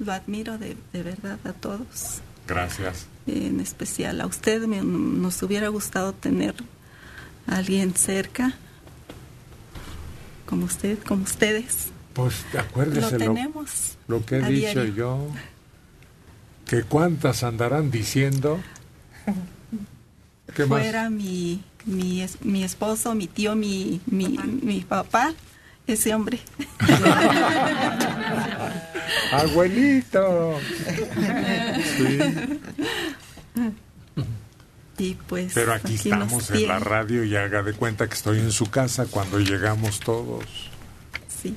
Lo 0.00 0.12
admiro 0.12 0.58
de, 0.58 0.76
de 0.92 1.02
verdad 1.04 1.38
a 1.44 1.52
todos. 1.52 2.20
Gracias. 2.48 3.06
en 3.28 3.60
especial 3.60 4.20
a 4.20 4.26
usted. 4.26 4.62
Me- 4.66 4.82
nos 4.82 5.40
hubiera 5.44 5.68
gustado 5.68 6.12
tener 6.14 6.56
a 7.46 7.58
alguien 7.58 7.94
cerca, 7.94 8.54
como 10.46 10.64
usted, 10.64 10.98
como 11.06 11.22
ustedes. 11.22 11.90
Pues 12.12 12.44
acuérdese 12.58 13.12
Lo 13.12 13.18
tenemos 13.18 13.96
lo 14.08 14.26
que 14.26 14.38
he 14.38 14.42
dicho 14.48 14.82
diario. 14.82 14.94
yo. 14.96 15.26
Que 16.66 16.82
cuántas 16.82 17.44
andarán 17.44 17.92
diciendo. 17.92 18.58
Fuera 20.66 21.10
mi, 21.10 21.62
mi, 21.86 22.22
es- 22.22 22.40
mi 22.42 22.62
esposo, 22.64 23.14
mi 23.14 23.26
tío, 23.26 23.54
mi, 23.56 24.00
mi, 24.06 24.38
mi 24.62 24.80
papá, 24.80 25.32
ese 25.86 26.14
hombre. 26.14 26.38
Abuelito. 29.32 30.58
Sí. 31.96 32.18
Y 34.98 35.14
pues. 35.14 35.52
Pero 35.54 35.72
aquí, 35.72 35.94
estamos 35.94 36.50
en 36.50 36.68
la 36.68 36.78
radio 36.78 37.24
y 37.24 37.34
haga 37.36 37.62
de 37.62 37.72
cuenta 37.72 38.06
que 38.06 38.14
estoy 38.14 38.38
en 38.38 38.52
su 38.52 38.66
casa 38.66 39.06
cuando 39.06 39.38
llegamos 39.38 40.00
todos. 40.00 40.44
Sí. 41.42 41.54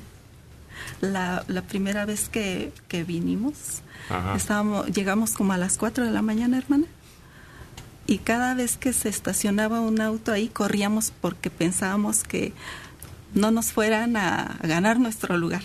La, 1.02 1.44
la 1.48 1.62
primera 1.64 2.06
vez 2.06 2.30
que, 2.30 2.72
que 2.88 3.04
vinimos, 3.04 3.82
Ajá. 4.10 4.36
estábamos, 4.38 4.88
llegamos 4.88 5.32
como 5.32 5.52
a 5.52 5.58
las 5.58 5.78
4 5.78 6.06
de 6.06 6.12
la 6.12 6.22
mañana, 6.22 6.58
hermana. 6.58 6.86
Y 8.06 8.18
cada 8.20 8.54
vez 8.54 8.78
que 8.78 8.92
se 8.94 9.10
estacionaba 9.10 9.80
un 9.80 10.02
auto 10.02 10.32
ahí, 10.32 10.50
corríamos 10.50 11.14
porque 11.22 11.50
pensábamos 11.50 12.24
que 12.24 12.54
no 13.34 13.50
nos 13.50 13.72
fueran 13.72 14.16
a 14.16 14.58
ganar 14.62 15.00
nuestro 15.00 15.38
lugar. 15.38 15.64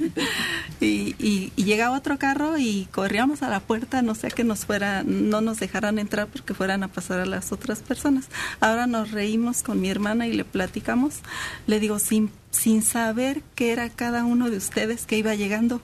y, 0.80 1.14
y- 1.18 1.52
llegaba 1.56 1.96
otro 1.96 2.18
carro 2.18 2.58
y 2.58 2.88
corríamos 2.90 3.42
a 3.42 3.48
la 3.48 3.60
puerta, 3.60 4.02
no 4.02 4.14
sea 4.14 4.30
que 4.30 4.44
nos 4.44 4.64
fuera, 4.64 5.02
no 5.04 5.40
nos 5.40 5.60
dejaran 5.60 5.98
entrar 5.98 6.26
porque 6.26 6.54
fueran 6.54 6.82
a 6.82 6.88
pasar 6.88 7.20
a 7.20 7.26
las 7.26 7.52
otras 7.52 7.80
personas. 7.80 8.26
Ahora 8.60 8.86
nos 8.86 9.10
reímos 9.12 9.62
con 9.62 9.80
mi 9.80 9.90
hermana 9.90 10.26
y 10.26 10.32
le 10.32 10.44
platicamos. 10.44 11.20
Le 11.66 11.78
digo, 11.78 11.98
sin, 11.98 12.30
sin 12.50 12.82
saber 12.82 13.42
qué 13.54 13.72
era 13.72 13.88
cada 13.90 14.24
uno 14.24 14.50
de 14.50 14.56
ustedes 14.56 15.06
que 15.06 15.18
iba 15.18 15.34
llegando. 15.34 15.80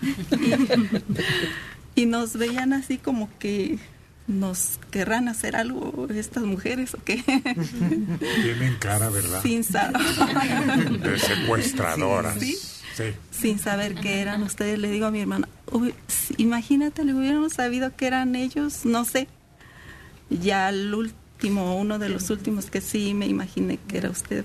y 1.96 2.06
nos 2.06 2.34
veían 2.34 2.72
así 2.72 2.98
como 2.98 3.28
que 3.40 3.78
nos 4.28 4.78
querrán 4.92 5.26
hacer 5.26 5.56
algo 5.56 6.06
estas 6.14 6.44
mujeres 6.44 6.94
o 6.94 6.98
qué. 7.04 7.16
Tienen 8.42 8.76
cara, 8.78 9.08
¿verdad? 9.10 9.42
sin 9.42 9.64
saber. 9.64 10.00
De 11.00 11.18
secuestradoras. 11.18 12.38
Sí. 12.38 12.56
Sí. 12.94 13.04
sin 13.30 13.58
saber 13.60 13.94
qué 13.94 14.20
eran 14.20 14.42
ustedes, 14.42 14.76
le 14.78 14.90
digo 14.90 15.06
a 15.06 15.12
mi 15.12 15.20
hermana, 15.20 15.48
"Uy, 15.70 15.94
si- 16.08 16.34
imagínate, 16.38 17.04
le 17.04 17.14
hubiéramos 17.14 17.52
sabido 17.52 17.94
que 17.94 18.08
eran 18.08 18.34
ellos, 18.34 18.84
no 18.84 19.04
sé. 19.04 19.28
Ya 20.30 20.68
el 20.68 20.92
último, 20.92 21.78
uno 21.78 22.00
de 22.00 22.08
los 22.08 22.28
últimos 22.30 22.66
que 22.70 22.80
sí 22.80 23.14
me 23.14 23.26
imaginé 23.28 23.78
que 23.86 23.98
era 23.98 24.10
usted. 24.10 24.44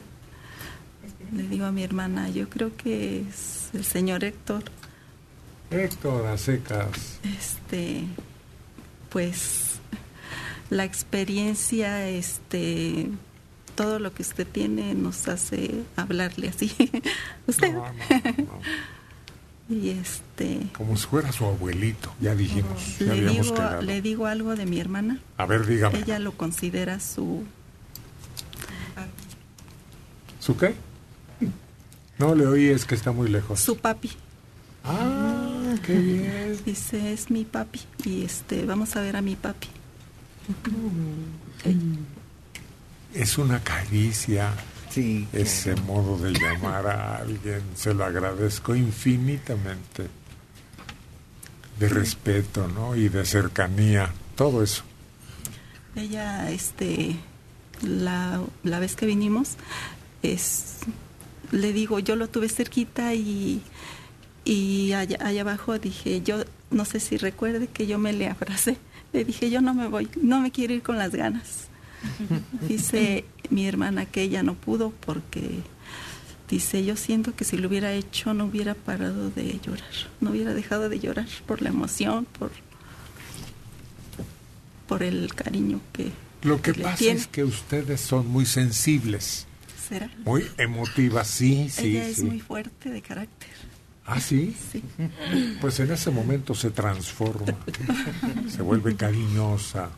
Le 1.35 1.43
digo 1.47 1.65
a 1.65 1.71
mi 1.71 1.81
hermana, 1.83 2.29
yo 2.29 2.47
creo 2.47 2.77
que 2.77 3.21
es 3.27 3.69
el 3.73 3.83
señor 3.83 4.23
Héctor. 4.23 4.63
Héctor, 5.71 6.27
a 6.27 6.37
secas. 6.37 7.17
Este, 7.23 8.03
pues 9.09 9.72
la 10.69 10.83
experiencia, 10.83 12.07
este, 12.09 13.09
todo 13.75 13.99
lo 13.99 14.13
que 14.13 14.21
usted 14.21 14.47
tiene 14.47 14.93
nos 14.93 15.27
hace 15.27 15.83
hablarle 15.95 16.49
así. 16.49 16.71
usted. 17.47 17.75
y 19.69 19.89
este, 19.89 20.67
Como 20.73 20.97
si 20.97 21.07
fuera 21.07 21.31
su 21.31 21.45
abuelito, 21.45 22.13
ya 22.19 22.35
dijimos. 22.35 22.99
ya 22.99 23.13
le 23.13 23.29
digo, 23.29 23.53
quedado. 23.55 23.81
le 23.81 24.01
digo 24.01 24.25
algo 24.27 24.55
de 24.55 24.65
mi 24.65 24.79
hermana. 24.79 25.19
A 25.37 25.45
ver, 25.45 25.65
dígame. 25.65 25.99
Ella 25.99 26.19
lo 26.19 26.33
considera 26.33 26.99
su 26.99 27.43
¿Su 30.43 30.57
qué? 30.57 30.75
No 32.19 32.35
le 32.35 32.45
oí, 32.45 32.67
es 32.67 32.85
que 32.85 32.95
está 32.95 33.13
muy 33.13 33.29
lejos. 33.29 33.61
su 33.61 33.77
papi. 33.77 34.11
Ah, 34.83 35.75
qué 35.85 35.97
bien. 35.97 36.59
Dice, 36.65 37.13
es 37.13 37.31
mi 37.31 37.45
papi. 37.45 37.79
Y 38.03 38.25
este, 38.25 38.65
vamos 38.65 38.97
a 38.97 39.01
ver 39.01 39.15
a 39.15 39.21
mi 39.21 39.37
papi. 39.37 39.69
Es 43.13 43.37
una 43.37 43.59
caricia. 43.63 44.53
Ese 45.33 45.75
modo 45.75 46.19
de 46.19 46.33
llamar 46.33 46.85
a 46.85 47.17
alguien, 47.17 47.63
se 47.75 47.93
lo 47.95 48.05
agradezco 48.05 48.75
infinitamente. 48.75 50.07
De 51.79 51.89
respeto, 51.89 52.67
¿no? 52.67 52.95
Y 52.95 53.09
de 53.09 53.25
cercanía, 53.25 54.13
todo 54.35 54.61
eso. 54.61 54.83
Ella, 55.95 56.51
este, 56.51 57.15
la, 57.81 58.39
la 58.63 58.79
vez 58.79 58.95
que 58.95 59.07
vinimos, 59.07 59.55
es, 60.21 60.79
le 61.51 61.73
digo, 61.73 61.97
yo 61.97 62.15
lo 62.15 62.29
tuve 62.29 62.47
cerquita 62.49 63.15
y, 63.15 63.63
Y 64.45 64.91
allá, 64.93 65.17
allá 65.21 65.41
abajo 65.41 65.79
dije, 65.79 66.21
yo 66.21 66.43
no 66.69 66.85
sé 66.85 66.99
si 66.99 67.17
recuerde 67.17 67.67
que 67.67 67.87
yo 67.87 67.97
me 67.97 68.13
le 68.13 68.27
abracé. 68.27 68.77
Le 69.13 69.23
dije, 69.23 69.49
yo 69.49 69.61
no 69.61 69.73
me 69.73 69.87
voy, 69.87 70.09
no 70.21 70.41
me 70.41 70.51
quiero 70.51 70.73
ir 70.73 70.81
con 70.81 70.97
las 70.97 71.11
ganas. 71.11 71.67
Dice 72.67 73.25
mi 73.49 73.67
hermana 73.67 74.05
que 74.05 74.23
ella 74.23 74.43
no 74.43 74.55
pudo 74.55 74.91
porque 75.05 75.61
dice, 76.49 76.83
yo 76.85 76.95
siento 76.95 77.35
que 77.35 77.45
si 77.45 77.57
lo 77.57 77.67
hubiera 77.67 77.93
hecho 77.93 78.33
no 78.33 78.45
hubiera 78.45 78.75
parado 78.75 79.29
de 79.29 79.59
llorar, 79.59 79.91
no 80.21 80.31
hubiera 80.31 80.53
dejado 80.53 80.89
de 80.89 80.99
llorar 80.99 81.27
por 81.47 81.61
la 81.61 81.69
emoción, 81.69 82.25
por, 82.37 82.51
por 84.87 85.03
el 85.03 85.33
cariño 85.33 85.79
que... 85.93 86.11
Lo 86.43 86.61
que 86.61 86.73
pasa 86.73 86.97
tiene. 86.97 87.19
es 87.21 87.27
que 87.27 87.43
ustedes 87.43 88.01
son 88.01 88.27
muy 88.27 88.45
sensibles, 88.45 89.47
¿Será? 89.87 90.11
muy 90.25 90.45
emotivas, 90.57 91.27
sí, 91.27 91.69
sí, 91.69 91.87
ella 91.87 92.09
es 92.09 92.17
sí. 92.17 92.25
muy 92.25 92.39
fuerte 92.39 92.89
de 92.89 93.01
carácter. 93.01 93.49
¿Ah, 94.05 94.19
sí? 94.19 94.55
Sí. 94.71 94.83
Pues 95.61 95.79
en 95.79 95.91
ese 95.91 96.11
momento 96.11 96.53
se 96.53 96.71
transforma, 96.71 97.55
se 98.49 98.61
vuelve 98.61 98.95
cariñosa. 98.95 99.89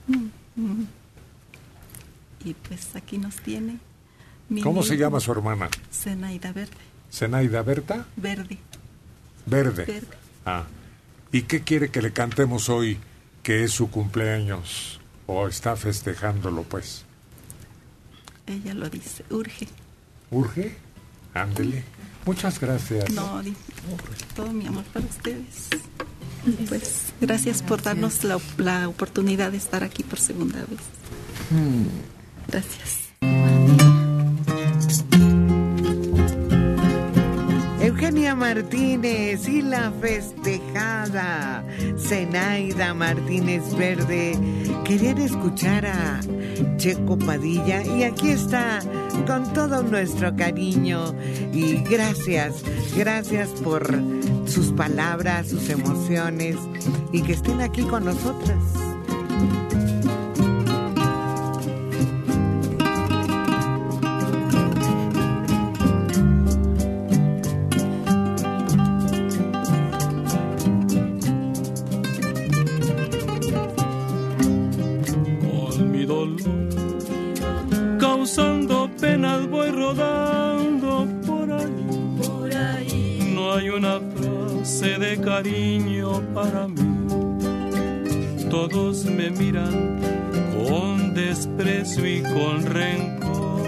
Y 2.43 2.53
pues 2.53 2.95
aquí 2.95 3.17
nos 3.17 3.35
tiene. 3.37 3.79
mi 4.49 4.61
¿Cómo 4.61 4.83
se 4.83 4.97
llama 4.97 5.19
su 5.19 5.31
hermana? 5.31 5.69
Zenaida 5.91 6.51
Verde. 6.51 6.75
¿Zenaida 7.11 7.63
Berta? 7.63 8.05
Verde. 8.15 8.59
Verde. 9.45 9.85
Verde. 9.85 10.07
Ah. 10.45 10.65
¿Y 11.31 11.43
qué 11.43 11.61
quiere 11.61 11.89
que 11.89 12.01
le 12.01 12.13
cantemos 12.13 12.69
hoy, 12.69 12.99
que 13.41 13.63
es 13.63 13.71
su 13.71 13.89
cumpleaños? 13.89 14.99
¿O 15.25 15.47
está 15.47 15.75
festejándolo, 15.75 16.63
pues? 16.63 17.05
Ella 18.45 18.75
lo 18.75 18.89
dice. 18.89 19.25
Urge. 19.31 19.67
¿Urge? 20.29 20.77
Ándele. 21.35 21.83
Muchas 22.25 22.59
gracias. 22.59 23.11
No, 23.11 23.43
di- 23.43 23.53
todo 24.35 24.51
mi 24.51 24.65
amor 24.65 24.83
para 24.85 25.05
ustedes. 25.05 25.67
Pues 26.67 27.13
gracias 27.21 27.61
por 27.61 27.81
darnos 27.83 28.23
la, 28.23 28.39
la 28.57 28.87
oportunidad 28.89 29.51
de 29.51 29.57
estar 29.57 29.83
aquí 29.83 30.01
por 30.03 30.19
segunda 30.19 30.57
vez. 30.59 30.79
Gracias. 32.47 33.74
Martínez 38.33 39.47
y 39.47 39.61
la 39.61 39.91
festejada 40.01 41.63
Zenaida 41.99 42.93
Martínez 42.93 43.61
Verde 43.77 44.39
querían 44.83 45.19
escuchar 45.19 45.85
a 45.85 46.21
Checo 46.77 47.19
Padilla 47.19 47.83
y 47.83 48.03
aquí 48.03 48.29
está 48.29 48.79
con 49.27 49.53
todo 49.53 49.83
nuestro 49.83 50.35
cariño 50.35 51.13
y 51.53 51.75
gracias, 51.83 52.63
gracias 52.95 53.49
por 53.49 53.87
sus 54.47 54.71
palabras, 54.71 55.49
sus 55.49 55.69
emociones 55.69 56.55
y 57.11 57.21
que 57.21 57.33
estén 57.33 57.61
aquí 57.61 57.83
con 57.83 58.05
nosotras. 58.05 58.94
Cariño 85.35 86.21
para 86.33 86.65
mí. 86.65 87.07
Todos 88.49 89.03
me 89.03 89.29
miran 89.31 89.99
con 90.55 91.13
desprecio 91.13 92.05
y 92.07 92.21
con 92.21 92.63
rencor. 92.63 93.61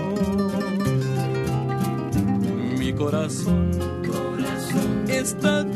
Mi 2.80 2.94
corazón, 2.94 3.72
está 5.10 5.67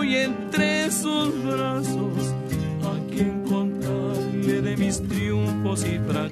arrulle 0.00 0.24
entre 0.24 0.90
sus 0.90 1.44
brazos, 1.44 2.34
a 2.82 3.12
quien 3.12 3.42
contarle 3.44 4.62
de 4.62 4.76
mis 4.76 5.02
triunfos 5.02 5.84
y 5.84 5.98
fracasos, 5.98 6.29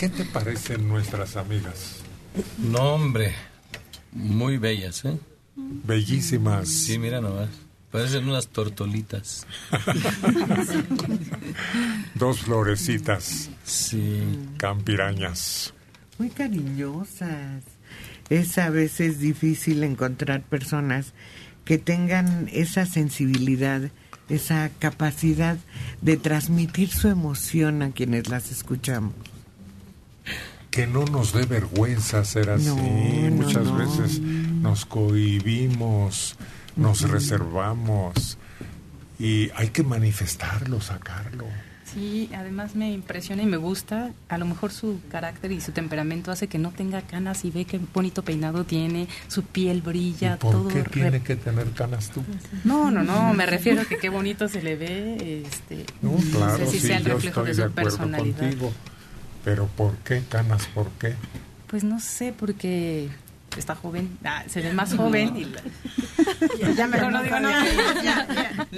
¿Qué 0.00 0.08
te 0.08 0.24
parecen 0.24 0.88
nuestras 0.88 1.36
amigas? 1.36 1.96
No, 2.56 2.94
hombre, 2.94 3.34
muy 4.12 4.56
bellas, 4.56 5.04
¿eh? 5.04 5.18
Bellísimas. 5.54 6.70
Sí, 6.70 6.98
mira 6.98 7.20
nomás. 7.20 7.50
Parecen 7.90 8.26
unas 8.26 8.48
tortolitas. 8.48 9.46
Dos 12.14 12.40
florecitas. 12.40 13.50
Sí. 13.62 14.22
Campirañas. 14.56 15.74
Muy 16.16 16.30
cariñosas. 16.30 17.62
Es 18.30 18.56
a 18.56 18.70
veces 18.70 19.18
difícil 19.18 19.84
encontrar 19.84 20.40
personas 20.44 21.12
que 21.66 21.76
tengan 21.76 22.48
esa 22.50 22.86
sensibilidad 22.86 23.90
esa 24.30 24.70
capacidad 24.78 25.58
de 26.00 26.16
transmitir 26.16 26.88
su 26.88 27.08
emoción 27.08 27.82
a 27.82 27.90
quienes 27.90 28.28
las 28.28 28.52
escuchamos. 28.52 29.12
Que 30.70 30.86
no 30.86 31.04
nos 31.04 31.32
dé 31.32 31.46
vergüenza 31.46 32.24
ser 32.24 32.50
así. 32.50 32.66
No, 32.66 32.76
no, 32.76 33.36
Muchas 33.44 33.64
no. 33.64 33.76
veces 33.76 34.20
nos 34.20 34.86
cohibimos, 34.86 36.36
nos 36.76 37.02
reservamos 37.10 38.38
y 39.18 39.50
hay 39.56 39.68
que 39.70 39.82
manifestarlo, 39.82 40.80
sacarlo. 40.80 41.44
Sí, 41.92 42.30
además 42.36 42.76
me 42.76 42.92
impresiona 42.92 43.42
y 43.42 43.46
me 43.46 43.56
gusta. 43.56 44.12
A 44.28 44.38
lo 44.38 44.46
mejor 44.46 44.70
su 44.70 45.00
carácter 45.10 45.50
y 45.50 45.60
su 45.60 45.72
temperamento 45.72 46.30
hace 46.30 46.46
que 46.46 46.56
no 46.56 46.70
tenga 46.70 47.02
canas 47.02 47.44
y 47.44 47.50
ve 47.50 47.64
qué 47.64 47.80
bonito 47.92 48.22
peinado 48.22 48.62
tiene, 48.62 49.08
su 49.26 49.42
piel 49.42 49.82
brilla, 49.82 50.36
¿Por 50.38 50.52
todo. 50.52 50.68
qué 50.68 50.84
re- 50.84 50.90
tiene 50.90 51.20
que 51.24 51.34
tener 51.34 51.68
canas 51.72 52.10
tú? 52.10 52.22
No, 52.62 52.92
no, 52.92 53.02
no, 53.02 53.34
me 53.34 53.44
refiero 53.44 53.80
a 53.82 53.84
que 53.86 53.98
qué 53.98 54.08
bonito 54.08 54.46
se 54.46 54.62
le 54.62 54.76
ve. 54.76 55.42
Este, 55.44 55.84
No, 56.00 56.12
claro, 56.30 56.58
sé 56.58 56.66
si 56.70 56.78
sí, 56.80 56.86
sea 56.86 56.98
el 56.98 57.04
yo 57.06 57.14
reflejo 57.14 57.40
estoy 57.40 57.44
de 57.46 57.50
de 57.50 57.56
su 57.56 57.62
acuerdo 57.80 57.98
personalidad. 57.98 58.38
contigo. 58.38 58.72
Pero 59.44 59.66
¿por 59.68 59.96
qué 59.98 60.22
canas? 60.28 60.66
¿Por 60.74 60.88
qué? 60.92 61.14
Pues 61.66 61.84
no 61.84 62.00
sé, 62.00 62.34
porque 62.36 63.08
está 63.56 63.74
joven, 63.74 64.18
ah, 64.24 64.44
se 64.48 64.60
ve 64.60 64.72
más 64.72 64.94
joven. 64.94 65.36
Y 65.36 65.44
la- 65.44 66.70
ya 66.76 66.86
mejor 66.86 67.12
no 67.12 67.22
digo 67.22 67.38
nada. 67.40 67.64
Ya, 68.02 68.26
ya. 68.32 68.68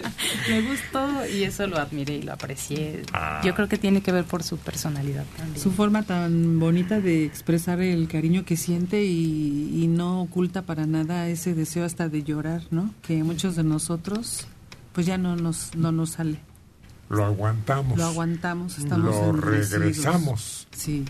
Me 0.48 0.62
gustó 0.62 1.26
y 1.26 1.44
eso 1.44 1.66
lo 1.66 1.78
admiré 1.78 2.16
y 2.16 2.22
lo 2.22 2.32
aprecié. 2.32 3.02
Yo 3.44 3.54
creo 3.54 3.68
que 3.68 3.76
tiene 3.78 4.00
que 4.02 4.12
ver 4.12 4.24
por 4.24 4.42
su 4.42 4.56
personalidad 4.58 5.24
también. 5.36 5.60
Su 5.62 5.72
forma 5.72 6.02
tan 6.04 6.58
bonita 6.58 7.00
de 7.00 7.24
expresar 7.24 7.80
el 7.80 8.08
cariño 8.08 8.44
que 8.44 8.56
siente 8.56 9.04
y, 9.04 9.82
y 9.82 9.86
no 9.88 10.22
oculta 10.22 10.62
para 10.62 10.86
nada 10.86 11.28
ese 11.28 11.54
deseo 11.54 11.84
hasta 11.84 12.08
de 12.08 12.22
llorar, 12.22 12.62
¿no? 12.70 12.94
Que 13.02 13.22
muchos 13.24 13.56
de 13.56 13.64
nosotros 13.64 14.46
pues 14.92 15.06
ya 15.06 15.16
no 15.18 15.36
nos, 15.36 15.74
no 15.74 15.90
nos 15.92 16.10
sale. 16.10 16.38
Lo 17.12 17.26
aguantamos. 17.26 17.98
Lo 17.98 18.06
aguantamos, 18.06 18.78
estamos 18.78 19.14
Lo 19.14 19.32
regresamos. 19.32 20.66
Sí. 20.74 21.04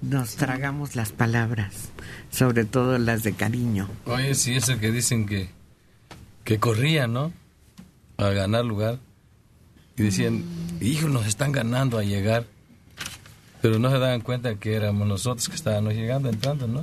Nos 0.00 0.36
tragamos 0.36 0.96
las 0.96 1.12
palabras, 1.12 1.90
sobre 2.30 2.64
todo 2.64 2.96
las 2.96 3.22
de 3.22 3.34
cariño. 3.34 3.86
Oye, 4.06 4.34
sí, 4.34 4.54
eso 4.54 4.78
que 4.78 4.90
dicen 4.90 5.26
que, 5.26 5.50
que 6.42 6.58
corrían, 6.58 7.12
¿no? 7.12 7.34
A 8.16 8.30
ganar 8.30 8.64
lugar. 8.64 8.98
Y 9.98 10.04
decían, 10.04 10.42
hijo, 10.80 11.06
nos 11.08 11.26
están 11.26 11.52
ganando 11.52 11.98
a 11.98 12.02
llegar. 12.02 12.46
Pero 13.60 13.78
no 13.78 13.90
se 13.90 13.98
daban 13.98 14.22
cuenta 14.22 14.54
que 14.54 14.74
éramos 14.74 15.06
nosotros 15.06 15.50
que 15.50 15.54
estábamos 15.54 15.92
llegando, 15.92 16.30
entrando, 16.30 16.66
¿no? 16.66 16.82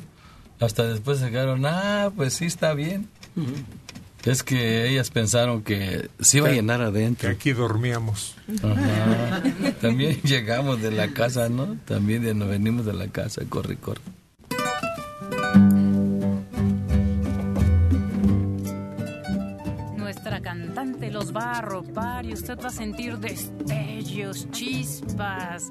Hasta 0.60 0.84
después 0.84 1.18
se 1.18 1.32
quedaron, 1.32 1.66
ah, 1.66 2.12
pues 2.16 2.36
sí, 2.36 2.46
está 2.46 2.76
bien. 2.76 3.10
Es 4.26 4.43
que 4.43 4.88
ellas 4.88 5.09
pensaron 5.09 5.63
que 5.63 6.09
se 6.19 6.38
iba 6.38 6.49
a 6.49 6.51
llenar 6.51 6.82
adentro. 6.82 7.30
Que 7.30 7.36
aquí 7.36 7.53
dormíamos. 7.53 8.36
Ajá. 8.61 9.41
También 9.82 10.22
llegamos 10.24 10.82
de 10.82 10.91
la 10.91 11.07
casa, 11.07 11.49
¿no? 11.49 11.78
También 11.86 12.22
de, 12.24 12.36
nos 12.36 12.47
venimos 12.47 12.86
de 12.86 12.93
la 12.93 13.07
casa, 13.07 13.41
corre, 13.49 13.78
corre. 13.78 14.01
Nuestra 19.97 20.39
cantante 20.41 21.09
los 21.09 21.36
va 21.36 21.53
a 21.53 21.57
arropar 21.57 22.26
y 22.28 22.34
usted 22.34 22.59
va 22.59 22.67
a 22.67 22.72
sentir 22.72 23.17
destellos, 23.17 24.51
chispas, 24.51 25.67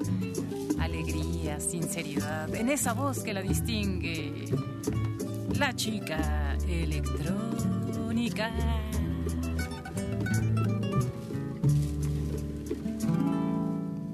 alegría, 0.77 1.61
sinceridad 1.61 2.53
en 2.53 2.69
esa 2.69 2.91
voz 2.91 3.19
que 3.19 3.33
la 3.33 3.41
distingue. 3.41 4.49
La 5.57 5.73
chica 5.73 6.57
electrónica. 6.67 7.80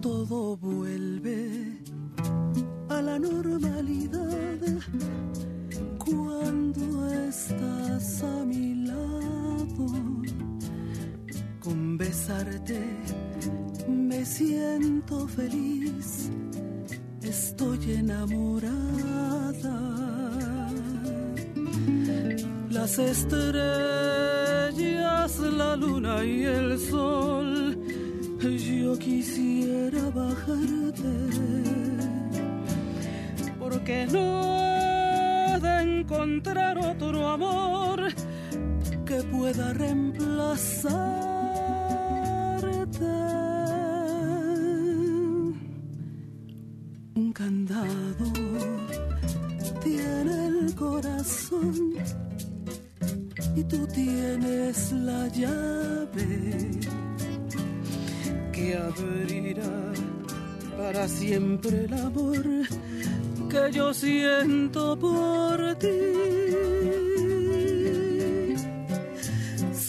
Todo 0.01 0.55
vuelve 0.57 1.79
a 2.89 3.01
la 3.01 3.17
normalidad 3.17 4.59
cuando 5.97 7.09
estás 7.27 8.21
a 8.21 8.45
mi 8.45 8.85
lado. 8.85 9.87
Con 11.59 11.97
besarte 11.97 12.79
me 13.87 14.23
siento 14.23 15.27
feliz, 15.27 16.29
estoy 17.23 17.93
enamorada. 17.93 18.67
Las 22.69 22.99
estrellas, 22.99 23.57
la 25.39 25.75
luna 25.75 26.23
y 26.23 26.43
el 26.43 26.79
sol. 26.79 27.77
Yo 28.39 28.97
quisiera 28.99 30.09
bajarte. 30.09 31.13
Porque 33.59 34.07
no 34.11 34.43
he 35.55 35.59
de 35.59 35.99
encontrar 35.99 36.77
otro 36.77 37.27
amor 37.27 38.13
que 39.05 39.23
pueda 39.23 39.73
reemplazarte. 39.73 41.27
Un 47.15 47.33
candado 47.33 48.25
tiene 49.87 50.47
el 50.47 50.75
corazón 50.75 51.93
y 53.55 53.63
tú 53.63 53.87
tienes 53.87 54.91
la 54.91 55.27
llave 55.29 56.71
que 58.51 58.75
abrirá 58.75 59.77
para 60.77 61.07
siempre 61.07 61.85
el 61.85 61.93
amor 61.93 62.45
que 63.51 63.71
yo 63.71 63.93
siento 63.93 64.97
por 64.99 65.75
ti. 65.75 65.99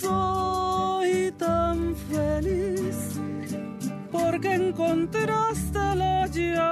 Soy 0.00 1.32
tan 1.36 1.96
feliz 2.10 2.96
porque 4.12 4.54
encontraste 4.54 5.78
la 6.02 6.26
llave 6.26 6.67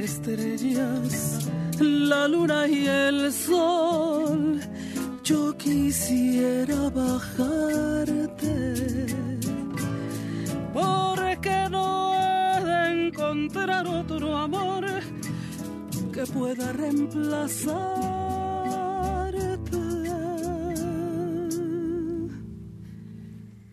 estrellas, 0.00 1.48
la 1.78 2.26
luna 2.28 2.66
y 2.66 2.86
el 2.86 3.09
quisiera 6.60 6.90
bajarte. 6.90 8.74
Porque 10.72 11.68
no 11.70 12.14
he 12.14 12.64
de 12.64 13.06
encontrar 13.06 13.86
otro 13.86 14.36
amor 14.36 14.84
que 16.12 16.26
pueda 16.26 16.72
reemplazarte. 16.72 17.70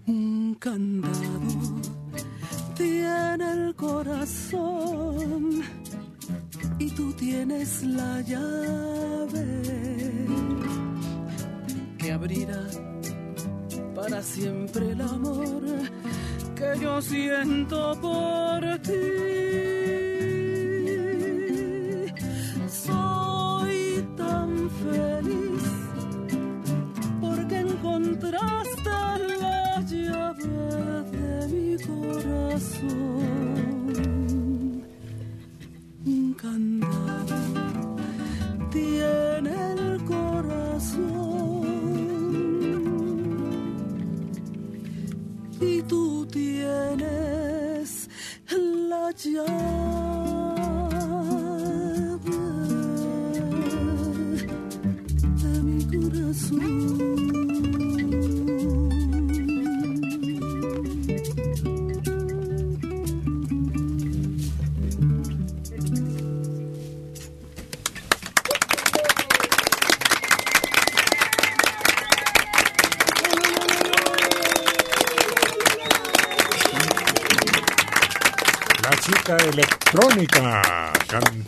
Un 0.07 0.55
candado 0.59 1.81
tiene 2.75 3.51
el 3.51 3.75
corazón 3.75 5.61
y 6.79 6.89
tú 6.91 7.11
tienes 7.13 7.83
la 7.83 8.21
llave 8.21 9.96
abrirá 12.17 12.63
para 13.93 14.23
siempre 14.23 14.91
el 14.91 15.01
amor 15.01 15.63
que 16.55 16.79
yo 16.81 16.99
siento 16.99 17.95
por 18.01 18.61
ti. 18.79 19.36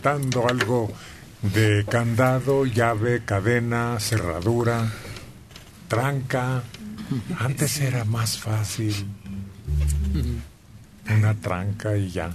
Algo 0.06 0.90
de 1.42 1.84
candado, 1.88 2.64
llave, 2.64 3.22
cadena, 3.24 3.98
cerradura, 4.00 4.90
tranca. 5.88 6.62
Antes 7.38 7.80
era 7.80 8.04
más 8.04 8.38
fácil. 8.38 8.94
Una 11.08 11.34
tranca 11.34 11.96
y 11.96 12.10
ya. 12.10 12.34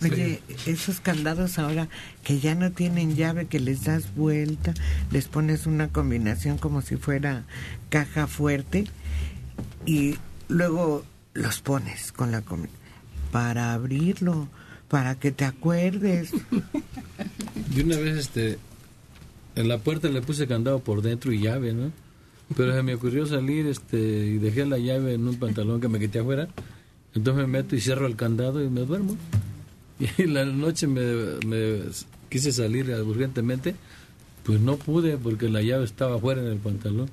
Oye, 0.00 0.42
esos 0.66 1.00
candados 1.00 1.58
ahora 1.58 1.88
que 2.22 2.38
ya 2.38 2.54
no 2.54 2.70
tienen 2.70 3.16
llave, 3.16 3.46
que 3.46 3.58
les 3.58 3.84
das 3.84 4.14
vuelta, 4.14 4.72
les 5.10 5.26
pones 5.26 5.66
una 5.66 5.88
combinación 5.88 6.56
como 6.56 6.82
si 6.82 6.96
fuera 6.96 7.44
caja 7.90 8.28
fuerte 8.28 8.86
y 9.84 10.16
luego 10.46 11.04
los 11.34 11.60
pones 11.60 12.12
con 12.12 12.30
la 12.30 12.42
combinación 12.42 12.78
para 13.30 13.72
abrirlo, 13.72 14.48
para 14.88 15.14
que 15.16 15.30
te 15.30 15.44
acuerdes. 15.44 16.32
Yo 17.74 17.84
una 17.84 17.96
vez 17.96 18.16
este 18.16 18.58
en 19.56 19.68
la 19.68 19.78
puerta 19.78 20.08
le 20.08 20.22
puse 20.22 20.46
candado 20.46 20.78
por 20.78 21.02
dentro 21.02 21.32
y 21.32 21.40
llave, 21.40 21.72
¿no? 21.72 21.90
Pero 22.56 22.74
se 22.74 22.82
me 22.82 22.94
ocurrió 22.94 23.26
salir 23.26 23.66
este 23.66 23.98
y 23.98 24.38
dejé 24.38 24.64
la 24.64 24.78
llave 24.78 25.14
en 25.14 25.26
un 25.26 25.36
pantalón 25.36 25.80
que 25.80 25.88
me 25.88 25.98
quité 25.98 26.20
afuera. 26.20 26.48
Entonces 27.14 27.46
me 27.46 27.48
meto 27.48 27.74
y 27.74 27.80
cierro 27.80 28.06
el 28.06 28.16
candado 28.16 28.62
y 28.62 28.68
me 28.68 28.82
duermo. 28.82 29.16
Y 30.00 30.22
en 30.22 30.34
la 30.34 30.44
noche 30.44 30.86
me, 30.86 31.02
me 31.44 31.80
quise 32.28 32.52
salir 32.52 32.88
urgentemente, 32.88 33.74
pues 34.44 34.60
no 34.60 34.76
pude 34.76 35.16
porque 35.16 35.48
la 35.48 35.60
llave 35.60 35.84
estaba 35.84 36.14
afuera 36.14 36.40
en 36.40 36.46
el 36.46 36.58
pantalón. 36.58 37.10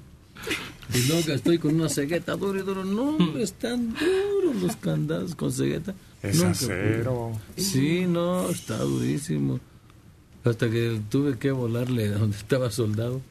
Y 0.93 1.07
luego 1.07 1.31
estoy 1.33 1.57
con 1.57 1.75
una 1.75 1.89
cegueta 1.89 2.35
duro 2.35 2.59
y 2.59 2.61
duro. 2.61 2.85
No, 2.85 3.17
están 3.37 3.93
duros 3.93 4.61
los 4.61 4.75
candados 4.77 5.35
con 5.35 5.51
cegueta. 5.51 5.93
Es 6.21 6.37
Nunca 6.37 6.51
acero. 6.51 7.31
pude. 7.55 7.63
Sí, 7.65 8.05
no, 8.07 8.49
está 8.49 8.77
durísimo. 8.77 9.59
Hasta 10.43 10.69
que 10.69 11.01
tuve 11.09 11.37
que 11.37 11.51
volarle 11.51 12.09
donde 12.09 12.37
estaba 12.37 12.69
soldado. 12.71 13.21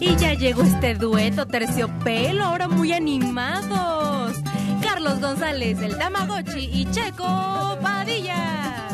Y 0.00 0.16
ya 0.16 0.34
llegó 0.34 0.62
este 0.62 0.94
dueto 0.94 1.46
terciopelo, 1.46 2.44
ahora 2.44 2.68
muy 2.68 2.92
animados. 2.92 4.36
Carlos 4.82 5.20
González, 5.20 5.78
el 5.82 5.96
Tamagotchi 5.98 6.70
y 6.72 6.86
Checo 6.90 7.78
Padilla. 7.82 8.88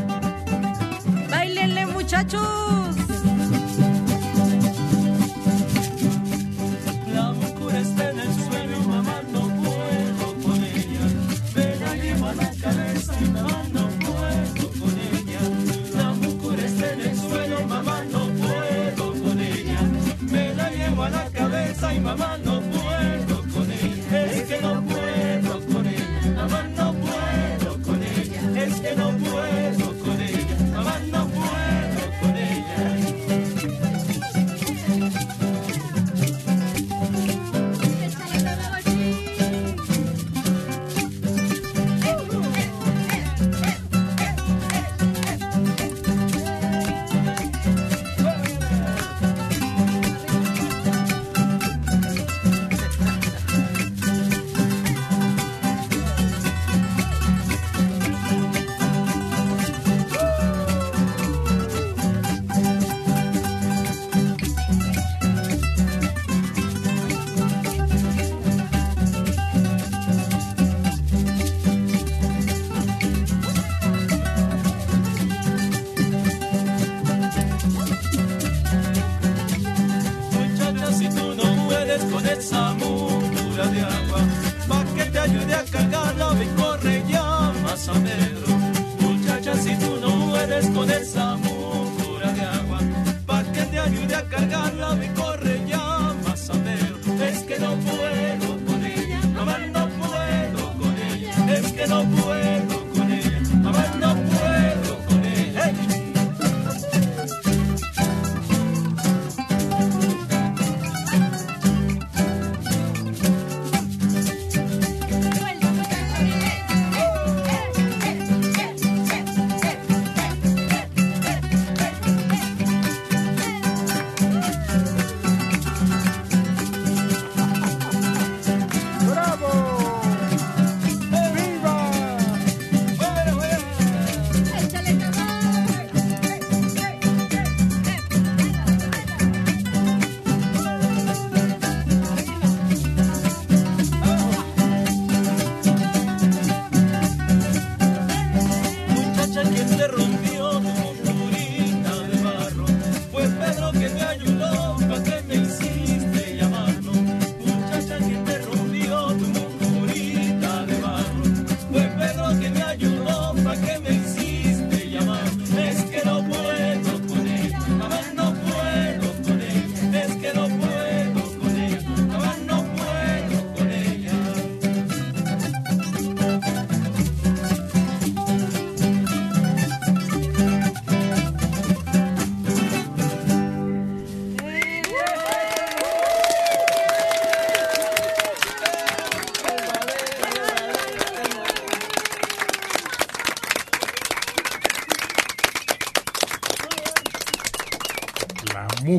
¡Bailenle, 1.31 1.87
muchachos! 1.87 2.97
Mamá, 22.07 22.39
no 22.39 22.76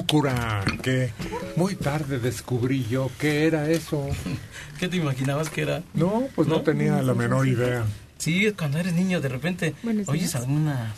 múcura, 0.07 0.63
que 0.81 1.11
muy 1.57 1.75
tarde 1.75 2.19
descubrí 2.19 2.85
yo 2.89 3.11
qué 3.19 3.45
era 3.45 3.69
eso. 3.69 4.07
¿Qué 4.79 4.88
te 4.88 4.95
imaginabas 4.95 5.49
que 5.49 5.63
era? 5.63 5.84
No, 5.93 6.29
pues 6.34 6.47
no, 6.47 6.61
tenía 6.61 7.01
la 7.01 7.13
menor 7.13 7.45
idea. 7.45 7.85
Sí, 8.17 8.49
cuando 8.57 8.77
eres 8.79 8.93
niño, 8.93 9.19
de 9.19 9.27
repente 9.27 9.75
oyes 10.07 10.35
alguna 10.35 10.93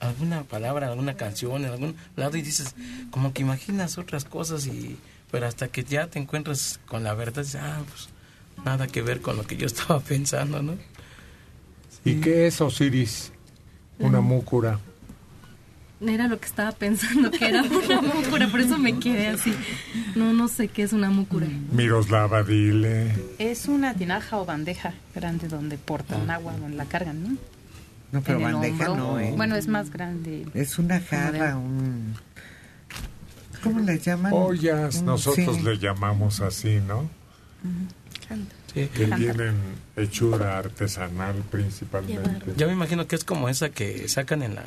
alguna 0.00 0.42
palabra, 0.42 0.88
alguna 0.88 1.14
canción 1.14 1.64
en 1.64 1.70
algún 1.70 1.94
lado 2.16 2.36
y 2.36 2.42
dices, 2.42 2.74
como 3.10 3.32
que 3.32 3.42
imaginas 3.42 3.98
otras 3.98 4.24
cosas 4.24 4.66
y 4.66 4.98
pero 5.30 5.46
hasta 5.46 5.68
que 5.68 5.84
ya 5.84 6.08
te 6.08 6.18
encuentras 6.18 6.80
con 6.86 7.04
la 7.04 7.14
verdad, 7.14 7.44
dices, 7.44 7.60
ah, 7.62 7.82
pues 7.88 8.08
nada 8.64 8.88
que 8.88 9.00
ver 9.00 9.20
con 9.20 9.36
lo 9.36 9.46
que 9.46 9.56
yo 9.56 9.66
estaba 9.68 10.00
pensando, 10.00 10.60
¿no? 10.60 10.76
¿Y 12.04 12.16
qué 12.16 12.48
es 12.48 12.60
Osiris? 12.60 13.30
Una 14.00 14.20
múcura. 14.20 14.80
Era 16.06 16.28
lo 16.28 16.40
que 16.40 16.46
estaba 16.46 16.72
pensando 16.72 17.30
que 17.30 17.46
era 17.48 17.62
una 17.62 18.00
múcura, 18.00 18.48
por 18.48 18.60
eso 18.60 18.78
me 18.78 18.98
quedé 18.98 19.28
así. 19.28 19.54
No, 20.16 20.32
no 20.32 20.48
sé 20.48 20.68
qué 20.68 20.82
es 20.82 20.92
una 20.94 21.10
múcura. 21.10 21.46
Miroslava, 21.72 22.42
dile. 22.42 23.14
Es 23.38 23.66
una 23.68 23.92
tinaja 23.94 24.38
o 24.38 24.46
bandeja 24.46 24.94
grande 25.14 25.46
donde 25.48 25.76
portan 25.76 26.30
agua, 26.30 26.54
donde 26.56 26.76
la 26.76 26.86
cargan, 26.86 27.22
¿no? 27.22 27.36
No, 28.12 28.22
pero 28.22 28.40
bandeja 28.40 28.90
hombro. 28.90 29.12
no, 29.12 29.20
¿eh? 29.20 29.34
Bueno, 29.36 29.56
es 29.56 29.68
más 29.68 29.90
grande. 29.90 30.46
Es 30.54 30.78
una 30.78 31.00
jarra, 31.00 31.56
un... 31.58 32.14
¿Cómo 33.62 33.80
le 33.80 33.98
llaman? 33.98 34.32
Ollas, 34.34 34.96
Un- 34.96 35.04
nosotros 35.06 35.56
sí. 35.56 35.62
le 35.62 35.78
llamamos 35.78 36.40
así, 36.40 36.80
¿no? 36.86 37.08
Sí. 38.72 38.88
Que 38.94 39.06
tienen 39.06 39.54
hechura 39.96 40.56
artesanal 40.58 41.34
principalmente. 41.50 42.54
Yo 42.56 42.68
me 42.68 42.72
imagino 42.72 43.06
que 43.06 43.16
es 43.16 43.24
como 43.24 43.48
esa 43.48 43.68
que 43.70 44.08
sacan 44.08 44.42
en 44.42 44.54
la 44.54 44.64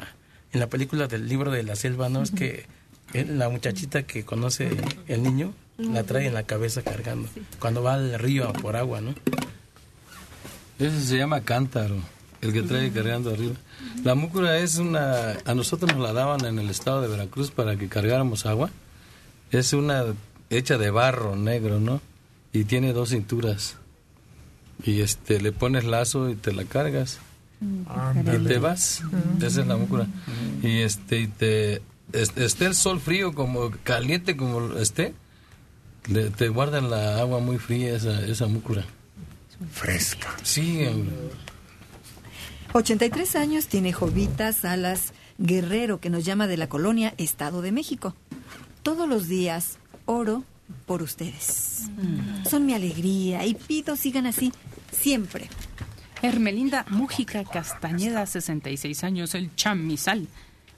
en 0.54 0.60
la 0.60 0.68
película 0.68 1.08
del 1.08 1.28
libro 1.28 1.52
de 1.52 1.64
la 1.64 1.76
selva, 1.76 2.10
¿no? 2.10 2.22
Es 2.22 2.32
que 2.32 2.66
eh, 3.14 3.26
la 3.26 3.50
muchachita 3.50 4.04
que 4.04 4.24
conoce 4.24 4.70
el 5.08 5.24
niño 5.24 5.54
la 5.78 6.04
trae 6.04 6.28
en 6.28 6.34
la 6.34 6.44
cabeza 6.44 6.84
cargando 6.84 7.28
cuando 7.60 7.82
va 7.82 7.96
al 7.96 8.18
río 8.20 8.48
a 8.48 8.54
por 8.54 8.76
agua, 8.76 9.02
¿no? 9.02 9.16
Ese 10.80 11.02
se 11.02 11.18
llama 11.18 11.42
cántaro, 11.42 11.96
el 12.42 12.54
que 12.54 12.62
trae 12.62 12.92
cargando 12.92 13.32
arriba. 13.32 13.56
La 14.04 14.16
múcura 14.16 14.58
es 14.58 14.78
una, 14.78 15.38
a 15.46 15.56
nosotros 15.56 15.94
nos 15.94 16.04
la 16.04 16.14
daban 16.14 16.46
en 16.46 16.60
el 16.60 16.70
estado 16.70 17.02
de 17.02 17.08
Veracruz 17.08 17.52
para 17.52 17.76
que 17.76 17.88
cargáramos 17.88 18.46
agua. 18.46 18.70
Es 19.52 19.74
una 19.74 20.06
hecha 20.50 20.78
de 20.78 20.92
barro 20.92 21.36
negro, 21.36 21.80
¿no? 21.80 22.02
Y 22.52 22.66
tiene 22.66 22.94
dos 22.94 23.10
cinturas. 23.10 23.78
Y 24.84 25.02
este, 25.02 25.42
le 25.42 25.52
pones 25.52 25.86
lazo 25.86 26.30
y 26.30 26.36
te 26.36 26.54
la 26.54 26.66
cargas. 26.66 27.20
Y 28.36 28.46
te 28.48 28.58
vas. 28.60 29.02
Esa 29.42 29.62
es 29.62 29.68
la 29.68 29.78
múcura. 29.78 30.08
Y 30.62 30.80
este, 30.82 31.22
y 31.22 31.28
te, 31.28 31.76
es- 32.12 32.36
esté 32.36 32.66
el 32.66 32.76
sol 32.76 33.00
frío 33.00 33.34
como 33.34 33.72
caliente 33.84 34.36
como 34.38 34.74
esté, 34.78 35.14
le- 36.08 36.30
te 36.30 36.50
guardan 36.50 36.90
la 36.90 37.20
agua 37.20 37.40
muy 37.40 37.58
fría 37.58 37.96
esa, 37.96 38.26
esa 38.26 38.48
múcura. 38.48 38.86
Fresca. 39.72 40.28
Sí, 40.44 40.86
hombre. 40.86 41.14
83 42.74 43.36
años 43.36 43.68
tiene 43.68 43.94
Jovita 43.94 44.52
Salas 44.52 45.14
Guerrero, 45.38 46.00
que 46.00 46.10
nos 46.10 46.26
llama 46.26 46.48
de 46.48 46.58
la 46.58 46.68
colonia 46.70 47.14
Estado 47.18 47.62
de 47.62 47.72
México. 47.72 48.16
Todos 48.82 49.08
los 49.08 49.28
días 49.28 49.78
oro 50.06 50.44
por 50.86 51.02
ustedes. 51.04 51.84
Son 52.50 52.66
mi 52.66 52.74
alegría 52.74 53.46
y 53.46 53.54
pido 53.54 53.96
sigan 53.96 54.26
así 54.26 54.52
siempre. 54.92 55.50
Hermelinda 56.24 56.86
Mújica 56.90 57.44
Castañeda, 57.44 58.26
66 58.26 59.04
años, 59.04 59.36
el 59.36 59.54
chamizal. 59.56 60.28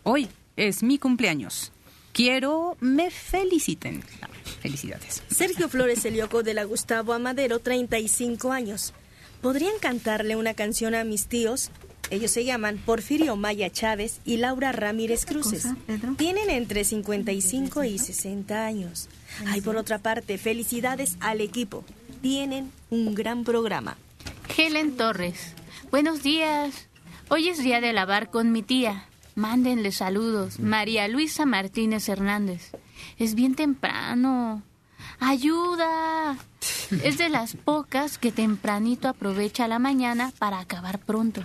Hoy 0.02 0.28
es 0.58 0.82
mi 0.82 0.98
cumpleaños. 0.98 1.72
Quiero 2.14 2.78
me 2.80 3.12
feliciten. 3.12 4.04
Ah, 4.24 4.28
Felicidades. 4.62 5.22
Sergio 5.30 5.70
Flores 5.70 6.04
Elioco 6.04 6.42
de 6.42 6.56
la 6.56 6.64
Gustavo 6.64 7.14
Amadero, 7.14 7.60
35 7.60 8.52
años. 8.52 8.94
¿Podrían 9.42 9.78
cantarle 9.80 10.36
una 10.36 10.56
canción 10.56 10.96
a 10.96 11.04
mis 11.04 11.28
tíos? 11.28 11.70
Ellos 12.10 12.32
se 12.32 12.44
llaman 12.44 12.80
Porfirio 12.84 13.36
Maya 13.36 13.70
Chávez 13.70 14.22
y 14.26 14.38
Laura 14.38 14.72
Ramírez 14.72 15.28
Cruces. 15.28 15.68
Tienen 16.18 16.50
entre 16.50 16.84
55 16.84 17.84
y 17.84 18.00
60 18.00 18.66
años. 18.66 19.10
Ay, 19.46 19.62
por 19.62 19.78
otra 19.78 20.00
parte, 20.00 20.40
felicidades 20.40 21.18
al 21.20 21.40
equipo. 21.42 21.84
Tienen 22.24 22.72
un 22.90 23.14
gran 23.14 23.44
programa. 23.44 23.98
Helen 24.56 24.98
Torres. 24.98 25.54
Buenos 25.92 26.24
días. 26.24 26.88
Hoy 27.30 27.50
es 27.50 27.60
día 27.64 27.82
de 27.82 27.94
lavar 27.94 28.30
con 28.30 28.52
mi 28.52 28.64
tía. 28.64 29.06
Mándenle 29.36 29.92
saludos. 29.92 30.60
María 30.60 31.08
Luisa 31.08 31.46
Martínez 31.46 32.08
Hernández. 32.10 32.72
Es 33.18 33.36
bien 33.36 33.56
temprano. 33.56 34.64
¡Ayuda! 35.20 36.38
Es 37.04 37.18
de 37.18 37.30
las 37.30 37.56
pocas 37.56 38.18
que 38.18 38.32
tempranito 38.32 39.08
aprovecha 39.08 39.68
la 39.68 39.80
mañana 39.80 40.32
para 40.40 40.60
acabar 40.60 41.00
pronto. 41.00 41.42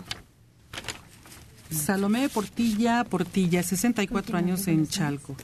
Salomé 1.71 2.29
Portilla, 2.29 3.05
Portilla, 3.05 3.63
64 3.63 4.37
años 4.37 4.67
en 4.67 4.89
Chalco. 4.89 5.37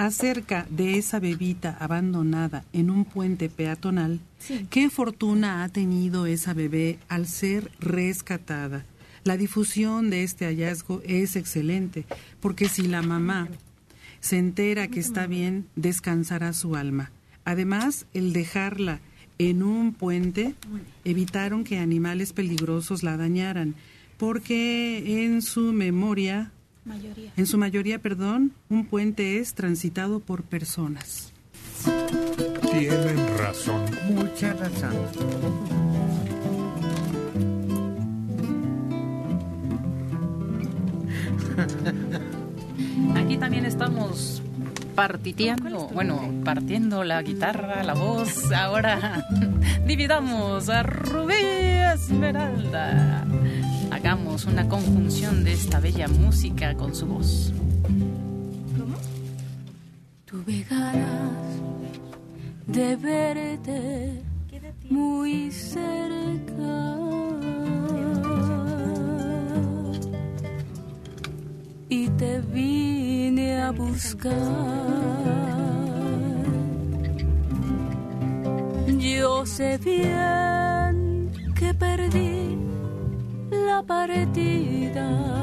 Acerca 0.00 0.66
de 0.70 0.96
esa 0.96 1.20
bebita 1.20 1.76
abandonada 1.78 2.64
en 2.72 2.88
un 2.88 3.04
puente 3.04 3.50
peatonal, 3.50 4.18
¿qué 4.70 4.88
fortuna 4.88 5.62
ha 5.62 5.68
tenido 5.68 6.24
esa 6.24 6.54
bebé 6.54 6.98
al 7.10 7.26
ser 7.26 7.70
rescatada? 7.80 8.86
La 9.24 9.36
difusión 9.36 10.08
de 10.08 10.22
este 10.22 10.46
hallazgo 10.46 11.02
es 11.04 11.36
excelente, 11.36 12.06
porque 12.40 12.70
si 12.70 12.88
la 12.88 13.02
mamá 13.02 13.50
se 14.20 14.38
entera 14.38 14.88
que 14.88 15.00
está 15.00 15.26
bien, 15.26 15.66
descansará 15.76 16.54
su 16.54 16.76
alma. 16.76 17.10
Además, 17.44 18.06
el 18.14 18.32
dejarla 18.32 19.00
en 19.36 19.62
un 19.62 19.92
puente 19.92 20.54
evitaron 21.04 21.62
que 21.62 21.76
animales 21.76 22.32
peligrosos 22.32 23.02
la 23.02 23.18
dañaran, 23.18 23.74
porque 24.16 25.24
en 25.26 25.42
su 25.42 25.74
memoria, 25.74 26.52
Mayoría. 26.84 27.32
en 27.36 27.46
su 27.46 27.58
mayoría, 27.58 27.98
perdón, 27.98 28.52
un 28.68 28.86
puente 28.86 29.38
es 29.38 29.54
transitado 29.54 30.20
por 30.20 30.42
personas. 30.42 31.32
Tienen 32.70 33.38
razón. 33.38 33.84
Mucha 34.10 34.52
razón. 34.54 34.94
Aquí 43.16 43.36
también 43.36 43.66
estamos 43.66 44.42
partiteando, 44.94 45.88
bueno, 45.88 46.30
partiendo 46.44 47.04
la 47.04 47.22
guitarra, 47.22 47.82
la 47.84 47.94
voz. 47.94 48.52
Ahora 48.52 49.26
dividamos 49.86 50.68
a 50.68 50.82
Rubí 50.82 51.34
Esmeralda. 51.94 53.26
Hagamos 53.90 54.46
una 54.46 54.68
conjunción 54.68 55.44
de 55.44 55.52
esta 55.52 55.80
bella 55.80 56.08
música 56.08 56.74
con 56.74 56.94
su 56.94 57.06
voz. 57.06 57.52
Tuve 60.24 60.64
ganas 60.70 61.60
de 62.66 62.96
verte 62.96 64.22
muy 64.88 65.50
cerca. 65.50 66.96
Y 71.88 72.08
te 72.10 72.40
vine 72.40 73.60
a 73.60 73.70
buscar. 73.72 74.32
Yo 78.98 79.44
sé 79.44 79.78
bien 79.78 81.30
que 81.56 81.74
perdí 81.74 82.39
la 83.80 83.86
partida. 83.86 85.40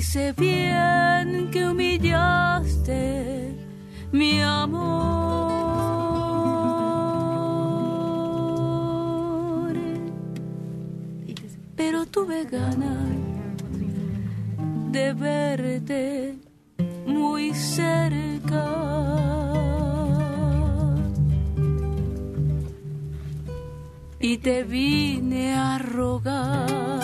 Sé 0.00 0.32
bien 0.32 1.50
que 1.50 1.68
humillaste 1.68 3.54
mi 4.10 4.40
amor. 4.40 4.78
Pero 11.76 12.06
tuve 12.06 12.44
ganas 12.46 13.10
de 14.92 15.12
verte 15.12 16.38
muy 17.06 17.52
cerca. 17.52 18.07
Y 24.30 24.36
te 24.36 24.62
vine 24.62 25.54
a 25.54 25.78
rogar. 25.78 26.97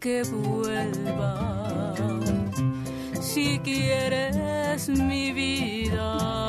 Que 0.00 0.22
vuelva. 0.22 1.94
Si 3.20 3.60
quieres 3.62 4.88
mi 4.88 5.32
vida, 5.32 6.39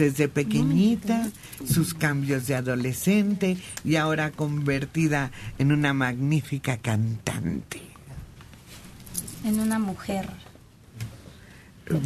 desde 0.00 0.28
pequeñita, 0.28 1.28
sus 1.64 1.92
cambios 1.94 2.46
de 2.46 2.54
adolescente 2.56 3.58
y 3.84 3.96
ahora 3.96 4.30
convertida 4.30 5.30
en 5.58 5.72
una 5.72 5.92
magnífica 5.92 6.78
cantante. 6.78 7.82
En 9.44 9.60
una 9.60 9.78
mujer. 9.78 10.26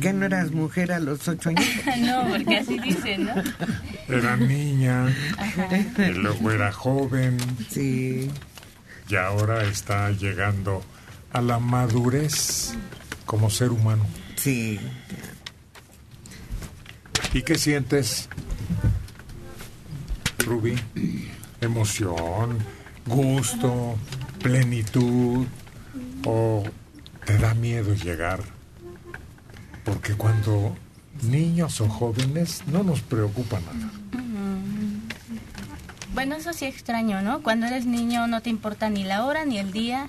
¿Qué 0.01 0.13
no 0.13 0.25
eras 0.27 0.51
mujer 0.51 0.93
a 0.93 0.99
los 0.99 1.29
ocho 1.29 1.51
años? 1.51 1.65
no, 2.01 2.27
porque 2.29 2.57
así 2.57 2.79
dicen, 2.79 3.27
¿no? 3.27 3.35
Era 4.09 4.37
niña, 4.37 5.07
Ajá. 5.39 5.69
y 5.99 6.13
luego 6.15 6.51
era 6.51 6.73
joven. 6.73 7.37
Sí. 7.71 8.31
Y 9.09 9.17
ahora 9.17 9.63
está 9.65 10.11
llegando 10.11 10.83
a 11.33 11.43
la 11.43 11.59
madurez 11.59 12.75
como 13.27 13.51
ser 13.51 13.71
humano. 13.71 14.07
Sí. 14.37 14.81
¿Y 17.35 17.43
qué 17.43 17.59
sientes, 17.59 18.29
Rubí? 20.39 20.77
¿Emoción, 21.61 22.59
gusto, 23.07 23.97
plenitud? 24.41 25.45
¿O 26.25 26.63
te 27.27 27.37
da 27.39 27.53
miedo 27.55 27.93
llegar? 27.95 28.41
Porque 29.85 30.15
cuando 30.15 30.77
niños 31.23 31.81
o 31.81 31.89
jóvenes 31.89 32.63
no 32.69 32.85
nos 32.85 33.01
preocupa 33.01 33.59
nada. 33.59 33.91
Bueno, 36.15 36.37
eso 36.37 36.53
sí 36.53 36.67
extraño, 36.67 37.21
¿no? 37.21 37.43
Cuando 37.43 37.67
eres 37.67 37.85
niño 37.85 38.29
no 38.29 38.43
te 38.43 38.51
importa 38.51 38.91
ni 38.91 39.03
la 39.03 39.25
hora 39.25 39.45
ni 39.45 39.59
el 39.59 39.73
día 39.73 40.09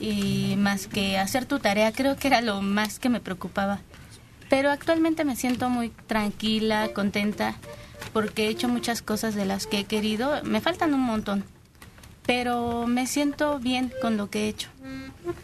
y 0.00 0.56
más 0.58 0.88
que 0.88 1.18
hacer 1.18 1.46
tu 1.46 1.60
tarea, 1.60 1.92
creo 1.92 2.16
que 2.16 2.26
era 2.26 2.40
lo 2.40 2.62
más 2.62 2.98
que 2.98 3.08
me 3.08 3.20
preocupaba. 3.20 3.78
Pero 4.48 4.70
actualmente 4.70 5.24
me 5.24 5.36
siento 5.36 5.68
muy 5.68 5.90
tranquila, 6.06 6.90
contenta, 6.94 7.56
porque 8.12 8.46
he 8.46 8.48
hecho 8.48 8.68
muchas 8.68 9.02
cosas 9.02 9.34
de 9.34 9.44
las 9.44 9.66
que 9.66 9.80
he 9.80 9.84
querido. 9.84 10.42
Me 10.44 10.60
faltan 10.60 10.94
un 10.94 11.02
montón, 11.02 11.44
pero 12.24 12.86
me 12.86 13.06
siento 13.06 13.58
bien 13.58 13.92
con 14.00 14.16
lo 14.16 14.30
que 14.30 14.44
he 14.44 14.48
hecho 14.48 14.68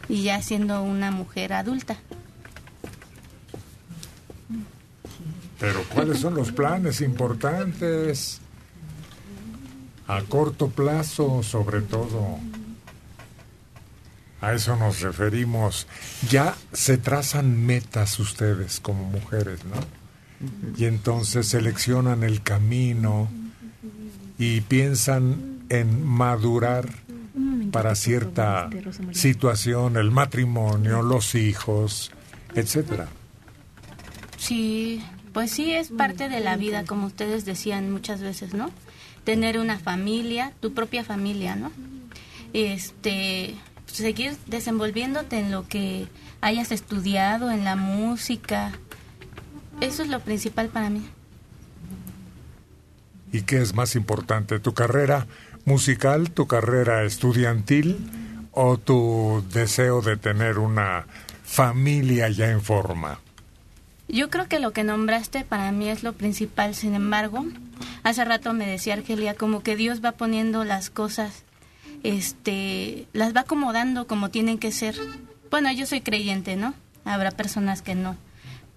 y 0.09 0.23
ya 0.23 0.41
siendo 0.43 0.83
una 0.83 1.11
mujer 1.11 1.53
adulta. 1.53 1.99
Pero 5.59 5.83
¿cuáles 5.95 6.21
son 6.21 6.35
los 6.35 6.53
planes 6.53 7.01
importantes? 7.01 8.41
A 10.07 10.21
corto 10.23 10.69
plazo, 10.69 11.43
sobre 11.43 11.81
todo. 11.81 12.39
A 14.45 14.53
eso 14.53 14.77
nos 14.77 15.01
referimos. 15.01 15.87
Ya 16.29 16.55
se 16.73 16.99
trazan 16.99 17.65
metas 17.65 18.19
ustedes 18.19 18.79
como 18.79 19.05
mujeres, 19.05 19.61
¿no? 19.65 19.77
Y 20.77 20.85
entonces 20.85 21.49
seleccionan 21.49 22.23
el 22.23 22.43
camino 22.43 23.31
y 24.39 24.61
piensan 24.61 25.65
en 25.71 26.05
madurar 26.05 26.91
para 27.73 27.95
cierta 27.95 28.69
situación, 29.13 29.97
el 29.97 30.11
matrimonio, 30.11 31.01
los 31.01 31.35
hijos, 31.35 32.13
etcétera. 32.55 33.09
Sí, 34.37 35.03
pues 35.33 35.53
sí 35.53 35.73
es 35.73 35.89
parte 35.89 36.29
de 36.29 36.41
la 36.41 36.59
vida, 36.59 36.85
como 36.85 37.07
ustedes 37.07 37.47
decían 37.47 37.91
muchas 37.91 38.21
veces, 38.21 38.53
¿no? 38.53 38.71
Tener 39.25 39.59
una 39.59 39.79
familia, 39.79 40.53
tu 40.61 40.75
propia 40.75 41.03
familia, 41.03 41.57
¿no? 41.57 41.73
Este, 42.53 43.55
seguir 43.95 44.37
desenvolviéndote 44.47 45.39
en 45.39 45.51
lo 45.51 45.67
que 45.69 46.09
hayas 46.41 46.73
estudiado, 46.73 47.51
en 47.51 47.65
la 47.65 47.77
música. 47.77 48.73
Eso 49.81 50.03
es 50.03 50.09
lo 50.09 50.21
principal 50.21 50.69
para 50.69 50.91
mí. 50.91 51.07
¿Y 53.33 53.43
qué 53.43 53.61
es 53.61 53.75
más 53.75 53.97
importante, 53.97 54.61
tu 54.61 54.75
carrera 54.75 55.27
musical, 55.65 56.31
tu 56.31 56.47
carrera 56.47 57.05
estudiantil 57.05 57.99
o 58.53 58.79
tu 58.79 59.45
deseo 59.53 60.03
de 60.03 60.17
tener 60.17 60.59
una 60.59 61.07
familia 61.43 62.29
ya 62.29 62.51
en 62.51 62.63
forma? 62.63 63.21
Yo 64.07 64.29
creo 64.29 64.49
que 64.49 64.61
lo 64.61 64.73
que 64.73 64.85
nombraste 64.85 65.45
para 65.45 65.73
mí 65.73 65.89
es 65.89 66.03
lo 66.03 66.13
principal, 66.13 66.75
sin 66.75 66.95
embargo, 66.95 67.45
hace 68.03 68.25
rato 68.25 68.53
me 68.53 68.67
decía 68.67 68.95
Argelia 68.95 69.35
como 69.35 69.63
que 69.63 69.77
Dios 69.77 70.05
va 70.05 70.13
poniendo 70.13 70.63
las 70.65 70.91
cosas, 70.91 71.43
este, 72.05 73.09
las 73.13 73.35
va 73.35 73.41
acomodando 73.41 74.07
como 74.07 74.31
tienen 74.31 74.59
que 74.59 74.71
ser. 74.71 74.95
Bueno, 75.51 75.73
yo 75.73 75.87
soy 75.87 76.01
creyente, 76.01 76.55
¿no? 76.55 76.75
Habrá 77.05 77.33
personas 77.33 77.83
que 77.83 77.97
no, 77.97 78.17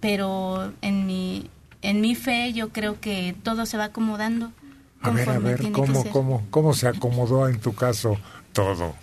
pero 0.00 0.72
en 0.82 1.06
mi 1.06 1.48
en 1.82 2.00
mi 2.00 2.14
fe 2.14 2.52
yo 2.52 2.70
creo 2.70 3.00
que 3.00 3.36
todo 3.44 3.66
se 3.66 3.76
va 3.76 3.84
acomodando. 3.84 4.52
A 5.00 5.10
ver, 5.10 5.28
a 5.28 5.38
ver, 5.38 5.70
¿cómo, 5.70 6.04
cómo, 6.10 6.46
¿cómo 6.50 6.74
se 6.74 6.88
acomodó 6.88 7.48
en 7.48 7.60
tu 7.60 7.74
caso 7.74 8.18
todo? 8.52 8.96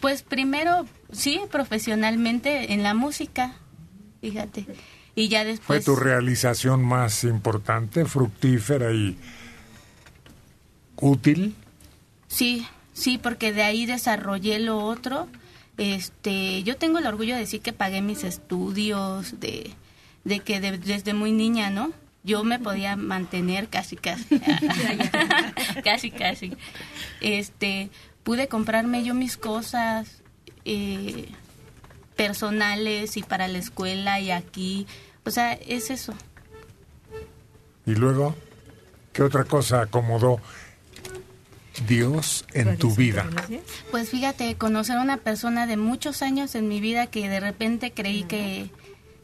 Pues 0.00 0.22
primero, 0.22 0.86
sí, 1.10 1.40
profesionalmente 1.50 2.72
en 2.72 2.84
la 2.84 2.94
música, 2.94 3.54
fíjate. 4.20 4.66
Y 5.16 5.26
ya 5.26 5.40
¿Fue 5.40 5.50
después... 5.50 5.84
tu 5.84 5.96
realización 5.96 6.84
más 6.84 7.24
importante, 7.24 8.04
fructífera 8.04 8.92
y 8.92 9.18
útil? 11.00 11.56
Sí, 12.28 12.64
sí, 12.98 13.18
porque 13.18 13.52
de 13.52 13.62
ahí 13.62 13.86
desarrollé 13.86 14.58
lo 14.58 14.78
otro. 14.78 15.28
Este, 15.76 16.62
yo 16.64 16.76
tengo 16.76 16.98
el 16.98 17.06
orgullo 17.06 17.34
de 17.34 17.40
decir 17.40 17.60
que 17.60 17.72
pagué 17.72 18.02
mis 18.02 18.24
estudios, 18.24 19.38
de, 19.40 19.70
de 20.24 20.40
que 20.40 20.60
de- 20.60 20.78
desde 20.78 21.14
muy 21.14 21.32
niña, 21.32 21.70
¿no? 21.70 21.92
Yo 22.24 22.42
me 22.44 22.58
podía 22.58 22.96
mantener 22.96 23.68
casi, 23.68 23.96
casi, 23.96 24.40
casi, 25.84 26.10
casi. 26.10 26.52
Este, 27.20 27.90
pude 28.24 28.48
comprarme 28.48 29.04
yo 29.04 29.14
mis 29.14 29.36
cosas 29.36 30.22
eh, 30.64 31.28
personales 32.16 33.16
y 33.16 33.22
para 33.22 33.46
la 33.48 33.58
escuela 33.58 34.20
y 34.20 34.30
aquí. 34.32 34.86
O 35.24 35.30
sea, 35.30 35.52
es 35.52 35.90
eso. 35.90 36.12
Y 37.86 37.94
luego, 37.94 38.34
¿qué 39.12 39.22
otra 39.22 39.44
cosa 39.44 39.82
acomodó? 39.82 40.40
Dios 41.86 42.44
en 42.52 42.76
tu 42.78 42.94
vida? 42.94 43.26
Pues 43.90 44.10
fíjate, 44.10 44.56
conocer 44.56 44.96
a 44.96 45.02
una 45.02 45.18
persona 45.18 45.66
de 45.66 45.76
muchos 45.76 46.22
años 46.22 46.54
en 46.54 46.68
mi 46.68 46.80
vida 46.80 47.06
que 47.06 47.28
de 47.28 47.40
repente 47.40 47.92
creí 47.92 48.24
que 48.24 48.70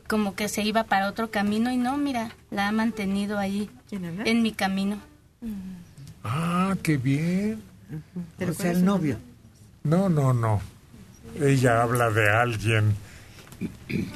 como 0.09 0.35
que 0.35 0.49
se 0.49 0.63
iba 0.63 0.85
para 0.85 1.09
otro 1.09 1.31
camino 1.31 1.71
y 1.71 1.77
no, 1.77 1.97
mira, 1.97 2.33
la 2.51 2.69
ha 2.69 2.73
mantenido 2.73 3.39
ahí 3.39 3.71
en 3.91 4.43
mi 4.43 4.53
camino. 4.53 4.99
Ah, 6.23 6.77
qué 6.83 6.97
bien. 6.97 7.63
o 8.47 8.53
sea, 8.53 8.71
el 8.71 8.85
novio. 8.85 9.19
No, 9.83 10.09
no, 10.09 10.33
no. 10.33 10.61
Ella 11.41 11.83
habla 11.83 12.11
de 12.11 12.31
alguien. 12.31 12.95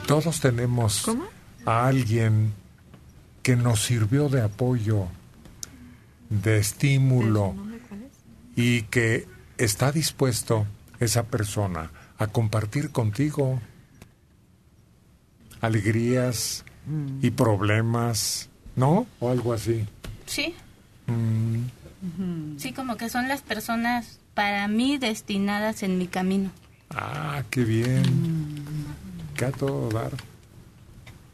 Todos 0.06 0.40
tenemos 0.40 1.04
a 1.64 1.86
alguien 1.86 2.52
que 3.42 3.56
nos 3.56 3.84
sirvió 3.84 4.28
de 4.28 4.42
apoyo, 4.42 5.06
de 6.28 6.58
estímulo 6.58 7.54
y 8.58 8.82
que 8.82 9.26
está 9.56 9.92
dispuesto 9.92 10.66
esa 10.98 11.22
persona 11.22 11.92
a 12.18 12.26
compartir 12.26 12.90
contigo 12.90 13.60
alegrías 15.60 16.64
y 17.22 17.30
problemas, 17.30 18.48
¿no? 18.76 19.06
O 19.20 19.30
algo 19.30 19.52
así. 19.52 19.86
Sí, 20.26 20.54
Mm. 21.06 22.58
sí, 22.58 22.72
como 22.74 22.96
que 22.96 23.08
son 23.08 23.28
las 23.28 23.40
personas 23.42 24.18
para 24.34 24.68
mí 24.68 24.98
destinadas 24.98 25.82
en 25.82 25.96
mi 25.98 26.06
camino. 26.06 26.50
Ah, 26.90 27.42
qué 27.50 27.64
bien. 27.64 28.02
Que 29.34 29.46
a 29.46 29.52
todo 29.52 29.88
dar. 29.88 30.12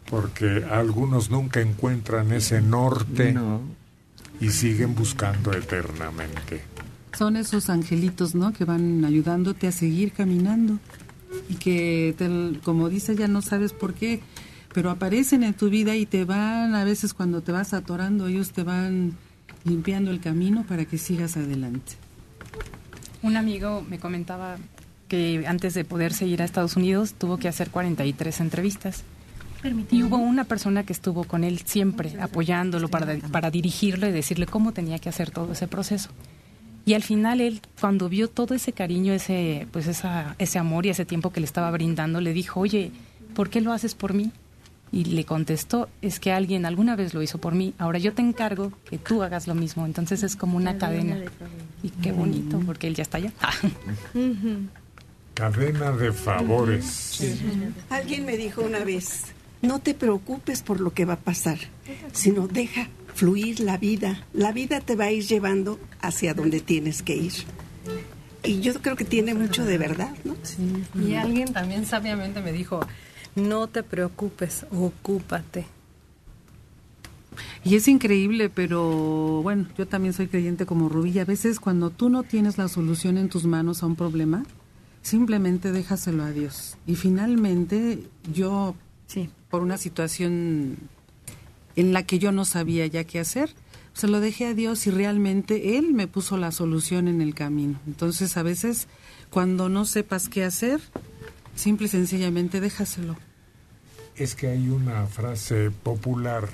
Porque 0.09 0.65
algunos 0.71 1.29
nunca 1.31 1.61
encuentran 1.61 2.33
ese 2.33 2.61
norte 2.61 3.35
y 4.41 4.51
siguen 4.51 4.95
buscando 4.95 5.53
eternamente. 5.53 6.63
Son 7.17 7.37
esos 7.37 7.71
angelitos, 7.71 8.35
¿no? 8.35 8.53
Que 8.53 8.65
van 8.65 9.05
ayudándote 9.05 9.67
a 9.69 9.73
seguir 9.73 10.13
caminando 10.13 10.79
y 11.49 11.55
que, 11.55 12.15
te- 12.19 12.59
como 12.63 12.89
dice, 12.89 13.15
ya 13.17 13.29
no 13.29 13.41
sabes 13.43 13.73
por 13.73 13.95
qué, 13.95 14.21
pero 14.73 14.91
aparecen 14.91 15.43
en 15.45 15.55
tu 15.55 15.71
vida 15.71 15.95
y 15.97 16.07
te 16.07 16.25
van, 16.25 16.75
a 16.75 16.85
veces 16.85 17.15
cuando 17.15 17.41
te 17.43 17.53
vas 17.53 17.73
atorando, 17.75 18.27
ellos 18.27 18.51
te 18.53 18.63
van 18.65 19.13
limpiando 19.65 20.11
el 20.11 20.21
camino 20.21 20.65
para 20.69 20.85
que 20.85 20.99
sigas 20.99 21.37
adelante. 21.37 21.93
Un 23.23 23.37
amigo 23.37 23.85
me 23.89 23.99
comentaba 23.99 24.57
que 25.09 25.45
antes 25.47 25.75
de 25.75 25.85
poderse 25.85 26.27
ir 26.27 26.43
a 26.43 26.45
Estados 26.45 26.77
Unidos 26.77 27.15
tuvo 27.15 27.37
que 27.39 27.49
hacer 27.49 27.71
43 27.71 28.41
entrevistas. 28.41 29.05
Y 29.91 30.03
hubo 30.03 30.19
una 30.19 30.45
persona 30.45 30.85
que 30.85 30.93
estuvo 30.93 31.25
con 31.25 31.43
él 31.43 31.61
siempre 31.65 32.15
apoyándolo 32.21 32.89
para, 32.89 33.17
para 33.31 33.51
dirigirlo 33.51 34.07
y 34.07 34.13
decirle 34.13 34.45
cómo 34.47 34.73
tenía 34.73 34.99
que 34.99 35.09
hacer 35.09 35.31
todo 35.31 35.53
ese 35.53 35.69
proceso. 35.69 36.11
Y 36.87 36.95
al 36.95 37.03
final 37.03 37.41
él, 37.41 37.61
cuando 37.81 38.09
vio 38.09 38.29
todo 38.29 38.55
ese 38.55 38.73
cariño, 38.73 39.13
ese, 39.13 39.67
pues 39.73 39.87
esa, 39.87 40.37
ese 40.39 40.59
amor 40.59 40.85
y 40.85 40.91
ese 40.91 41.05
tiempo 41.05 41.33
que 41.33 41.41
le 41.41 41.47
estaba 41.47 41.71
brindando, 41.71 42.21
le 42.21 42.33
dijo, 42.33 42.61
oye, 42.61 42.91
¿por 43.35 43.49
qué 43.49 43.61
lo 43.61 43.73
haces 43.73 43.95
por 43.95 44.13
mí? 44.13 44.33
Y 44.93 45.07
le 45.07 45.25
contestó, 45.25 45.89
es 46.03 46.21
que 46.21 46.31
alguien 46.31 46.67
alguna 46.67 46.95
vez 46.95 47.15
lo 47.15 47.23
hizo 47.23 47.39
por 47.39 47.55
mí, 47.55 47.75
ahora 47.79 47.99
yo 47.99 48.13
te 48.13 48.23
encargo 48.23 48.73
que 48.89 48.99
tú 48.99 49.23
hagas 49.23 49.47
lo 49.47 49.55
mismo. 49.55 49.87
Entonces 49.87 50.23
es 50.23 50.37
como 50.37 50.57
una 50.57 50.79
cadena. 50.79 51.19
Y 51.83 51.89
qué 51.89 52.13
bonito, 52.13 52.61
porque 52.65 52.87
él 52.87 52.95
ya 52.95 53.03
está 53.03 53.19
allá. 53.19 53.33
Cadena 55.35 55.91
de 55.91 56.13
favores. 56.13 57.21
Alguien 57.91 58.25
me 58.25 58.37
dijo 58.37 58.63
una 58.63 58.85
vez, 58.85 59.25
no 59.63 59.81
te 59.81 59.95
preocupes 59.95 60.63
por 60.63 60.79
lo 60.79 60.93
que 60.93 61.07
va 61.07 61.15
a 61.15 61.19
pasar, 61.19 61.59
sino 62.13 62.47
deja 62.47 62.87
fluir 63.15 63.61
la 63.61 63.79
vida. 63.79 64.25
La 64.33 64.53
vida 64.53 64.81
te 64.81 64.97
va 64.97 65.05
a 65.05 65.13
ir 65.13 65.25
llevando 65.25 65.79
hacia 66.01 66.35
donde 66.35 66.61
tienes 66.61 67.03
que 67.03 67.17
ir. 67.17 67.33
Y 68.43 68.61
yo 68.61 68.75
creo 68.75 68.97
que 68.97 69.05
tiene 69.05 69.35
mucho 69.35 69.65
de 69.65 69.79
verdad, 69.79 70.15
¿no? 70.25 70.37
Y 71.03 71.15
alguien 71.15 71.53
también 71.53 71.87
sabiamente 71.87 72.43
me 72.43 72.53
dijo, 72.53 72.81
no 73.35 73.69
te 73.69 73.83
preocupes, 73.83 74.67
ocúpate. 74.71 75.67
Y 77.65 77.77
es 77.77 77.89
increíble, 77.89 78.51
pero 78.51 79.41
bueno, 79.43 79.67
yo 79.79 79.87
también 79.87 80.13
soy 80.13 80.27
creyente 80.27 80.67
como 80.67 80.89
Rubí. 80.91 81.13
y 81.13 81.19
A 81.21 81.25
veces 81.25 81.59
cuando 81.59 81.91
tú 81.91 82.11
no 82.11 82.23
tienes 82.23 82.59
la 82.59 82.69
solución 82.69 83.17
en 83.17 83.31
tus 83.31 83.45
manos 83.47 83.83
a 83.83 83.87
un 83.87 83.97
problema, 83.97 84.45
simplemente 85.01 85.73
déjaselo 85.73 86.23
a 86.25 86.31
Dios. 86.31 86.77
Y 86.87 86.97
finalmente 86.97 88.05
yo, 88.33 88.75
por 89.49 89.63
una 89.63 89.79
situación 89.79 90.77
en 91.77 91.93
la 91.93 92.05
que 92.05 92.19
yo 92.19 92.33
no 92.33 92.45
sabía 92.45 92.87
ya 92.87 93.05
qué 93.05 93.21
hacer, 93.21 93.51
se 93.95 94.09
lo 94.09 94.21
dejé 94.21 94.47
a 94.47 94.55
Dios 94.55 94.87
y 94.87 94.91
realmente 94.91 95.77
Él 95.79 95.93
me 95.93 96.07
puso 96.09 96.37
la 96.37 96.51
solución 96.53 97.07
en 97.09 97.21
el 97.21 97.35
camino. 97.35 97.79
Entonces 97.87 98.37
a 98.37 98.43
veces 98.43 98.89
cuando 99.31 99.69
no 99.69 99.85
sepas 99.85 100.29
qué 100.29 100.45
hacer, 100.45 100.81
simple 101.55 101.87
y 101.87 101.91
sencillamente 101.91 102.61
déjaselo. 102.61 103.17
Es 104.17 104.35
que 104.35 104.49
hay 104.49 104.69
una 104.69 105.07
frase 105.07 105.71
popular 105.71 106.49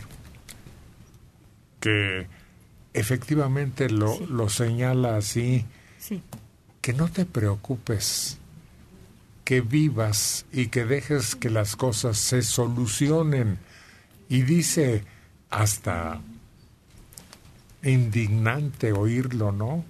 que 1.81 2.27
efectivamente 2.93 3.89
lo, 3.91 4.19
lo 4.27 4.49
señala 4.49 5.17
así, 5.17 5.65
Sí. 5.99 6.23
que 6.81 6.93
no 6.93 7.09
te 7.09 7.25
preocupes, 7.27 8.39
que 9.45 9.61
vivas 9.61 10.47
y 10.53 10.69
que 10.69 10.85
dejes 10.85 11.35
que 11.35 11.51
las 11.51 11.77
cosas 11.77 12.19
se 12.19 12.43
solucionen. 12.43 13.59
Y 14.31 14.43
dice 14.43 15.05
hasta 15.51 16.21
indignante 17.83 18.93
oírlo, 18.93 19.51
¿no? 19.51 19.85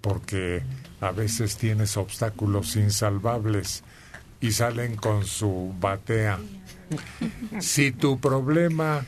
Porque 0.00 0.62
a 1.00 1.12
veces 1.12 1.56
tienes 1.56 1.96
obstáculos 1.96 2.74
insalvables 2.74 3.84
y 4.40 4.50
salen 4.50 4.96
con 4.96 5.24
su 5.24 5.72
batea. 5.80 6.40
Si 7.60 7.92
tu 7.92 8.18
problema 8.18 9.06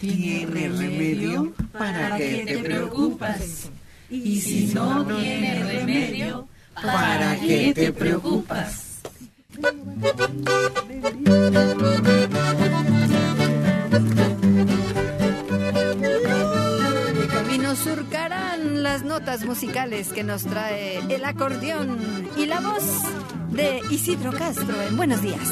Tiene 0.00 0.68
remedio, 0.68 1.52
¿para 1.72 2.16
qué 2.16 2.44
te 2.44 2.58
preocupas? 2.58 3.70
Y 4.10 4.40
si 4.40 4.74
no 4.74 5.06
tiene 5.06 5.62
remedio, 5.62 6.48
¿para 6.74 7.38
qué 7.38 7.72
te 7.72 7.92
preocupas? 7.92 9.00
Mi 13.92 13.98
camino 17.26 17.76
surcarán 17.76 18.82
las 18.82 19.02
notas 19.04 19.44
musicales 19.44 20.14
que 20.14 20.24
nos 20.24 20.44
trae 20.44 21.00
el 21.14 21.22
acordeón 21.26 21.98
y 22.38 22.46
la 22.46 22.60
voz 22.60 22.82
de 23.50 23.82
Isidro 23.90 24.32
Castro 24.32 24.80
en 24.80 24.96
Buenos 24.96 25.20
Días. 25.20 25.46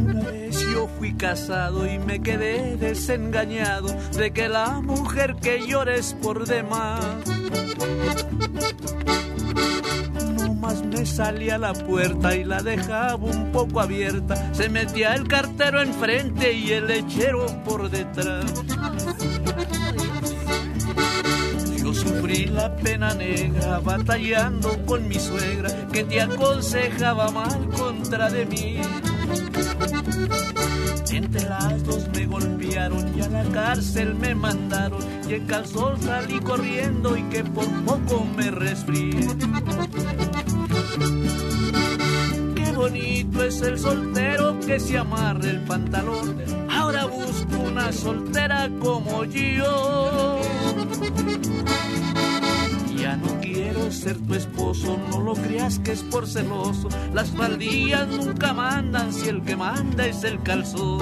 Una 0.00 0.30
vez 0.30 0.58
yo 0.72 0.88
fui 0.98 1.14
casado 1.14 1.86
y 1.86 2.00
me 2.00 2.20
quedé 2.22 2.76
desengañado 2.76 3.86
de 4.16 4.32
que 4.32 4.48
la 4.48 4.80
mujer 4.80 5.36
que 5.36 5.64
llora 5.64 5.94
es 5.94 6.12
por 6.14 6.44
demás. 6.44 7.04
Más 10.66 10.84
me 10.84 11.06
salía 11.06 11.54
a 11.54 11.58
la 11.58 11.72
puerta 11.74 12.34
y 12.34 12.42
la 12.42 12.60
dejaba 12.60 13.14
un 13.14 13.52
poco 13.52 13.80
abierta. 13.80 14.52
Se 14.52 14.68
metía 14.68 15.14
el 15.14 15.28
cartero 15.28 15.80
enfrente 15.80 16.54
y 16.54 16.72
el 16.72 16.88
lechero 16.88 17.46
por 17.64 17.88
detrás. 17.88 18.52
Yo 21.80 21.94
sufrí 21.94 22.46
la 22.46 22.74
pena 22.74 23.14
negra 23.14 23.78
batallando 23.78 24.84
con 24.86 25.06
mi 25.06 25.20
suegra 25.20 25.70
que 25.92 26.02
te 26.02 26.20
aconsejaba 26.20 27.30
mal 27.30 27.68
contra 27.68 28.28
de 28.28 28.46
mí. 28.46 28.80
Entre 31.12 31.48
las 31.48 31.84
dos 31.84 32.08
me 32.12 32.26
golpearon 32.26 33.16
y 33.16 33.22
a 33.22 33.28
la 33.28 33.44
cárcel 33.44 34.16
me 34.16 34.34
mandaron 34.34 35.00
y 35.26 35.34
en 35.34 35.46
calzón 35.46 36.02
salí 36.02 36.40
corriendo 36.40 37.16
y 37.16 37.22
que 37.30 37.44
por 37.44 37.66
poco 37.84 38.26
me 38.36 38.50
resfrié. 38.50 39.28
Bonito 42.88 43.42
es 43.42 43.60
el 43.62 43.80
soltero 43.80 44.60
que 44.60 44.78
se 44.78 44.96
amarra 44.96 45.50
el 45.50 45.60
pantalón. 45.64 46.40
Ahora 46.70 47.06
busco 47.06 47.58
una 47.58 47.90
soltera 47.90 48.70
como 48.80 49.24
yo. 49.24 50.40
Ya 52.96 53.16
no 53.16 53.40
quiero 53.40 53.90
ser 53.90 54.16
tu 54.18 54.34
esposo, 54.34 54.96
no 55.10 55.20
lo 55.20 55.34
creas 55.34 55.80
que 55.80 55.90
es 55.92 56.04
por 56.04 56.28
celoso. 56.28 56.88
Las 57.12 57.30
faldillas 57.30 58.06
nunca 58.06 58.52
mandan 58.52 59.12
si 59.12 59.30
el 59.30 59.42
que 59.42 59.56
manda 59.56 60.06
es 60.06 60.22
el 60.22 60.40
calzón. 60.44 61.00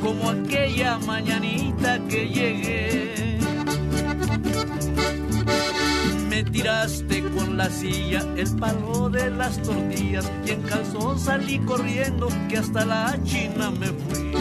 Como 0.00 0.30
aquella 0.30 0.98
mañanita 0.98 1.98
que 2.08 2.28
llegué. 2.28 3.38
Me 6.28 6.44
tiraste 6.44 7.22
con 7.30 7.56
la 7.56 7.68
silla 7.68 8.24
el 8.36 8.56
palo 8.56 9.10
de 9.10 9.30
las 9.30 9.60
tortillas 9.62 10.30
y 10.46 10.50
en 10.50 10.62
calzón 10.62 11.18
salí 11.18 11.58
corriendo 11.60 12.28
que 12.48 12.58
hasta 12.58 12.84
la 12.84 13.18
China 13.24 13.70
me 13.70 13.88
fui. 13.88 14.32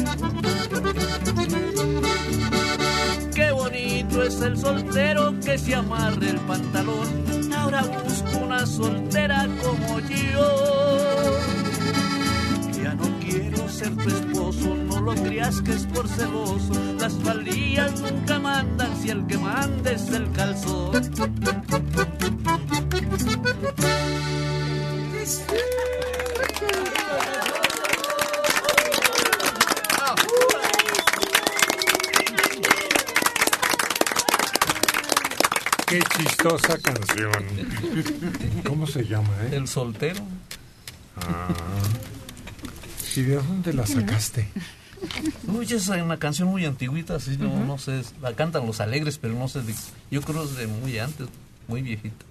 Qué 3.33 3.51
bonito 3.51 4.23
es 4.23 4.41
el 4.41 4.57
soltero 4.57 5.33
que 5.43 5.57
se 5.57 5.75
amarre 5.75 6.29
el 6.29 6.39
pantalón. 6.41 7.53
Ahora 7.55 7.81
busco 7.81 8.37
una 8.45 8.65
soltera 8.65 9.47
como 9.61 9.99
yo. 9.99 11.68
Ser 13.79 13.95
tu 13.95 14.09
esposo, 14.09 14.75
no 14.75 14.99
lo 14.99 15.15
creas 15.15 15.61
que 15.61 15.71
es 15.71 15.85
por 15.85 16.05
celoso. 16.05 16.73
Las 16.99 17.13
faldillas 17.13 18.01
nunca 18.01 18.37
mandan 18.37 19.01
si 19.01 19.09
el 19.09 19.25
que 19.25 19.37
manda 19.37 19.91
es 19.93 20.09
el 20.09 20.29
calzón. 20.33 20.91
Qué 35.87 35.99
chistosa 36.17 36.77
canción. 36.79 37.45
¿Cómo 38.67 38.85
se 38.87 39.05
llama, 39.05 39.29
eh? 39.43 39.55
El 39.55 39.69
soltero. 39.69 40.19
Ah. 41.15 41.47
¿Y 43.15 43.21
de 43.21 43.35
dónde 43.35 43.73
la 43.73 43.85
sacaste? 43.87 44.47
Uy, 45.47 45.65
es 45.65 45.87
una 45.87 46.17
canción 46.17 46.49
muy 46.49 46.65
antigüita, 46.65 47.15
así 47.15 47.37
no, 47.37 47.65
no 47.65 47.77
sé, 47.77 48.01
la 48.21 48.35
cantan 48.35 48.65
los 48.65 48.81
alegres, 48.81 49.17
pero 49.17 49.33
no 49.33 49.47
sé, 49.47 49.61
de- 49.61 49.73
yo 50.11 50.21
creo 50.21 50.43
es 50.43 50.55
de 50.57 50.67
muy 50.67 50.97
antes, 50.99 51.27
muy 51.67 51.81
viejita. 51.81 52.25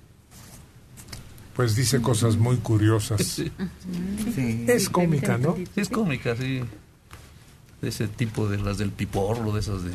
Pues 1.56 1.74
dice 1.74 2.00
cosas 2.02 2.36
muy 2.36 2.56
curiosas. 2.58 3.42
Es 4.68 4.88
cómica, 4.90 5.38
¿no? 5.38 5.56
Es 5.74 5.88
cómica, 5.88 6.36
sí. 6.36 6.60
De 7.80 7.88
ese 7.88 8.06
tipo 8.06 8.48
de 8.48 8.58
las 8.58 8.78
del 8.78 8.90
piporro, 8.90 9.52
de 9.52 9.60
esas 9.60 9.82
de... 9.84 9.92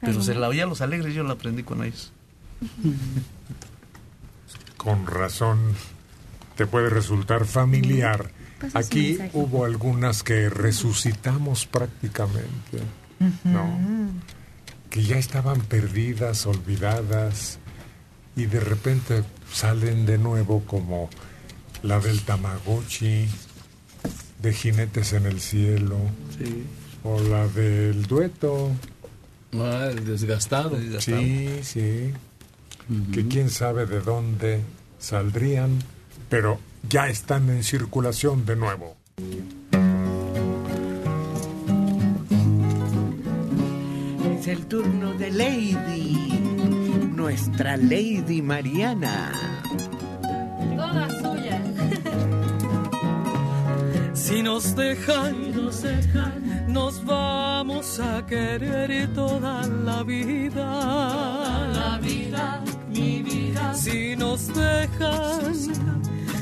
Pero 0.00 0.22
se 0.22 0.34
la 0.34 0.48
oía 0.48 0.64
a 0.64 0.66
los 0.66 0.82
alegres, 0.82 1.14
yo 1.14 1.22
la 1.24 1.32
aprendí 1.32 1.62
con 1.62 1.82
ellos. 1.82 2.12
Con 4.76 5.06
razón, 5.06 5.58
te 6.56 6.66
puede 6.66 6.90
resultar 6.90 7.46
familiar. 7.46 8.30
Aquí 8.72 9.10
mensaje. 9.10 9.30
hubo 9.34 9.64
algunas 9.64 10.22
que 10.22 10.48
resucitamos 10.48 11.66
prácticamente, 11.66 12.78
¿no? 13.44 13.78
Que 14.90 15.02
ya 15.02 15.18
estaban 15.18 15.60
perdidas, 15.60 16.46
olvidadas, 16.46 17.58
y 18.36 18.46
de 18.46 18.60
repente 18.60 19.22
salen 19.52 20.06
de 20.06 20.18
nuevo 20.18 20.64
como 20.64 21.10
la 21.82 22.00
del 22.00 22.22
Tamagotchi, 22.22 23.28
de 24.40 24.52
Jinetes 24.52 25.12
en 25.12 25.26
el 25.26 25.40
Cielo, 25.40 25.98
o 27.02 27.20
la 27.20 27.46
del 27.48 28.06
dueto. 28.06 28.70
Ah, 29.54 29.88
el 29.90 30.04
desgastado. 30.04 30.76
Sí, 31.00 31.48
sí. 31.62 32.12
Que 33.12 33.26
quién 33.28 33.50
sabe 33.50 33.86
de 33.86 34.00
dónde 34.00 34.60
saldrían, 34.98 35.78
pero 36.28 36.58
ya 36.88 37.08
están 37.08 37.48
en 37.50 37.62
circulación 37.62 38.44
de 38.44 38.56
nuevo. 38.56 38.96
Es 44.38 44.48
el 44.48 44.66
turno 44.66 45.14
de 45.14 45.30
Lady, 45.30 46.38
nuestra 47.14 47.76
Lady 47.76 48.42
Mariana. 48.42 49.32
Toda 50.76 51.08
suya. 51.20 51.62
Si 54.14 54.42
nos 54.42 54.74
dejan, 54.74 55.52
nos 56.68 57.04
vamos 57.04 58.00
a 58.00 58.24
querer 58.26 59.12
toda 59.12 59.66
la 59.66 60.02
vida. 60.02 60.64
la 61.72 61.98
vida, 62.00 62.64
mi 62.88 63.22
vida. 63.22 63.74
Si 63.74 64.16
nos 64.16 64.48
dejan, 64.48 65.52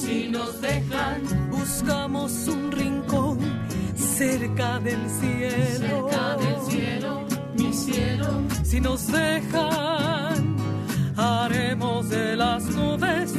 Si 0.00 0.28
nos 0.28 0.60
dejan, 0.60 1.22
buscamos 1.50 2.46
un 2.46 2.70
rincón 2.70 3.38
cerca 3.96 4.78
del 4.78 5.10
cielo. 5.10 6.08
cerca 6.08 6.36
del 6.36 6.60
cielo, 6.70 7.24
mi 7.56 7.72
cielo. 7.72 8.28
Si 8.62 8.80
nos 8.80 9.08
dejan, 9.08 10.56
haremos 11.16 12.08
de 12.08 12.36
las 12.36 12.64
nubes 12.64 13.34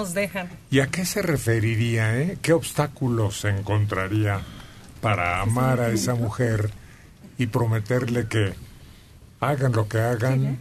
nos 0.00 0.14
dejan. 0.14 0.48
¿Y 0.70 0.80
a 0.80 0.86
qué 0.86 1.04
se 1.04 1.20
referiría? 1.20 2.18
Eh? 2.18 2.38
¿Qué 2.40 2.52
obstáculos 2.52 3.40
se 3.40 3.50
encontraría 3.50 4.40
para 5.00 5.40
amar 5.40 5.80
a 5.80 5.90
esa 5.90 6.14
mujer 6.14 6.70
y 7.36 7.46
prometerle 7.46 8.26
que 8.26 8.54
hagan 9.40 9.72
lo 9.72 9.88
que 9.88 9.98
hagan, 9.98 10.58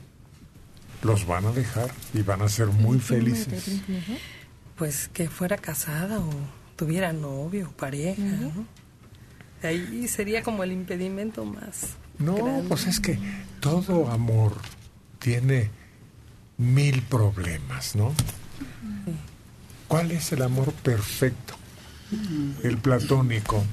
los 1.03 1.25
van 1.25 1.45
a 1.45 1.51
dejar 1.51 1.89
y 2.13 2.21
van 2.21 2.41
a 2.41 2.49
ser 2.49 2.67
muy 2.67 2.99
felices? 2.99 3.81
Pues 4.75 5.09
que 5.09 5.29
fuera 5.29 5.57
casada 5.57 6.19
o 6.19 6.29
tuviera 6.75 7.13
novio 7.13 7.69
o 7.69 7.71
pareja, 7.71 8.21
¿no? 8.21 8.65
Ahí 9.61 10.07
sería 10.07 10.43
como 10.43 10.63
el 10.63 10.71
impedimento 10.71 11.45
más. 11.45 11.95
No, 12.17 12.35
grande. 12.35 12.67
pues 12.67 12.87
es 12.87 12.99
que 12.99 13.17
todo 13.59 14.09
amor 14.09 14.53
tiene 15.19 15.69
mil 16.57 17.01
problemas, 17.03 17.95
¿no? 17.95 18.13
¿Cuál 19.89 20.11
es 20.11 20.31
el 20.31 20.41
amor 20.43 20.71
perfecto? 20.71 21.55
El 22.63 22.77
platónico. 22.77 23.63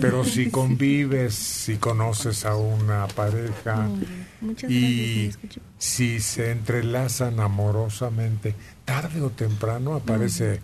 Pero 0.00 0.24
si 0.24 0.50
convives, 0.50 1.34
si 1.34 1.76
conoces 1.76 2.44
a 2.44 2.54
una 2.56 3.06
pareja 3.08 3.88
Muchas 4.40 4.70
y 4.70 5.30
si 5.78 6.20
se 6.20 6.50
entrelazan 6.52 7.40
amorosamente, 7.40 8.54
tarde 8.84 9.20
o 9.22 9.30
temprano 9.30 9.94
aparece 9.94 10.60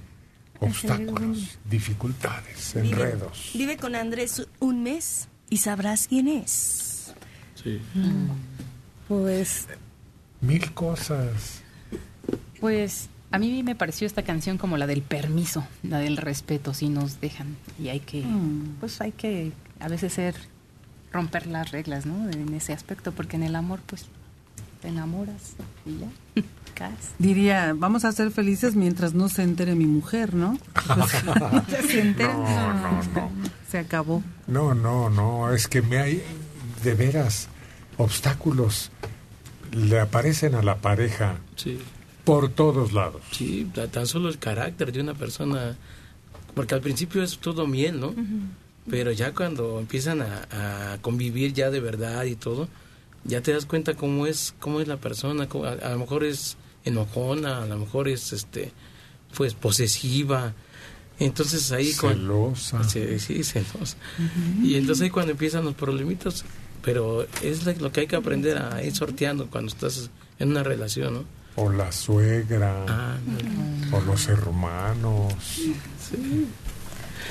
obstáculos, 0.60 1.58
dificultades, 1.68 2.74
Vive- 2.74 2.88
enredos. 2.88 3.50
Vive 3.54 3.76
con 3.76 3.94
Andrés 3.96 4.46
un 4.60 4.82
mes 4.82 5.28
y 5.50 5.56
sabrás 5.58 6.06
quién 6.08 6.28
es. 6.28 7.14
Sí. 7.62 7.80
Pues 9.08 9.66
Mil 10.40 10.72
cosas. 10.74 11.60
Pues 12.60 13.08
a 13.34 13.38
mí 13.38 13.62
me 13.62 13.74
pareció 13.74 14.06
esta 14.06 14.22
canción 14.22 14.58
como 14.58 14.76
la 14.76 14.86
del 14.86 15.02
permiso, 15.02 15.66
la 15.82 15.98
del 15.98 16.16
respeto, 16.16 16.72
si 16.74 16.88
nos 16.88 17.20
dejan. 17.20 17.56
Y 17.78 17.88
hay 17.88 18.00
que, 18.00 18.22
Mm. 18.24 18.76
pues 18.80 19.00
hay 19.00 19.12
que 19.12 19.52
a 19.80 19.88
veces 19.88 20.12
ser, 20.12 20.34
romper 21.12 21.46
las 21.46 21.70
reglas, 21.70 22.06
¿no? 22.06 22.28
En 22.30 22.52
ese 22.54 22.72
aspecto, 22.72 23.12
porque 23.12 23.36
en 23.36 23.44
el 23.44 23.54
amor, 23.56 23.80
pues, 23.86 24.06
te 24.82 24.88
enamoras 24.88 25.52
y 25.86 25.98
ya, 25.98 26.42
caes. 26.74 27.12
Diría, 27.18 27.72
vamos 27.76 28.04
a 28.04 28.12
ser 28.12 28.30
felices 28.32 28.74
mientras 28.74 29.14
no 29.14 29.28
se 29.28 29.42
entere 29.42 29.74
mi 29.76 29.86
mujer, 29.86 30.34
¿no? 30.34 30.58
Pues, 30.72 31.10
se 31.90 32.00
entera. 32.00 32.34
No, 32.34 32.74
no, 32.74 33.02
no. 33.14 33.30
Se 33.70 33.78
acabó. 33.78 34.22
No, 34.46 34.74
no, 34.74 35.08
no, 35.10 35.52
es 35.52 35.68
que 35.68 35.82
me 35.82 35.98
hay 35.98 36.22
de 36.82 36.94
veras 36.94 37.48
obstáculos 37.96 38.90
le 39.72 39.98
aparecen 40.00 40.54
a 40.54 40.62
la 40.62 40.76
pareja 40.76 41.36
Sí. 41.56 41.80
Por 42.24 42.48
todos 42.50 42.92
lados. 42.92 43.22
Sí, 43.32 43.68
ta- 43.74 43.88
tan 43.88 44.06
solo 44.06 44.28
el 44.28 44.38
carácter 44.38 44.92
de 44.92 45.00
una 45.00 45.14
persona, 45.14 45.76
porque 46.54 46.74
al 46.74 46.80
principio 46.80 47.22
es 47.22 47.38
todo 47.38 47.66
miel, 47.66 48.00
¿no? 48.00 48.14
Pero 48.88 49.12
ya 49.12 49.32
cuando 49.34 49.78
empiezan 49.80 50.22
a, 50.22 50.92
a 50.92 50.98
convivir 51.00 51.52
ya 51.54 51.70
de 51.70 51.80
verdad 51.80 52.24
y 52.24 52.36
todo, 52.36 52.68
ya 53.24 53.40
te 53.40 53.52
das 53.52 53.64
cuenta 53.66 53.94
cómo 53.94 54.26
es, 54.26 54.54
cómo 54.58 54.80
es 54.80 54.88
la 54.88 54.96
persona, 54.98 55.48
cómo- 55.48 55.64
a, 55.64 55.72
a 55.72 55.90
lo 55.90 55.98
mejor 56.00 56.24
es 56.24 56.56
enojona, 56.84 57.62
a 57.62 57.66
lo 57.66 57.78
mejor 57.78 58.08
es, 58.08 58.32
este, 58.32 58.72
pues 59.36 59.54
posesiva. 59.54 60.52
Entonces 61.18 61.70
ahí 61.72 61.92
Celosa. 61.92 62.84
Sí, 62.84 63.18
sí, 63.18 63.42
celosa. 63.44 63.96
Y 64.62 64.74
entonces 64.76 65.04
ahí 65.04 65.10
cuando 65.10 65.32
empiezan 65.32 65.64
los 65.64 65.74
problemitos, 65.74 66.44
pero 66.82 67.26
es 67.42 67.64
lo- 67.64 67.72
lo 67.74 67.92
que 67.92 68.00
hay 68.00 68.06
que 68.06 68.16
aprender 68.16 68.58
a 68.58 68.82
ir 68.82 68.94
sorteando 68.94 69.46
cuando 69.48 69.72
estás 69.72 70.10
en 70.38 70.50
una 70.50 70.62
relación, 70.62 71.14
¿no? 71.14 71.24
O 71.56 71.70
la 71.70 71.90
suegra, 71.92 72.84
Ah, 72.88 73.16
o 73.92 74.00
los 74.00 74.26
hermanos. 74.28 75.32
Sí. 75.44 75.74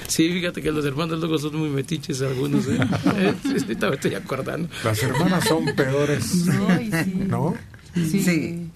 Sí, 0.07 0.29
fíjate 0.31 0.61
que 0.61 0.71
los 0.71 0.85
hermanos 0.85 1.19
luego 1.19 1.37
son 1.37 1.55
muy 1.57 1.69
metiches 1.69 2.21
algunos, 2.21 2.65
¿eh? 2.67 2.77
Sí, 3.43 3.55
ahorita 3.61 3.89
me 3.89 3.95
estoy 3.95 4.15
acordando. 4.15 4.69
Las 4.83 5.01
hermanas 5.03 5.45
son 5.47 5.65
peores, 5.75 6.45
¿no? 7.27 7.55
Sí. 7.95 8.69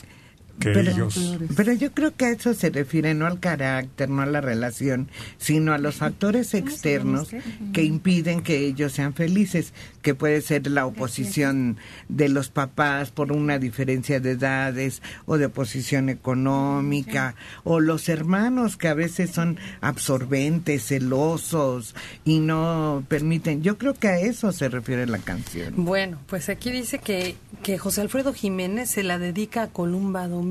Que 0.60 0.72
pero, 0.72 0.92
ellos. 0.92 1.38
pero 1.56 1.72
yo 1.74 1.92
creo 1.92 2.16
que 2.16 2.26
a 2.26 2.30
eso 2.32 2.54
se 2.56 2.72
refiere, 2.72 3.14
no 3.14 3.28
al 3.28 3.40
carácter, 3.40 4.10
no 4.10 4.24
a 4.24 4.26
la 4.26 4.42
relación, 4.42 5.08
sino 5.38 5.72
a 5.72 5.78
los 5.78 5.98
factores 5.98 6.56
externos 6.56 7.30
que 7.74 7.84
impiden 7.84 8.42
que 8.42 8.66
ellos 8.66 8.94
sean 8.94 9.14
felices, 9.14 9.74
que 10.02 10.16
puede 10.16 10.42
ser 10.42 10.66
la 10.68 10.88
oposición 10.88 11.78
de 12.10 12.30
los 12.30 12.50
papás 12.50 13.12
por 13.12 13.32
una 13.32 13.60
diferencia 13.60 14.20
de 14.20 14.32
edades 14.32 15.04
o 15.28 15.38
de 15.38 15.50
posición 15.50 16.10
económica, 16.10 17.36
o 17.64 17.80
los 17.80 18.10
hermanos 18.10 18.78
que 18.78 18.88
a 18.88 18.96
veces 18.96 19.32
son 19.32 19.60
absorbentes, 19.82 20.88
celosos 20.88 21.94
y 22.26 22.40
no 22.40 23.04
permiten. 23.08 23.62
Yo 23.62 23.78
creo 23.78 23.94
que 23.94 24.08
a 24.08 24.20
eso 24.20 24.52
se 24.52 24.70
refiere 24.70 25.06
la 25.06 25.20
canción. 25.20 25.74
Bueno, 25.78 26.20
pues 26.26 26.50
aquí 26.50 26.72
dice 26.72 26.98
que, 26.98 27.36
que 27.62 27.78
José 27.78 28.02
Alfredo 28.02 28.34
Jiménez 28.34 28.90
se 28.90 29.04
la 29.04 29.20
dedica 29.20 29.64
a 29.64 29.68
Columba 29.68 30.28
Domínguez. 30.28 30.47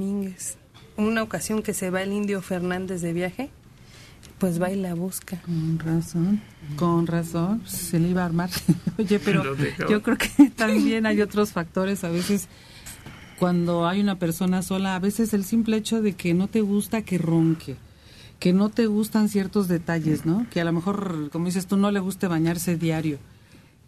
Una 0.97 1.23
ocasión 1.23 1.63
que 1.63 1.75
se 1.75 1.91
va 1.91 2.03
el 2.03 2.13
indio 2.13 2.41
Fernández 2.41 3.03
de 3.03 3.13
viaje, 3.13 3.51
pues 4.39 4.61
va 4.61 4.71
y 4.71 4.77
la 4.77 4.95
busca. 4.95 5.41
Con 5.43 5.79
razón, 5.79 6.41
con 6.77 7.07
razón, 7.07 7.63
se 7.67 7.99
le 7.99 8.09
iba 8.09 8.23
a 8.23 8.27
armar. 8.27 8.51
Oye, 8.99 9.19
pero 9.19 9.57
yo 9.89 10.03
creo 10.03 10.19
que 10.19 10.51
también 10.57 11.07
hay 11.07 11.21
otros 11.21 11.53
factores. 11.53 12.05
A 12.05 12.09
veces, 12.09 12.49
cuando 13.39 13.87
hay 13.87 14.01
una 14.01 14.19
persona 14.19 14.63
sola, 14.63 14.95
a 14.95 14.99
veces 14.99 15.35
el 15.35 15.45
simple 15.45 15.77
hecho 15.77 16.03
de 16.03 16.15
que 16.15 16.35
no 16.35 16.49
te 16.49 16.61
gusta 16.61 17.03
que 17.03 17.19
ronque, 17.19 17.77
que 18.39 18.53
no 18.53 18.69
te 18.69 18.87
gustan 18.87 19.29
ciertos 19.29 19.69
detalles, 19.69 20.27
¿no? 20.27 20.47
Que 20.51 20.61
a 20.61 20.65
lo 20.65 20.73
mejor, 20.73 21.31
como 21.31 21.47
dices 21.47 21.67
tú, 21.67 21.77
no 21.77 21.91
le 21.91 22.01
guste 22.01 22.27
bañarse 22.27 22.77
diario. 22.77 23.19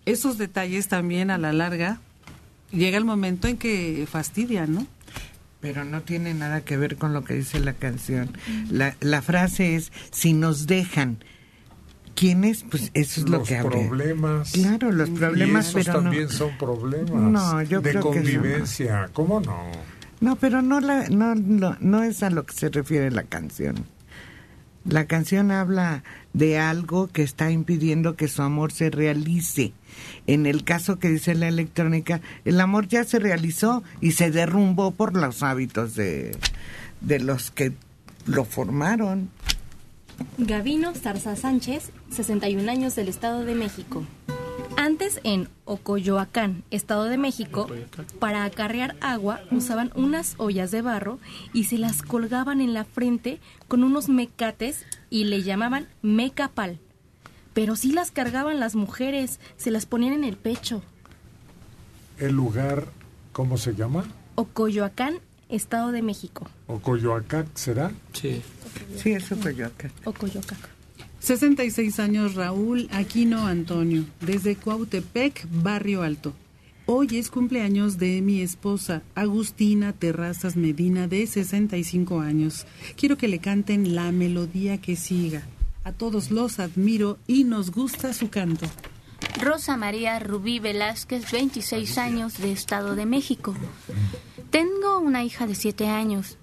Esos 0.07 0.39
detalles 0.39 0.89
también 0.89 1.31
a 1.31 1.39
la 1.39 1.53
larga 1.53 2.01
llega 2.71 2.97
el 2.97 3.05
momento 3.05 3.49
en 3.49 3.59
que 3.59 4.07
fastidian, 4.11 4.75
¿no? 4.75 4.87
Pero 5.61 5.85
no 5.85 6.03
tiene 6.03 6.35
nada 6.35 6.61
que 6.61 6.77
ver 6.77 6.97
con 6.97 7.13
lo 7.13 7.25
que 7.25 7.35
dice 7.35 7.59
la 7.61 7.73
canción. 7.73 8.31
La, 8.71 8.95
la 9.01 9.23
frase 9.23 9.75
es, 9.75 9.91
si 10.13 10.33
nos 10.33 10.67
dejan, 10.69 11.19
¿quiénes? 12.15 12.65
Pues 12.71 12.91
eso 12.95 13.21
es 13.23 13.29
lo 13.29 13.39
los 13.39 13.49
que 13.49 13.57
habría. 13.57 13.89
problemas. 13.89 14.53
Claro, 14.53 14.93
los 14.93 15.11
problemas, 15.11 15.67
y 15.67 15.69
esos 15.71 15.85
pero 15.87 15.99
no. 15.99 16.03
también 16.05 16.29
son 16.29 16.57
problemas 16.59 17.11
No, 17.33 17.63
yo 17.63 17.81
de 17.81 17.91
creo 17.91 18.11
que 18.11 18.19
eso 18.21 18.29
no. 18.29 18.43
convivencia. 18.43 19.11
¿Cómo 19.13 19.41
no? 19.41 19.71
No, 20.21 20.37
pero 20.37 20.63
no, 20.63 20.81
la, 20.81 21.09
no, 21.09 21.35
no, 21.35 21.77
no 21.81 22.03
es 22.05 22.23
a 22.23 22.31
lo 22.31 22.45
que 22.47 22.55
se 22.55 22.69
refiere 22.69 23.11
la 23.11 23.25
canción. 23.25 23.85
La 24.85 25.07
canción 25.07 25.51
habla 25.51 26.03
de 26.33 26.59
algo 26.59 27.09
que 27.09 27.23
está 27.23 27.51
impidiendo 27.51 28.15
que 28.17 28.29
su 28.29 28.43
amor 28.43 28.73
se 28.73 28.91
realice. 28.91 29.73
En 30.27 30.47
el 30.47 30.65
caso 30.65 30.99
que 30.99 31.09
dice 31.09 31.35
la 31.35 31.49
electrónica, 31.49 32.21
el 32.45 32.61
amor 32.61 32.89
ya 32.89 33.05
se 33.05 33.19
realizó 33.19 33.83
y 34.01 34.13
se 34.13 34.31
derrumbó 34.31 34.93
por 34.93 35.17
los 35.17 35.43
hábitos 35.43 35.95
de, 35.95 36.37
de 37.01 37.21
los 37.21 37.51
que 37.51 37.73
lo 38.27 38.45
formaron. 38.45 39.31
Gavino 40.37 40.95
Zarza 40.95 41.37
Sánchez, 41.37 41.91
61 42.11 42.71
años 42.71 42.95
del 42.97 43.09
Estado 43.09 43.45
de 43.45 43.55
México. 43.55 44.05
Antes 44.77 45.21
en 45.25 45.49
Ocoyoacán, 45.65 46.63
Estado 46.71 47.05
de 47.05 47.19
México, 47.19 47.67
para 48.21 48.45
acarrear 48.45 48.97
agua 49.01 49.41
usaban 49.51 49.91
unas 49.97 50.35
ollas 50.39 50.71
de 50.71 50.83
barro 50.83 51.19
y 51.53 51.65
se 51.65 51.79
las 51.79 52.03
colgaban 52.03 52.61
en 52.61 52.75
la 52.75 52.85
frente 52.85 53.41
con 53.67 53.83
unos 53.83 54.09
mecates 54.09 54.87
y 55.11 55.25
le 55.25 55.43
llamaban 55.43 55.89
mecapal. 56.03 56.79
Pero 57.59 57.75
sí 57.75 57.91
las 57.91 58.13
cargaban 58.13 58.61
las 58.61 58.77
mujeres, 58.77 59.41
se 59.57 59.73
las 59.73 59.85
ponían 59.85 60.13
en 60.13 60.23
el 60.23 60.37
pecho. 60.37 60.81
El 62.17 62.37
lugar, 62.37 62.87
¿cómo 63.33 63.59
se 63.59 63.75
llama? 63.75 64.05
Ocoyoacán, 64.37 65.19
Estado 65.49 65.91
de 65.91 66.01
México. 66.01 66.49
¿O 66.69 66.79
Coyoacac 66.79 67.49
será? 67.57 67.91
Sí. 68.13 68.43
Sí, 68.97 69.11
eso 69.11 69.37
Coyoacán. 69.37 69.91
Ocoyoacán. 70.05 70.57
66 71.19 71.99
años 71.99 72.37
Raúl 72.37 72.89
Aquino 72.93 73.49
Antonio, 73.49 74.05
desde 74.21 74.55
Cuautepec, 74.55 75.49
Barrio 75.51 76.03
Alto. 76.03 76.35
Hoy 76.87 77.19
es 77.19 77.29
cumpleaños 77.29 77.99
de 77.99 78.23
mi 78.23 78.41
esposa, 78.41 79.03
Agustina 79.17 79.93
Terrazas 79.93 80.55
Medina, 80.55 81.09
de 81.09 81.27
65 81.27 82.21
años. 82.21 82.69
Quiero 82.97 83.19
que 83.19 83.27
le 83.27 83.41
canten 83.41 83.97
la 83.97 84.13
melodía 84.13 84.81
que 84.81 84.95
siga. 84.95 85.43
A 85.89 85.93
todos 85.93 86.31
los 86.31 86.59
admiro 86.59 87.17
y 87.27 87.45
nos 87.45 87.71
gusta 87.71 88.13
su 88.13 88.29
canto. 88.29 88.67
Rosa 89.41 89.79
María 89.79 90.19
Rubí 90.19 90.59
Velázquez, 90.61 91.33
26 91.33 91.97
años, 91.97 92.37
de 92.37 92.53
Estado 92.53 92.95
de 92.95 93.07
México. 93.07 93.55
Tengo 94.51 94.99
una 94.99 95.25
hija 95.25 95.47
de 95.47 95.55
7 95.55 95.89
años. 95.89 96.37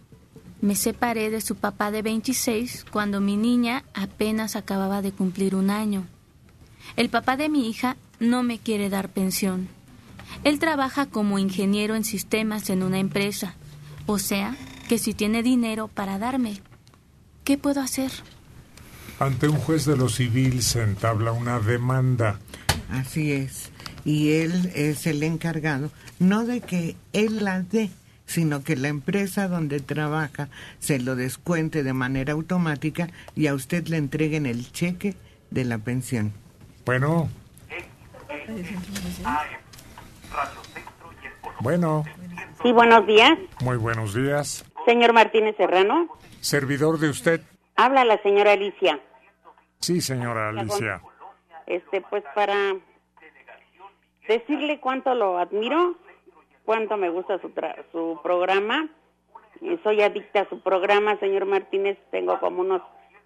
Me 0.62 0.76
separé 0.76 1.30
de 1.30 1.42
su 1.42 1.58
papá 1.58 1.92
de 1.92 2.02
26 2.02 2.88
cuando 2.90 3.22
mi 3.22 3.38
niña 3.38 3.84
apenas 3.94 4.56
acababa 4.56 5.04
de 5.04 5.12
cumplir 5.12 5.54
un 5.54 5.70
año. 5.70 6.08
El 6.96 7.10
papá 7.10 7.38
de 7.38 7.48
mi 7.48 7.70
hija 7.70 7.98
no 8.20 8.42
me 8.42 8.58
quiere 8.58 8.90
dar 8.90 9.10
pensión. 9.10 9.68
Él 10.44 10.58
trabaja 10.58 11.06
como 11.06 11.38
ingeniero 11.38 11.94
en 11.94 12.04
sistemas 12.04 12.72
en 12.72 12.82
una 12.82 12.98
empresa, 12.98 13.54
o 14.08 14.18
sea, 14.18 14.58
que 14.90 14.98
si 14.98 15.14
tiene 15.14 15.44
dinero 15.44 15.88
para 15.88 16.18
darme. 16.18 16.62
¿Qué 17.44 17.60
puedo 17.60 17.80
hacer? 17.80 18.12
Ante 19.20 19.48
un 19.48 19.58
juez 19.58 19.86
de 19.86 19.96
lo 19.98 20.10
civil 20.10 20.62
se 20.62 20.84
entabla 20.84 21.32
una 21.32 21.60
demanda. 21.60 22.40
Así 22.92 23.32
es. 23.32 23.72
Y 24.04 24.34
él 24.34 24.72
es 24.76 25.08
el 25.08 25.24
encargado, 25.24 25.90
no 26.20 26.46
de 26.46 26.62
que 26.62 26.96
él 27.14 27.44
la 27.44 27.62
dé, 27.62 27.90
sino 28.26 28.64
que 28.64 28.76
la 28.76 28.90
empresa 28.90 29.48
donde 29.48 29.80
trabaja 29.80 30.50
se 30.80 31.00
lo 31.00 31.16
descuente 31.16 31.82
de 31.84 31.94
manera 31.94 32.34
automática 32.34 33.10
y 33.36 33.48
a 33.48 33.54
usted 33.56 33.88
le 33.88 33.98
entreguen 33.98 34.46
el 34.46 34.72
cheque 34.72 35.16
de 35.50 35.64
la 35.66 35.78
pensión. 35.80 36.34
Bueno, 36.86 37.30
bueno, 41.62 42.04
Sí, 42.62 42.72
buenos 42.72 43.08
días. 43.08 43.32
muy 43.62 43.78
buenos 43.78 44.14
días. 44.14 44.66
Señor 44.86 45.14
Martínez 45.14 45.56
Serrano. 45.58 46.08
Servidor 46.42 47.00
de 47.00 47.10
usted. 47.10 47.42
Habla 47.76 48.06
la 48.06 48.18
señora 48.22 48.54
Alicia. 48.54 49.00
Sí, 49.80 50.02
señora 50.02 50.50
Alicia. 50.50 51.02
Este, 51.68 52.02
pues 52.02 52.24
para 52.34 52.76
decirle 54.28 54.80
cuánto 54.80 55.14
lo 55.16 55.38
admiro, 55.38 55.96
cuánto 56.64 56.98
me 56.98 57.10
gusta 57.10 57.40
su, 57.40 57.50
tra- 57.50 57.84
su 57.92 58.20
programa. 58.24 58.88
Eh, 59.62 59.80
Soy 59.84 60.02
adicta 60.02 60.42
a 60.42 60.50
su 60.50 60.60
programa, 60.62 61.18
señor 61.20 61.46
Martínez. 61.46 61.98
Tengo 62.12 62.40
como 62.40 62.62
unos 62.62 62.82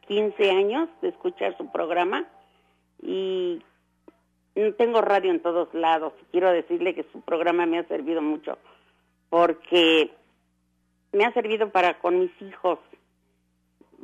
15 0.07 0.51
años 0.51 0.89
de 1.01 1.09
escuchar 1.09 1.55
su 1.57 1.71
programa 1.71 2.25
y 3.01 3.61
tengo 4.77 5.01
radio 5.01 5.31
en 5.31 5.41
todos 5.41 5.73
lados. 5.73 6.13
Quiero 6.31 6.51
decirle 6.51 6.95
que 6.95 7.05
su 7.11 7.21
programa 7.21 7.65
me 7.65 7.79
ha 7.79 7.83
servido 7.87 8.21
mucho 8.21 8.57
porque 9.29 10.11
me 11.13 11.25
ha 11.25 11.31
servido 11.33 11.69
para 11.69 11.99
con 11.99 12.19
mis 12.19 12.31
hijos. 12.41 12.79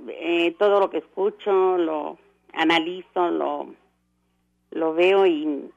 Eh, 0.07 0.55
todo 0.59 0.79
lo 0.79 0.89
que 0.89 0.99
escucho 0.99 1.77
lo 1.77 2.17
analizo, 2.53 3.29
lo, 3.29 3.73
lo 4.71 4.93
veo 4.93 5.25
y 5.25 5.71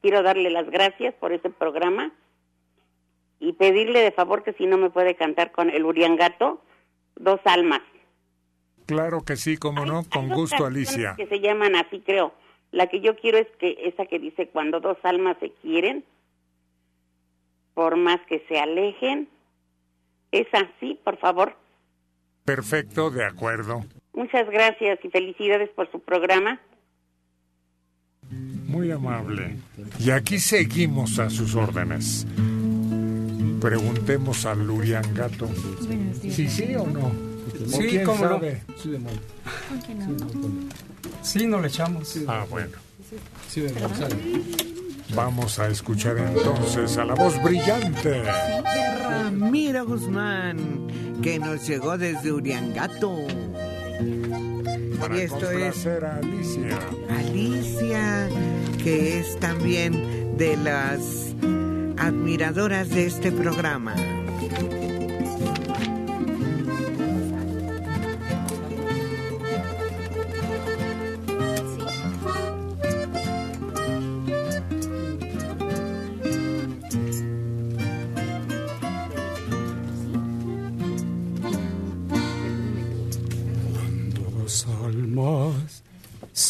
quiero 0.00 0.22
darle 0.22 0.50
las 0.50 0.68
gracias 0.70 1.14
por 1.14 1.32
ese 1.32 1.50
programa 1.50 2.12
y 3.40 3.52
pedirle 3.54 4.00
de 4.00 4.12
favor 4.12 4.42
que 4.42 4.52
si 4.54 4.66
no 4.66 4.78
me 4.78 4.90
puede 4.90 5.16
cantar 5.16 5.52
con 5.52 5.70
el 5.70 5.84
Uriangato, 5.84 6.62
Dos 7.16 7.40
Almas. 7.44 7.82
Claro 8.86 9.22
que 9.22 9.36
sí, 9.36 9.56
como 9.56 9.84
no, 9.84 10.02
con 10.08 10.28
Dos 10.28 10.38
gusto, 10.38 10.66
Alicia. 10.66 11.14
Que 11.16 11.26
se 11.26 11.40
llaman 11.40 11.76
así, 11.76 12.00
creo. 12.00 12.32
La 12.70 12.86
que 12.86 13.00
yo 13.00 13.16
quiero 13.16 13.38
es 13.38 13.48
que 13.58 13.76
esa 13.84 14.06
que 14.06 14.18
dice 14.18 14.48
cuando 14.48 14.80
dos 14.80 14.96
almas 15.02 15.36
se 15.40 15.50
quieren, 15.50 16.04
por 17.74 17.96
más 17.96 18.20
que 18.28 18.44
se 18.48 18.58
alejen. 18.58 19.28
Es 20.30 20.46
así, 20.52 20.98
por 21.04 21.18
favor. 21.18 21.54
Perfecto, 22.44 23.10
de 23.10 23.24
acuerdo. 23.24 23.84
Muchas 24.14 24.48
gracias 24.50 24.98
y 25.04 25.08
felicidades 25.08 25.70
por 25.70 25.90
su 25.90 26.00
programa. 26.00 26.60
Muy 28.66 28.90
amable. 28.90 29.56
Y 29.98 30.10
aquí 30.10 30.38
seguimos 30.38 31.18
a 31.18 31.28
sus 31.30 31.54
órdenes. 31.54 32.26
Preguntemos 33.60 34.44
al 34.46 34.66
Luriangato. 34.66 35.48
¿Sí, 36.20 36.48
sí 36.48 36.74
o 36.74 36.86
no? 36.86 37.06
¿O 37.06 37.66
Sí, 37.80 38.00
cómo 38.04 38.24
no. 38.24 38.28
sabe? 38.30 38.62
Sí, 41.22 41.46
no 41.46 41.60
le 41.60 41.68
echamos. 41.68 42.16
Ah, 42.26 42.46
bueno. 42.48 42.72
Vamos 45.14 45.58
a 45.58 45.68
escuchar 45.68 46.18
entonces 46.18 46.96
a 46.96 47.04
la 47.04 47.14
voz 47.14 47.42
brillante. 47.42 48.10
De 48.10 48.98
Ramiro 49.08 49.86
Guzmán, 49.86 50.88
que 51.22 51.38
nos 51.38 51.66
llegó 51.66 51.98
desde 51.98 52.32
Uriangato. 52.32 53.18
Para 55.00 55.16
y 55.16 55.20
esto 55.20 55.50
es 55.50 55.86
a 55.86 56.16
Alicia. 56.16 56.78
Alicia, 57.10 58.28
que 58.82 59.18
es 59.18 59.38
también 59.38 60.36
de 60.38 60.56
las 60.56 61.34
admiradoras 61.98 62.88
de 62.90 63.06
este 63.06 63.30
programa. 63.32 63.94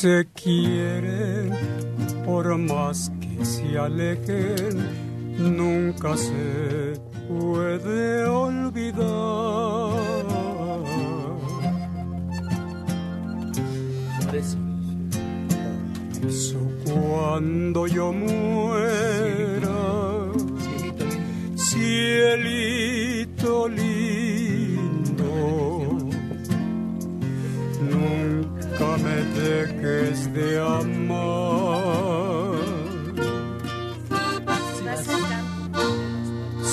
Se 0.03 0.27
quieren, 0.35 1.53
por 2.25 2.59
más 2.59 3.13
que 3.21 3.45
se 3.45 3.79
alejen, 3.79 4.85
nunca 5.39 6.17
se 6.17 7.01
puede 7.29 8.25
olvidar. 8.25 9.05
Eso. 14.35 14.59
cuando 16.85 17.87
yo 17.87 18.13
muera, 18.13 19.71
cielito 21.55 22.82
dejes 29.53 30.33
de 30.33 30.49
amar. 30.61 31.43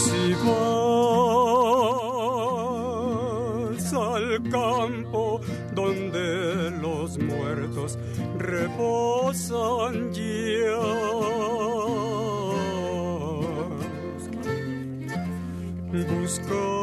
Si 0.01 0.33
vas 0.45 0.73
al 3.93 4.27
campo 4.49 5.41
donde 5.73 6.71
los 6.81 7.17
muertos 7.17 7.97
reposan 8.37 9.93
ya. 10.13 10.79
Busca 16.09 16.78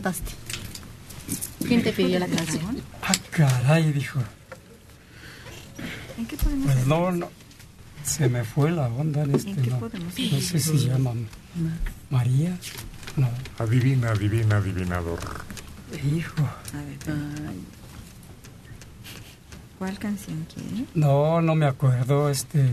cantaste? 0.00 0.32
¿Quién 1.66 1.82
te 1.82 1.92
pidió 1.92 2.18
la 2.18 2.26
canción? 2.26 2.80
Ah, 3.02 3.12
caray, 3.30 3.92
dijo. 3.92 4.20
¿En 6.18 6.26
qué 6.26 6.36
podemos 6.36 6.72
Pues 6.72 6.86
no, 6.86 7.12
no. 7.12 7.28
Se 8.02 8.28
me 8.28 8.44
fue 8.44 8.70
la 8.70 8.88
onda 8.88 9.22
en 9.22 9.34
este, 9.34 9.50
¿En 9.50 9.56
qué 9.56 9.70
no. 9.70 9.78
podemos 9.78 10.18
No 10.18 10.40
sé 10.40 10.58
si 10.58 10.78
se 10.78 10.88
llama 10.88 11.12
María. 12.08 12.56
No. 13.16 13.28
Adivina, 13.58 14.10
adivina, 14.10 14.56
adivinador. 14.56 15.18
Hijo. 16.14 16.42
A 16.42 16.76
ver. 16.78 17.16
¿Cuál 19.78 19.98
canción 19.98 20.46
quiere? 20.52 20.86
No, 20.94 21.42
no 21.42 21.54
me 21.54 21.66
acuerdo, 21.66 22.30
este. 22.30 22.70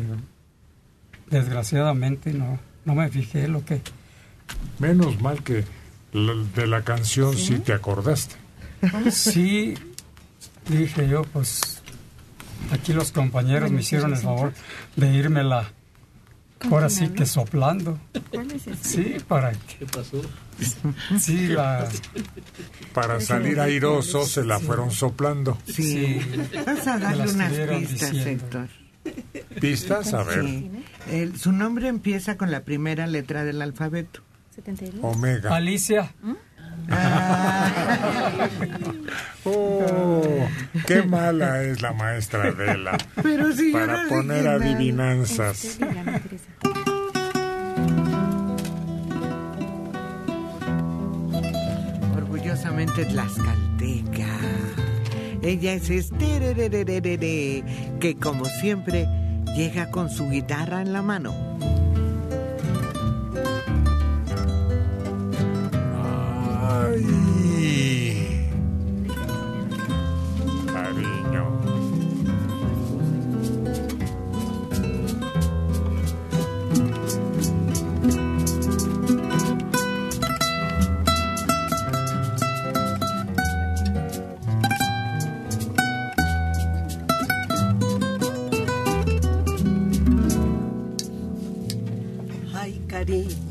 Desgraciadamente 1.30 2.34
no, 2.34 2.58
no 2.86 2.96
me 2.96 3.10
fijé 3.10 3.48
lo 3.48 3.66
que. 3.66 3.82
Menos 4.80 5.20
mal 5.22 5.44
que 5.44 5.66
de 6.14 6.68
la 6.68 6.84
canción 6.84 7.36
sí, 7.38 7.60
te 7.60 7.74
acordaste. 7.74 8.36
Sí, 9.12 9.76
dije 10.68 11.08
yo, 11.08 11.24
pues. 11.24 11.82
Aquí 12.72 12.92
los 12.94 13.12
compañeros 13.12 13.72
me 13.72 13.82
hicieron 13.82 14.14
el 14.14 14.20
favor 14.20 14.54
de 14.96 15.14
irmela. 15.14 15.72
Ahora 16.72 16.90
sí 16.90 17.10
que 17.10 17.26
soplando. 17.28 18.00
¿Cuál 18.32 18.50
es 18.52 18.66
ese? 18.66 18.84
Sí, 18.84 19.16
para 19.28 19.52
¿Qué 19.52 19.86
pasó? 19.86 20.22
Sí, 21.20 21.48
la. 21.48 21.88
Para 22.94 23.22
salir 23.22 23.60
airoso 23.60 24.26
se 24.26 24.44
la 24.44 24.60
fueron 24.60 24.90
soplando. 24.92 25.58
Sí. 25.72 26.20
Vas 26.66 26.88
a 26.88 26.98
darle 26.98 27.32
unas 27.32 27.52
pistas, 27.54 28.12
diciendo. 28.12 28.30
Héctor. 28.30 28.68
¿Pistas? 29.62 30.14
A 30.14 30.24
ver. 30.24 30.44
Sí. 30.44 30.72
El- 31.12 31.38
su 31.40 31.52
nombre 31.52 31.88
empieza 31.90 32.38
con 32.38 32.50
la 32.50 32.64
primera 32.64 33.06
letra 33.06 33.44
del 33.44 33.62
alfabeto. 33.62 34.22
Omega. 35.02 35.56
Alicia. 35.56 36.12
Oh, 39.50 40.22
qué 40.86 41.04
mala 41.04 41.64
es 41.64 41.82
la 41.82 41.94
maestra 41.94 42.50
Adela. 42.50 42.98
Pero 43.24 43.54
si 43.54 43.72
yo 43.72 43.80
Para 43.80 44.04
no 44.04 44.10
poner 44.10 44.48
adivinanzas. 44.48 45.80
Orgullosamente 52.16 53.06
tlaxcalteca. 53.06 54.28
Ella 55.42 55.74
es 55.74 55.90
Estererererere, 55.90 57.64
que 58.00 58.18
como 58.20 58.46
siempre 58.46 59.08
llega 59.56 59.90
con 59.92 60.10
su 60.10 60.30
guitarra 60.30 60.82
en 60.82 60.92
la 60.92 61.02
mano. 61.02 61.34
Ay. 66.80 67.02
Cariño. 70.72 71.46
Ay, 92.54 92.80
cariño. 92.88 93.47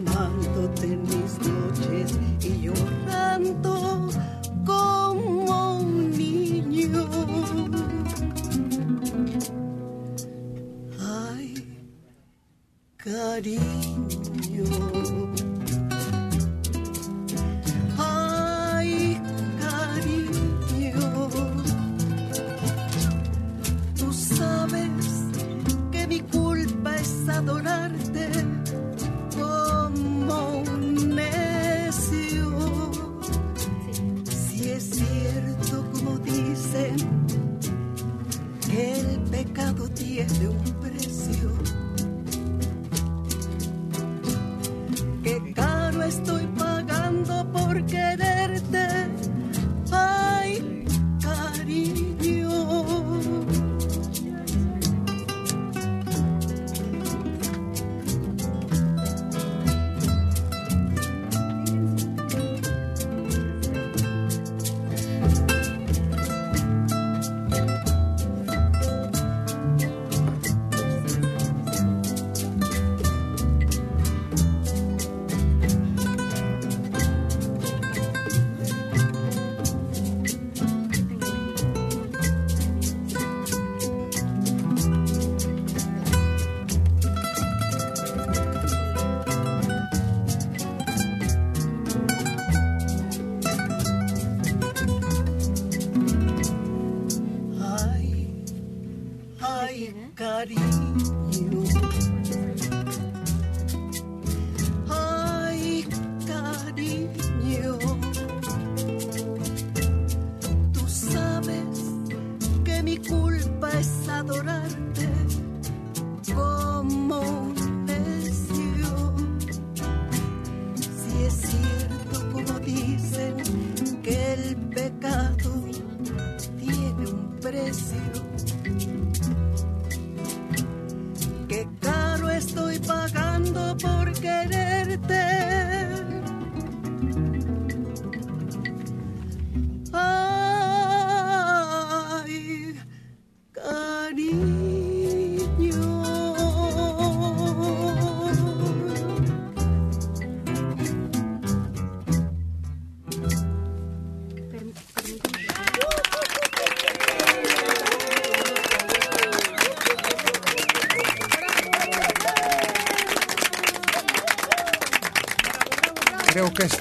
Llamándote 0.00 0.86
en 0.86 1.02
mis 1.02 1.38
noches 1.46 2.18
y 2.40 2.62
llorando 2.62 4.08
como 4.64 5.78
un 5.78 6.10
niño. 6.10 7.06
Ay, 10.98 11.88
cariño. 12.96 13.89
new 40.38 40.69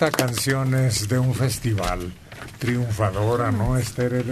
esta 0.01 0.11
canción 0.11 0.73
es 0.75 1.09
de 1.09 1.19
un 1.19 1.35
festival 1.35 2.13
triunfadora, 2.57 3.51
¿no, 3.51 3.75
Esther? 3.75 4.23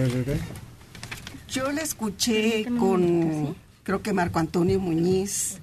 Yo 1.49 1.73
la 1.73 1.81
escuché 1.81 2.65
con, 2.80 3.53
creo 3.84 4.02
que 4.02 4.14
Marco 4.14 4.39
Antonio 4.39 4.80
Muñiz, 4.80 5.60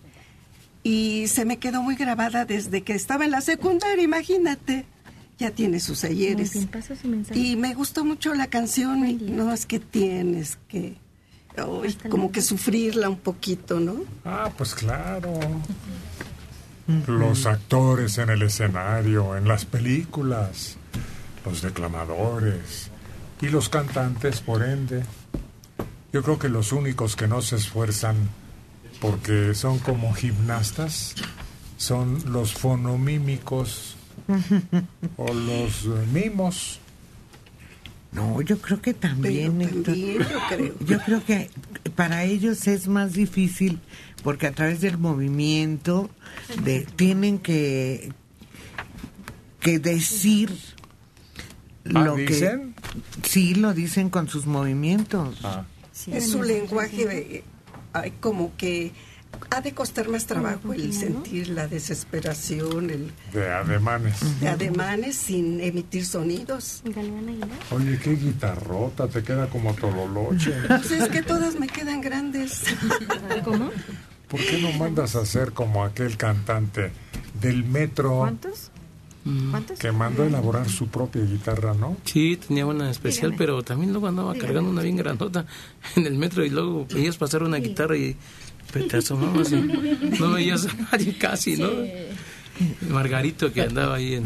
y 0.83 1.27
se 1.29 1.47
me 1.47 1.59
quedó 1.59 1.81
muy 1.81 1.97
grabada 1.97 2.45
desde 2.45 2.83
que 2.83 2.93
estaba 2.93 3.25
en 3.25 3.31
la 3.31 3.41
secundaria, 3.41 4.05
imagínate. 4.05 4.85
Ya 5.39 5.53
tiene 5.53 5.81
sus 5.81 6.05
ayeres. 6.05 6.53
Y 7.33 7.57
me 7.57 7.73
gustó 7.73 8.05
mucho 8.05 8.35
la 8.35 8.49
canción. 8.49 9.09
y 9.09 9.15
No, 9.15 9.55
es 9.55 9.65
que 9.65 9.81
tienes 9.81 10.59
que, 10.69 10.99
como 12.11 12.31
que 12.31 12.43
sufrirla 12.43 13.09
un 13.09 13.19
poquito, 13.19 13.81
¿no? 13.81 14.05
Ah, 14.27 14.51
pues 14.55 14.75
claro. 14.75 15.33
Los 17.07 17.47
actores 17.47 18.19
en 18.19 18.29
el 18.29 18.43
escenario, 18.43 19.37
en 19.37 19.49
las 19.49 19.65
películas, 19.65 20.77
los 21.45 21.63
declamadores 21.63 22.91
y 23.41 23.49
los 23.49 23.69
cantantes, 23.69 24.41
por 24.41 24.63
ende. 24.63 25.03
Yo 26.13 26.23
creo 26.23 26.39
que 26.39 26.49
los 26.49 26.73
únicos 26.73 27.17
que 27.17 27.27
no 27.27 27.41
se 27.43 27.57
esfuerzan 27.57 28.17
porque 29.01 29.55
son 29.55 29.79
como 29.79 30.13
gimnastas 30.15 31.15
son 31.77 32.23
los 32.33 32.53
fonomímicos 32.53 33.97
o 35.17 35.33
los 35.33 35.85
eh, 35.85 36.07
mimos. 36.13 36.81
No, 38.13 38.41
yo 38.43 38.59
creo 38.59 38.81
que 38.81 38.95
también. 38.95 39.59
Pero 39.59 39.71
Héctor. 39.71 39.85
también, 39.85 40.19
yo 40.19 40.39
creo. 40.49 40.75
Yo 40.87 40.99
creo 41.01 41.25
que 41.25 41.51
para 41.97 42.25
ellos 42.25 42.67
es 42.69 42.87
más 42.89 43.13
difícil 43.13 43.81
porque 44.23 44.47
a 44.47 44.53
través 44.53 44.81
del 44.81 44.99
movimiento 44.99 46.11
de, 46.65 46.87
tienen 46.97 47.39
que, 47.39 48.13
que 49.61 49.79
decir 49.79 50.51
Ah, 51.95 52.03
lo 52.03 52.17
¿dicen? 52.17 52.75
que 53.23 53.29
sí 53.29 53.55
lo 53.55 53.75
dicen 53.75 54.09
con 54.09 54.27
sus 54.27 54.47
movimientos. 54.47 55.39
es 56.11 56.31
su 56.31 56.43
lenguaje, 56.43 57.45
hay 57.93 58.11
como 58.21 58.57
que 58.57 58.93
ha 59.51 59.61
de 59.61 59.75
costar 59.75 60.09
más 60.09 60.25
trabajo 60.27 60.73
el 60.73 60.95
sentir 60.95 61.49
la 61.49 61.67
desesperación, 61.69 62.89
el 62.89 63.13
De 63.35 63.51
ademanes. 63.53 64.15
de 64.41 64.49
ademanes 64.49 65.17
sin 65.17 65.61
emitir 65.61 66.07
sonidos. 66.07 66.83
Oye, 67.71 67.99
qué 68.03 68.17
guitarrota, 68.17 69.07
te 69.09 69.23
queda 69.23 69.49
como 69.51 69.75
tololoche. 69.75 70.53
Pues 70.67 70.91
es 70.91 71.09
que 71.11 71.21
todas 71.23 71.59
me 71.59 71.67
quedan 71.67 72.01
grandes. 72.01 72.63
¿Cómo? 73.45 73.71
¿Por 74.29 74.41
qué 74.41 74.59
no 74.61 74.73
mandas 74.73 75.17
a 75.17 75.21
hacer 75.21 75.53
como 75.53 75.85
aquel 75.85 76.17
cantante 76.17 76.91
del 77.41 77.65
metro 77.65 78.19
¿Cuántos? 78.19 78.71
¿Cuántos? 79.51 79.79
que 79.79 79.91
mandó 79.93 80.23
a 80.23 80.27
elaborar 80.27 80.69
su 80.69 80.89
propia 80.89 81.23
guitarra, 81.23 81.75
no? 81.75 81.97
Sí, 82.05 82.37
tenía 82.37 82.67
una 82.67 82.91
especial, 82.91 83.35
pero 83.39 83.63
también 83.63 83.93
luego 83.93 84.09
andaba 84.09 84.35
cargando 84.35 84.71
una 84.71 84.83
bien 84.83 84.97
grandota 84.97 85.47
en 85.97 86.07
el 86.07 86.15
metro 86.15 86.45
y 86.45 86.51
luego 86.51 86.87
veías 86.93 87.17
pasar 87.17 87.43
una 87.43 87.59
guitarra 87.59 87.97
y 87.97 88.17
te 88.73 88.97
asomabas 88.97 89.53
y 89.53 89.57
no 90.19 90.33
veías 90.33 90.67
a 90.67 90.75
nadie 90.75 91.17
casi, 91.17 91.57
¿no? 91.57 91.71
Margarito 92.89 93.53
que 93.53 93.63
andaba 93.63 93.97
ahí 93.97 94.15
en... 94.15 94.25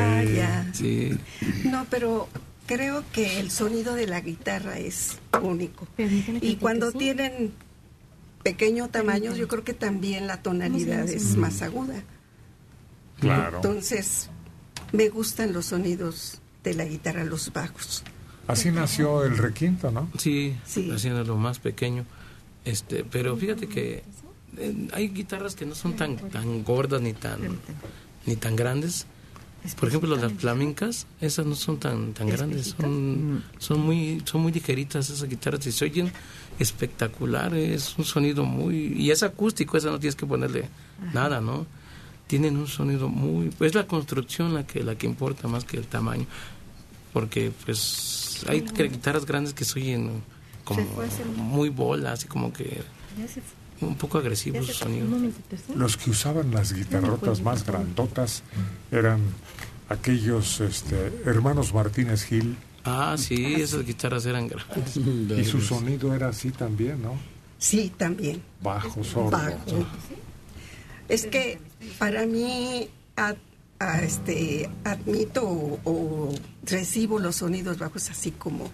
Ah, 0.00 0.22
ya. 0.24 0.70
Sí. 0.72 1.16
No, 1.64 1.86
pero 1.90 2.28
creo 2.66 3.04
que 3.12 3.40
el 3.40 3.50
sonido 3.50 3.94
de 3.94 4.06
la 4.06 4.20
guitarra 4.20 4.78
es 4.78 5.18
único. 5.42 5.86
Y 6.40 6.56
cuando 6.56 6.92
tienen 6.92 7.52
pequeño 8.44 8.88
tamaño, 8.88 9.34
yo 9.34 9.48
creo 9.48 9.64
que 9.64 9.74
también 9.74 10.28
la 10.28 10.42
tonalidad 10.42 11.08
es 11.08 11.36
más 11.36 11.62
aguda. 11.62 12.04
Claro. 13.18 13.56
Entonces, 13.56 14.28
me 14.92 15.08
gustan 15.08 15.52
los 15.52 15.66
sonidos 15.66 16.40
de 16.62 16.74
la 16.74 16.84
guitarra, 16.84 17.24
los 17.24 17.52
bajos. 17.52 18.04
Así 18.46 18.70
nació 18.70 19.24
el 19.24 19.38
requinto, 19.38 19.90
¿no? 19.90 20.08
Sí, 20.18 20.54
haciendo 20.92 21.24
lo 21.24 21.36
más 21.36 21.58
pequeño. 21.58 22.04
Este, 22.64 23.04
pero 23.04 23.36
fíjate 23.36 23.66
que 23.66 24.04
eh, 24.56 24.88
hay 24.92 25.08
guitarras 25.08 25.54
que 25.54 25.66
no 25.66 25.74
son 25.74 25.96
tan 25.96 26.16
tan 26.16 26.62
gordas 26.62 27.00
ni 27.00 27.12
tan 27.12 27.58
ni 28.26 28.36
tan 28.36 28.56
grandes. 28.56 29.06
Por 29.80 29.88
ejemplo, 29.88 30.14
las 30.16 30.32
flamencas, 30.34 31.06
esas 31.22 31.46
no 31.46 31.54
son 31.54 31.78
tan 31.78 32.12
tan 32.12 32.28
grandes, 32.28 32.74
son 32.78 33.42
son 33.58 33.80
muy 33.80 34.22
son 34.24 34.42
muy 34.42 34.52
ligeritas 34.52 35.08
esas 35.08 35.28
guitarras 35.28 35.66
y 35.66 35.72
se 35.72 35.86
oyen 35.86 36.12
espectaculares, 36.58 37.94
un 37.98 38.04
sonido 38.04 38.44
muy 38.44 38.94
y 38.96 39.10
es 39.10 39.22
acústico, 39.22 39.76
esa 39.76 39.90
no 39.90 39.98
tienes 39.98 40.16
que 40.16 40.26
ponerle 40.26 40.68
nada, 41.12 41.40
¿no? 41.40 41.66
Tienen 42.26 42.56
un 42.56 42.66
sonido 42.66 43.08
muy 43.08 43.52
es 43.60 43.74
la 43.74 43.86
construcción 43.86 44.54
la 44.54 44.66
que 44.66 44.82
la 44.82 44.96
que 44.96 45.06
importa 45.06 45.48
más 45.48 45.64
que 45.64 45.76
el 45.76 45.86
tamaño. 45.86 46.26
Porque 47.12 47.52
pues 47.64 48.44
hay 48.48 48.60
guitarras 48.62 49.24
grandes 49.24 49.54
que 49.54 49.64
se 49.64 49.78
oyen 49.78 50.22
como 50.64 50.82
muy 51.36 51.68
bolas 51.68 52.24
y 52.24 52.28
como 52.28 52.52
que 52.52 52.82
un 53.80 53.96
poco 53.96 54.18
agresivos 54.18 54.66
sus 54.66 54.76
sonidos. 54.76 55.10
Los 55.76 55.96
que 55.96 56.10
usaban 56.10 56.50
las 56.50 56.72
guitarrotas 56.72 57.42
más 57.42 57.66
grandotas 57.66 58.42
eran 58.90 59.20
aquellos 59.88 60.60
este, 60.60 60.96
hermanos 61.24 61.74
Martínez 61.74 62.24
Gil. 62.24 62.56
Ah, 62.84 63.16
sí, 63.18 63.54
esas 63.54 63.84
guitarras 63.86 64.26
eran 64.26 64.46
grandes. 64.48 64.96
Y 65.38 65.44
su 65.44 65.60
sonido 65.60 66.14
era 66.14 66.28
así 66.28 66.50
también, 66.50 67.00
¿no? 67.02 67.14
Sí, 67.58 67.90
también. 67.96 68.42
Bajo, 68.62 69.02
sordo. 69.02 69.30
Bajo. 69.30 69.86
Es 71.08 71.26
que 71.26 71.58
para 71.98 72.26
mí 72.26 72.88
a- 73.16 73.34
a 73.78 74.00
este 74.02 74.68
admito 74.84 75.44
o, 75.46 75.80
o 75.84 76.34
recibo 76.64 77.18
los 77.18 77.36
sonidos 77.36 77.78
bajos 77.78 78.10
así 78.10 78.30
como 78.30 78.70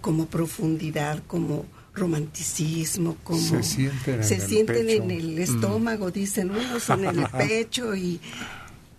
como 0.00 0.26
profundidad, 0.26 1.22
como 1.28 1.64
romanticismo, 1.94 3.16
como 3.22 3.38
Se 3.40 3.62
sienten 3.62 4.14
en 4.16 4.24
se 4.24 4.34
el 4.36 4.40
sienten 4.42 4.86
pecho. 4.86 5.02
en 5.04 5.10
el 5.12 5.38
estómago, 5.38 6.10
dicen 6.10 6.50
unos 6.50 6.88
en 6.90 7.04
el 7.04 7.22
pecho 7.38 7.94
y 7.94 8.18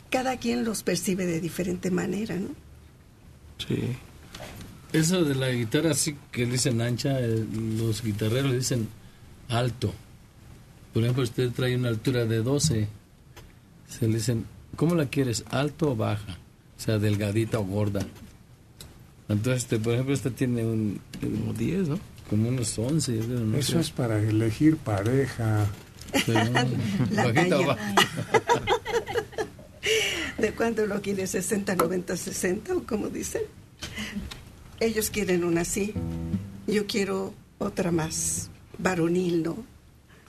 cada 0.10 0.38
quien 0.38 0.64
los 0.64 0.82
percibe 0.84 1.26
de 1.26 1.42
diferente 1.42 1.92
manera, 1.92 2.36
¿no? 2.38 2.50
Sí. 3.68 3.98
Eso 4.94 5.24
de 5.24 5.36
la 5.36 5.50
guitarra 5.50 5.92
así 5.92 6.16
que 6.32 6.46
dicen 6.46 6.82
ancha, 6.82 7.20
eh, 7.20 7.46
los 7.78 8.04
guitarreros 8.04 8.52
le 8.52 8.58
dicen 8.58 8.88
alto. 9.50 9.94
Por 10.94 11.04
ejemplo, 11.04 11.24
usted 11.24 11.50
trae 11.52 11.76
una 11.76 11.90
altura 11.90 12.26
de 12.26 12.44
12, 12.44 12.88
se 13.88 14.08
le 14.08 14.16
dicen, 14.16 14.46
¿cómo 14.76 14.94
la 14.94 15.08
quieres? 15.08 15.44
¿Alto 15.50 15.92
o 15.92 15.96
baja? 15.96 16.38
O 16.78 16.80
sea, 16.80 17.00
delgadita 17.00 17.58
o 17.60 17.66
gorda. 17.66 18.06
Entonces, 19.30 19.64
este, 19.64 19.80
por 19.80 19.94
ejemplo, 19.94 20.14
esta 20.14 20.30
tiene 20.30 20.64
un... 20.64 21.00
Como 21.20 21.54
10, 21.54 21.88
¿no? 21.90 22.00
Como 22.30 22.50
unos 22.50 22.78
11, 22.78 23.18
yo 23.18 23.24
creo, 23.26 23.40
no 23.40 23.58
Eso 23.58 23.74
sé. 23.74 23.80
es 23.80 23.90
para 23.92 24.20
elegir 24.20 24.78
pareja. 24.78 25.66
Pero, 26.28 26.44
La 27.12 27.26
bajita 27.32 27.60
o 27.60 27.66
baja. 27.66 27.96
¿De 30.38 30.52
cuánto 30.52 30.86
lo 30.86 31.02
quiere? 31.02 31.24
¿60, 31.24 31.76
90, 31.76 32.16
60 32.16 32.76
o 32.76 32.84
como 32.84 33.08
dicen? 33.08 33.42
Ellos 34.84 35.10
quieren 35.10 35.46
una 35.46 35.62
así. 35.62 35.94
Yo 36.68 36.86
quiero 36.88 37.34
otra 37.58 37.92
más 37.92 38.50
varonil, 38.78 39.44
¿no? 39.44 39.58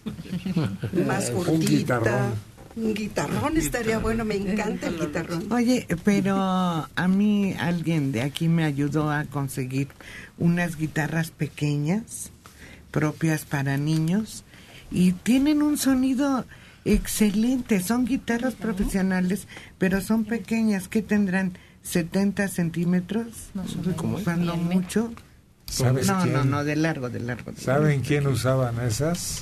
Más 1.07 1.31
Un 1.31 1.35
gordita. 1.35 1.71
guitarrón. 1.71 2.35
Un 2.77 2.95
guitarrón 2.95 3.57
estaría 3.57 3.99
bueno, 3.99 4.25
me 4.25 4.37
encanta 4.37 4.89
el 4.89 4.99
guitarrón. 5.01 5.51
Oye, 5.53 5.87
pero 6.05 6.37
a 6.39 7.09
mí 7.09 7.55
alguien 7.59 8.13
de 8.13 8.23
aquí 8.23 8.49
me 8.49 8.65
ayudó 8.65 9.11
a 9.11 9.25
conseguir 9.25 9.89
unas 10.39 10.77
guitarras 10.77 11.31
pequeñas, 11.33 12.31
propias 12.93 13.45
para 13.45 13.77
niños, 13.77 14.45
y 14.91 15.13
tienen 15.13 15.63
un 15.63 15.79
sonido 15.79 16.45
excelente. 16.85 17.81
Son 17.81 18.05
guitarras 18.05 18.55
profesionales, 18.55 19.49
pero 19.79 20.01
son 20.01 20.25
pequeñas. 20.25 20.87
¿Qué 20.89 21.03
tendrán? 21.03 21.53
¿70 21.85 22.49
centímetros? 22.49 23.27
Cuando 24.25 24.57
mucho. 24.57 25.13
¿Sabes 25.67 26.07
no, 26.07 26.21
quién? 26.23 26.35
no, 26.35 26.45
no, 26.45 26.63
de 26.65 26.77
largo, 26.77 27.09
de 27.09 27.21
largo. 27.21 27.51
de 27.51 27.61
¿Saben 27.61 28.03
quién 28.03 28.27
usaban 28.27 28.79
esas? 28.81 29.41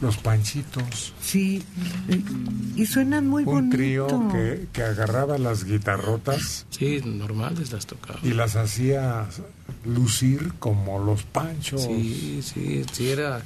Los 0.00 0.16
panchitos. 0.18 1.14
Sí, 1.22 1.62
y 2.74 2.86
suenan 2.86 3.28
muy 3.28 3.44
Un 3.44 3.54
bonito. 3.70 3.76
trío 3.76 4.28
que, 4.32 4.66
que 4.72 4.82
agarraba 4.82 5.38
las 5.38 5.64
guitarrotas 5.64 6.66
Sí, 6.70 7.00
normales 7.04 7.72
las 7.72 7.86
tocaba. 7.86 8.18
y 8.22 8.32
las 8.34 8.56
hacía 8.56 9.26
lucir 9.86 10.52
como 10.58 10.98
los 10.98 11.22
panchos. 11.22 11.82
Sí, 11.84 12.40
sí, 12.42 12.84
sí, 12.92 13.08
era, 13.10 13.40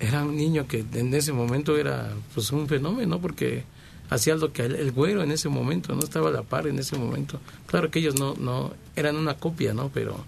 era 0.00 0.24
un 0.24 0.36
niño 0.36 0.66
que 0.66 0.84
en 0.94 1.14
ese 1.14 1.32
momento 1.32 1.78
era 1.78 2.10
pues 2.34 2.50
un 2.52 2.66
fenómeno, 2.68 3.20
porque 3.20 3.64
hacía 4.12 4.34
lo 4.36 4.52
que 4.52 4.62
el, 4.64 4.74
el 4.76 4.92
güero 4.92 5.22
en 5.22 5.32
ese 5.32 5.48
momento, 5.48 5.94
no 5.94 6.00
estaba 6.02 6.28
a 6.28 6.32
la 6.32 6.42
par 6.42 6.66
en 6.66 6.78
ese 6.78 6.96
momento. 6.96 7.40
Claro 7.66 7.90
que 7.90 7.98
ellos 7.98 8.14
no, 8.18 8.34
no, 8.34 8.72
eran 8.96 9.16
una 9.16 9.34
copia, 9.34 9.72
¿no? 9.74 9.88
Pero, 9.92 10.24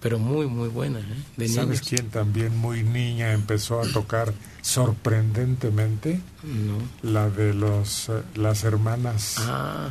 pero 0.00 0.18
muy, 0.18 0.46
muy 0.46 0.68
buena, 0.68 1.00
¿eh? 1.00 1.04
De 1.36 1.48
¿Sabes 1.48 1.68
niños. 1.80 1.88
quién 1.88 2.10
también 2.10 2.56
muy 2.56 2.82
niña 2.82 3.32
empezó 3.32 3.80
a 3.80 3.86
tocar 3.92 4.32
sorprendentemente? 4.62 6.20
No. 6.42 7.10
La 7.10 7.28
de 7.30 7.54
los 7.54 8.08
eh, 8.08 8.22
las 8.34 8.64
hermanas 8.64 9.36
Ah, 9.40 9.90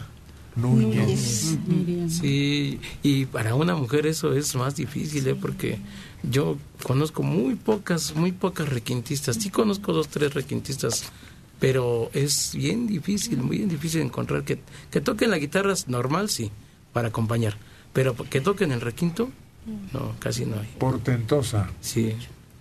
Núñez. 0.55 1.57
Sí, 2.09 2.79
y 3.01 3.25
para 3.25 3.55
una 3.55 3.75
mujer 3.75 4.05
eso 4.05 4.33
es 4.33 4.55
más 4.55 4.75
difícil, 4.75 5.27
¿eh? 5.27 5.35
porque 5.35 5.79
yo 6.21 6.57
conozco 6.83 7.23
muy 7.23 7.55
pocas, 7.55 8.15
muy 8.15 8.31
pocas 8.31 8.69
requintistas. 8.69 9.37
Sí 9.37 9.49
conozco 9.49 9.93
dos, 9.93 10.09
tres 10.09 10.33
requintistas, 10.33 11.11
pero 11.63 12.09
es 12.11 12.53
bien 12.55 12.87
difícil, 12.87 13.37
muy 13.37 13.59
bien 13.59 13.69
difícil 13.69 14.01
encontrar 14.01 14.43
que, 14.43 14.59
que 14.91 14.99
toquen 14.99 15.31
la 15.31 15.37
guitarra 15.37 15.73
normal, 15.87 16.27
sí, 16.29 16.51
para 16.91 17.07
acompañar, 17.07 17.55
pero 17.93 18.17
que 18.17 18.41
toquen 18.41 18.73
el 18.73 18.81
requinto, 18.81 19.29
no, 19.93 20.13
casi 20.19 20.45
no 20.45 20.59
hay. 20.59 20.67
Portentosa. 20.77 21.69
Sí. 21.79 22.15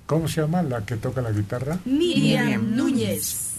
¿Cómo 0.07 0.29
se 0.29 0.43
llama 0.43 0.62
la 0.62 0.87
que 0.87 0.95
toca 0.95 1.20
la 1.20 1.33
guitarra? 1.33 1.81
Miriam 1.85 2.77
Núñez. 2.77 3.55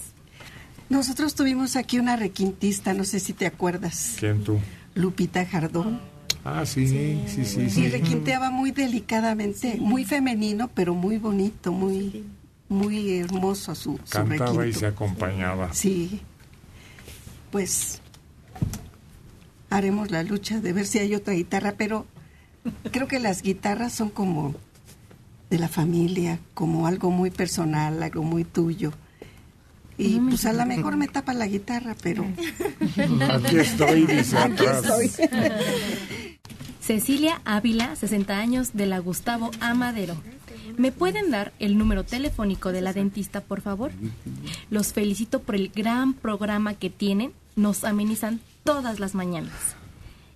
Nosotros 0.88 1.34
tuvimos 1.34 1.76
aquí 1.76 1.98
una 1.98 2.16
requintista, 2.16 2.94
no 2.94 3.04
sé 3.04 3.20
si 3.20 3.34
te 3.34 3.44
acuerdas. 3.44 4.16
¿Quién 4.18 4.42
tú? 4.44 4.58
Lupita 4.94 5.44
Jardón. 5.44 6.00
Ah, 6.42 6.64
sí, 6.64 6.88
sí, 6.88 7.44
sí, 7.44 7.68
sí. 7.68 7.82
Y 7.82 7.88
requinteaba 7.90 8.48
muy 8.48 8.70
delicadamente, 8.70 9.76
muy 9.78 10.06
femenino, 10.06 10.70
pero 10.74 10.94
muy 10.94 11.18
bonito, 11.18 11.70
muy 11.70 12.24
muy 12.74 13.18
hermoso 13.18 13.74
su, 13.74 13.98
su 14.04 14.10
Cantaba 14.10 14.66
y 14.66 14.72
se 14.72 14.86
acompañaba. 14.86 15.72
Sí. 15.72 16.20
Pues 17.50 18.00
haremos 19.70 20.10
la 20.10 20.22
lucha 20.22 20.60
de 20.60 20.72
ver 20.72 20.86
si 20.86 20.98
hay 20.98 21.14
otra 21.14 21.34
guitarra, 21.34 21.74
pero 21.76 22.06
creo 22.90 23.08
que 23.08 23.18
las 23.18 23.42
guitarras 23.42 23.92
son 23.92 24.10
como 24.10 24.54
de 25.50 25.58
la 25.58 25.68
familia, 25.68 26.38
como 26.54 26.86
algo 26.86 27.10
muy 27.10 27.30
personal, 27.30 28.02
algo 28.02 28.22
muy 28.22 28.44
tuyo. 28.44 28.92
Y 29.96 30.18
pues 30.18 30.44
a 30.46 30.52
lo 30.52 30.66
mejor 30.66 30.96
me 30.96 31.06
tapa 31.06 31.32
la 31.34 31.46
guitarra, 31.46 31.94
pero... 32.02 32.24
Aquí 33.30 33.56
estoy, 33.58 34.06
dice 34.06 34.36
Aquí 34.36 34.66
atrás. 34.66 34.84
estoy. 35.00 35.28
Cecilia 36.80 37.40
Ávila, 37.44 37.94
60 37.96 38.36
años, 38.36 38.74
de 38.74 38.86
la 38.86 38.98
Gustavo 38.98 39.50
Amadero. 39.60 40.16
¿Me 40.76 40.92
pueden 40.92 41.30
dar 41.30 41.52
el 41.58 41.78
número 41.78 42.04
telefónico 42.04 42.72
de 42.72 42.80
la 42.80 42.92
dentista, 42.92 43.40
por 43.40 43.60
favor? 43.60 43.92
Los 44.70 44.92
felicito 44.92 45.40
por 45.40 45.54
el 45.54 45.68
gran 45.68 46.14
programa 46.14 46.74
que 46.74 46.90
tienen. 46.90 47.32
Nos 47.56 47.84
amenizan 47.84 48.40
todas 48.64 48.98
las 48.98 49.14
mañanas. 49.14 49.76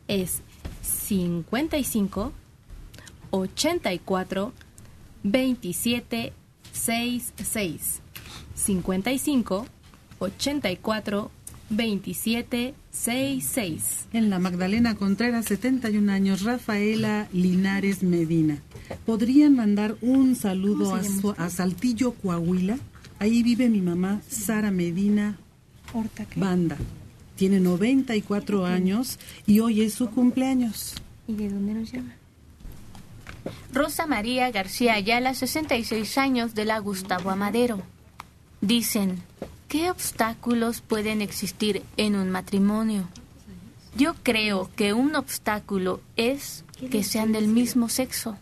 Es 0.07 0.43
55 0.83 2.33
84 3.31 4.53
27 5.23 6.33
66. 6.73 8.01
55 8.55 9.67
84 10.19 11.31
27 11.71 12.75
66. 12.91 14.07
En 14.13 14.31
la 14.31 14.39
Magdalena 14.39 14.95
Contreras, 14.97 15.47
71 15.47 16.11
años, 16.11 16.43
Rafaela 16.43 17.29
Linares 17.33 18.03
Medina. 18.03 18.59
¿Podrían 19.07 19.55
mandar 19.55 19.97
un 20.01 20.35
saludo 20.35 20.85
¿Cómo 20.85 20.97
a, 20.97 21.03
se 21.03 21.09
llama 21.11 21.21
su- 21.21 21.31
a 21.37 21.51
Saltillo, 21.51 22.13
Coahuila? 22.15 22.79
Ahí 23.19 23.43
vive 23.43 23.69
mi 23.69 23.81
mamá, 23.81 24.21
Sara 24.29 24.71
Medina 24.71 25.39
Banda. 26.37 26.77
Tiene 27.37 27.61
94 27.61 28.65
años 28.67 29.19
y 29.47 29.61
hoy 29.61 29.83
es 29.83 29.95
su 29.95 30.11
cumpleaños. 30.11 30.95
¿Y 31.27 31.35
de 31.35 31.51
dónde 31.51 31.75
nos 31.75 31.93
llama? 31.93 32.15
Rosa 33.73 34.07
María 34.07 34.51
García 34.51 34.95
Ayala, 34.95 35.35
66 35.35 36.19
años, 36.19 36.55
de 36.55 36.65
la 36.65 36.79
Gustavo 36.81 37.31
Amadero. 37.31 37.83
Dicen, 38.61 39.17
¿qué 39.69 39.91
obstáculos 39.91 40.81
pueden 40.81 41.23
existir 41.23 41.83
en 41.97 42.17
un 42.17 42.31
matrimonio? 42.31 43.09
Yo 43.97 44.15
creo 44.23 44.71
que 44.77 44.93
un 44.93 45.15
obstáculo 45.17 46.01
es 46.17 46.65
que 46.91 47.03
sean 47.05 47.33
del 47.33 47.49
mismo 47.49 47.89
sexo. 47.89 48.37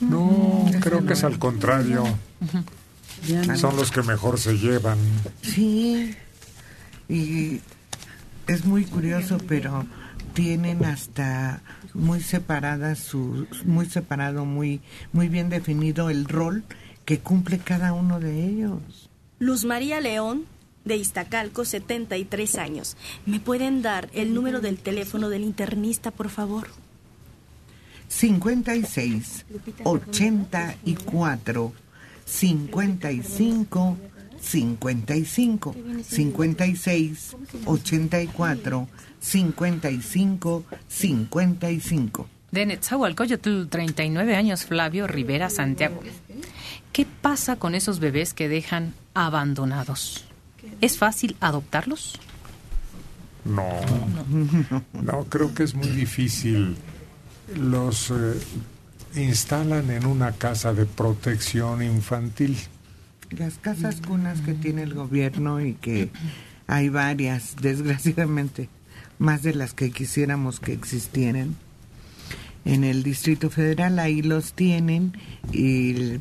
No, 0.00 0.66
creo 0.80 1.04
que 1.06 1.12
es 1.12 1.24
al 1.24 1.38
contrario. 1.38 2.04
Son 3.56 3.76
los 3.76 3.90
que 3.90 4.02
mejor 4.02 4.38
se 4.38 4.58
llevan. 4.58 4.98
Sí, 5.42 6.14
y 7.08 7.60
es 8.46 8.64
muy 8.64 8.84
curioso, 8.84 9.38
pero 9.46 9.86
tienen 10.32 10.84
hasta 10.84 11.62
muy 11.94 12.20
separadas 12.20 12.98
su, 12.98 13.46
muy 13.64 13.86
separado, 13.86 14.44
muy, 14.44 14.80
muy 15.12 15.28
bien 15.28 15.50
definido 15.50 16.10
el 16.10 16.24
rol 16.24 16.64
que 17.04 17.18
cumple 17.18 17.58
cada 17.58 17.92
uno 17.92 18.18
de 18.18 18.46
ellos. 18.46 19.01
Luz 19.42 19.64
María 19.64 20.00
León, 20.00 20.46
de 20.84 20.94
Iztacalco, 20.94 21.64
73 21.64 22.58
años. 22.58 22.96
¿Me 23.26 23.40
pueden 23.40 23.82
dar 23.82 24.08
el 24.14 24.34
número 24.34 24.60
del 24.60 24.78
teléfono 24.78 25.28
del 25.30 25.42
internista, 25.42 26.12
por 26.12 26.28
favor? 26.28 26.68
56, 28.06 29.44
84, 29.82 31.72
55, 32.24 33.96
55, 34.40 35.74
56, 36.08 37.36
84, 37.64 38.88
55, 39.18 40.64
55. 40.86 42.28
De 42.52 42.66
Netzahualcoyotl, 42.66 43.66
39 43.66 44.36
años, 44.36 44.64
Flavio 44.66 45.08
Rivera 45.08 45.50
Santiago. 45.50 46.00
¿Qué 46.92 47.06
pasa 47.06 47.56
con 47.56 47.74
esos 47.74 48.00
bebés 48.00 48.34
que 48.34 48.48
dejan 48.48 48.94
abandonados? 49.14 50.24
¿Es 50.80 50.98
fácil 50.98 51.36
adoptarlos? 51.40 52.20
No, 53.44 53.66
no, 55.02 55.24
creo 55.24 55.54
que 55.54 55.64
es 55.64 55.74
muy 55.74 55.88
difícil. 55.88 56.76
Los 57.56 58.10
eh, 58.10 58.34
instalan 59.16 59.90
en 59.90 60.06
una 60.06 60.32
casa 60.32 60.72
de 60.74 60.86
protección 60.86 61.82
infantil. 61.82 62.56
Las 63.30 63.58
casas 63.58 64.00
cunas 64.06 64.40
que 64.42 64.52
tiene 64.52 64.82
el 64.82 64.94
gobierno 64.94 65.60
y 65.60 65.74
que 65.74 66.10
hay 66.66 66.90
varias, 66.90 67.56
desgraciadamente, 67.60 68.68
más 69.18 69.42
de 69.42 69.54
las 69.54 69.72
que 69.72 69.90
quisiéramos 69.90 70.60
que 70.60 70.72
existieran. 70.72 71.56
En 72.64 72.84
el 72.84 73.02
Distrito 73.02 73.50
Federal 73.50 73.98
ahí 73.98 74.22
los 74.22 74.52
tienen 74.52 75.16
y 75.52 76.20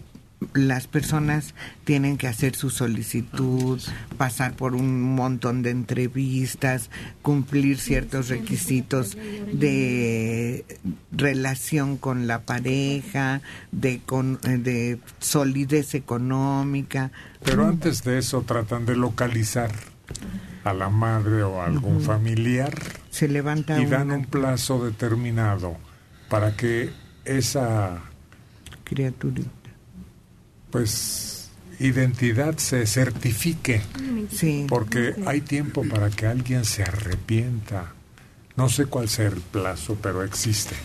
las 0.54 0.88
personas 0.88 1.54
tienen 1.84 2.18
que 2.18 2.28
hacer 2.28 2.56
su 2.56 2.70
solicitud, 2.70 3.80
pasar 4.18 4.54
por 4.54 4.76
un 4.76 5.02
montón 5.16 5.62
de 5.62 5.70
entrevistas, 5.70 6.90
cumplir 7.22 7.78
ciertos 7.78 8.30
requisitos 8.30 9.18
de 9.54 10.66
relación 11.12 11.98
con 11.98 12.28
la 12.28 12.42
pareja, 12.42 13.42
de, 13.72 14.02
con, 14.06 14.40
de 14.42 15.00
solidez 15.20 15.94
económica. 15.94 17.12
Pero 17.44 17.66
antes 17.66 18.04
de 18.04 18.18
eso 18.18 18.42
tratan 18.42 18.86
de 18.86 18.96
localizar 18.96 19.72
a 20.64 20.74
la 20.74 20.90
madre 20.90 21.44
o 21.44 21.62
a 21.62 21.66
algún 21.66 22.02
familiar 22.02 22.78
Se 23.10 23.28
levanta 23.28 23.80
y 23.80 23.86
dan 23.86 24.08
una 24.08 24.18
un 24.18 24.26
plazo 24.26 24.84
determinado 24.86 25.76
para 26.30 26.56
que 26.56 26.92
esa 27.26 28.02
criaturita 28.84 29.61
pues 30.72 31.50
identidad 31.80 32.58
se 32.58 32.86
certifique 32.88 33.82
Sí. 34.32 34.66
porque 34.70 35.16
hay 35.26 35.42
tiempo 35.42 35.84
para 35.88 36.10
que 36.10 36.28
alguien 36.28 36.64
se 36.66 36.84
arrepienta 36.84 37.94
no 38.56 38.70
sé 38.70 38.86
cuál 38.86 39.10
sea 39.10 39.28
el 39.28 39.42
plazo 39.42 39.98
pero 40.02 40.24
existe 40.24 40.76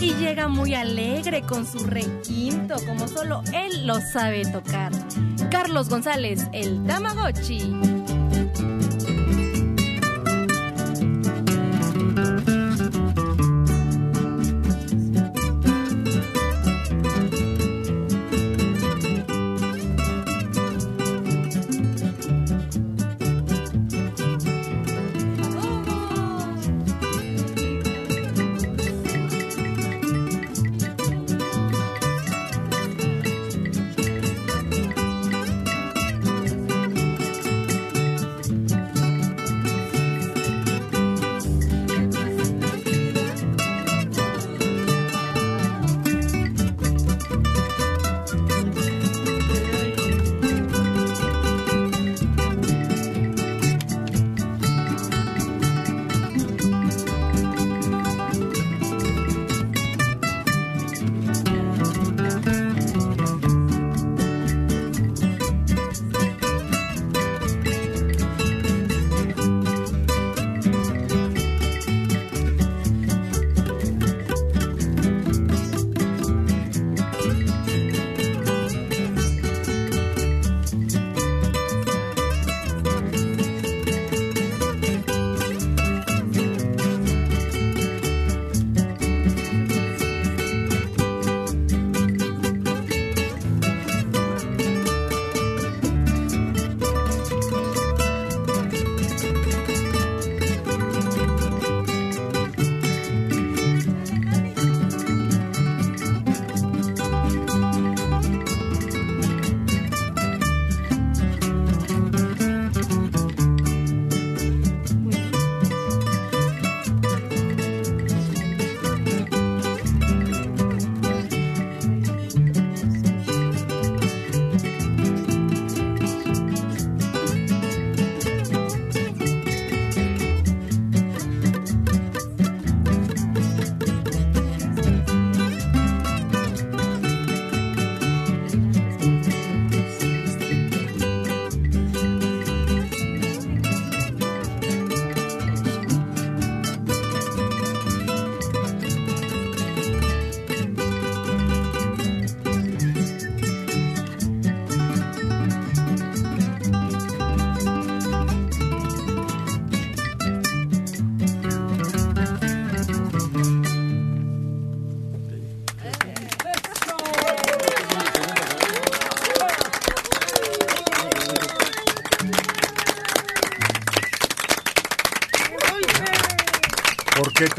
Y 0.00 0.14
llega 0.14 0.48
muy 0.48 0.74
alegre 0.74 1.42
con 1.42 1.66
su 1.66 1.78
requinto, 1.84 2.76
como 2.86 3.08
solo 3.08 3.42
él 3.52 3.86
lo 3.86 4.00
sabe 4.00 4.44
tocar. 4.44 4.92
Carlos 5.50 5.88
González, 5.88 6.46
el 6.52 6.84
Tamagotchi. 6.86 7.72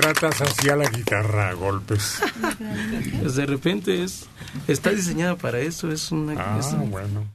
¿Por 0.08 0.14
qué 0.14 0.20
tratas 0.20 0.42
así 0.42 0.70
a 0.70 0.76
la 0.76 0.90
guitarra 0.90 1.50
a 1.50 1.54
golpes? 1.54 2.20
Pues 3.22 3.36
de 3.36 3.46
repente 3.46 4.04
es 4.04 4.26
está 4.68 4.92
diseñada 4.92 5.36
para 5.36 5.60
eso, 5.60 5.92
es 5.92 6.12
una 6.12 6.34
Ah, 6.38 6.58
es 6.60 6.68
un- 6.68 6.90
bueno. 6.92 7.26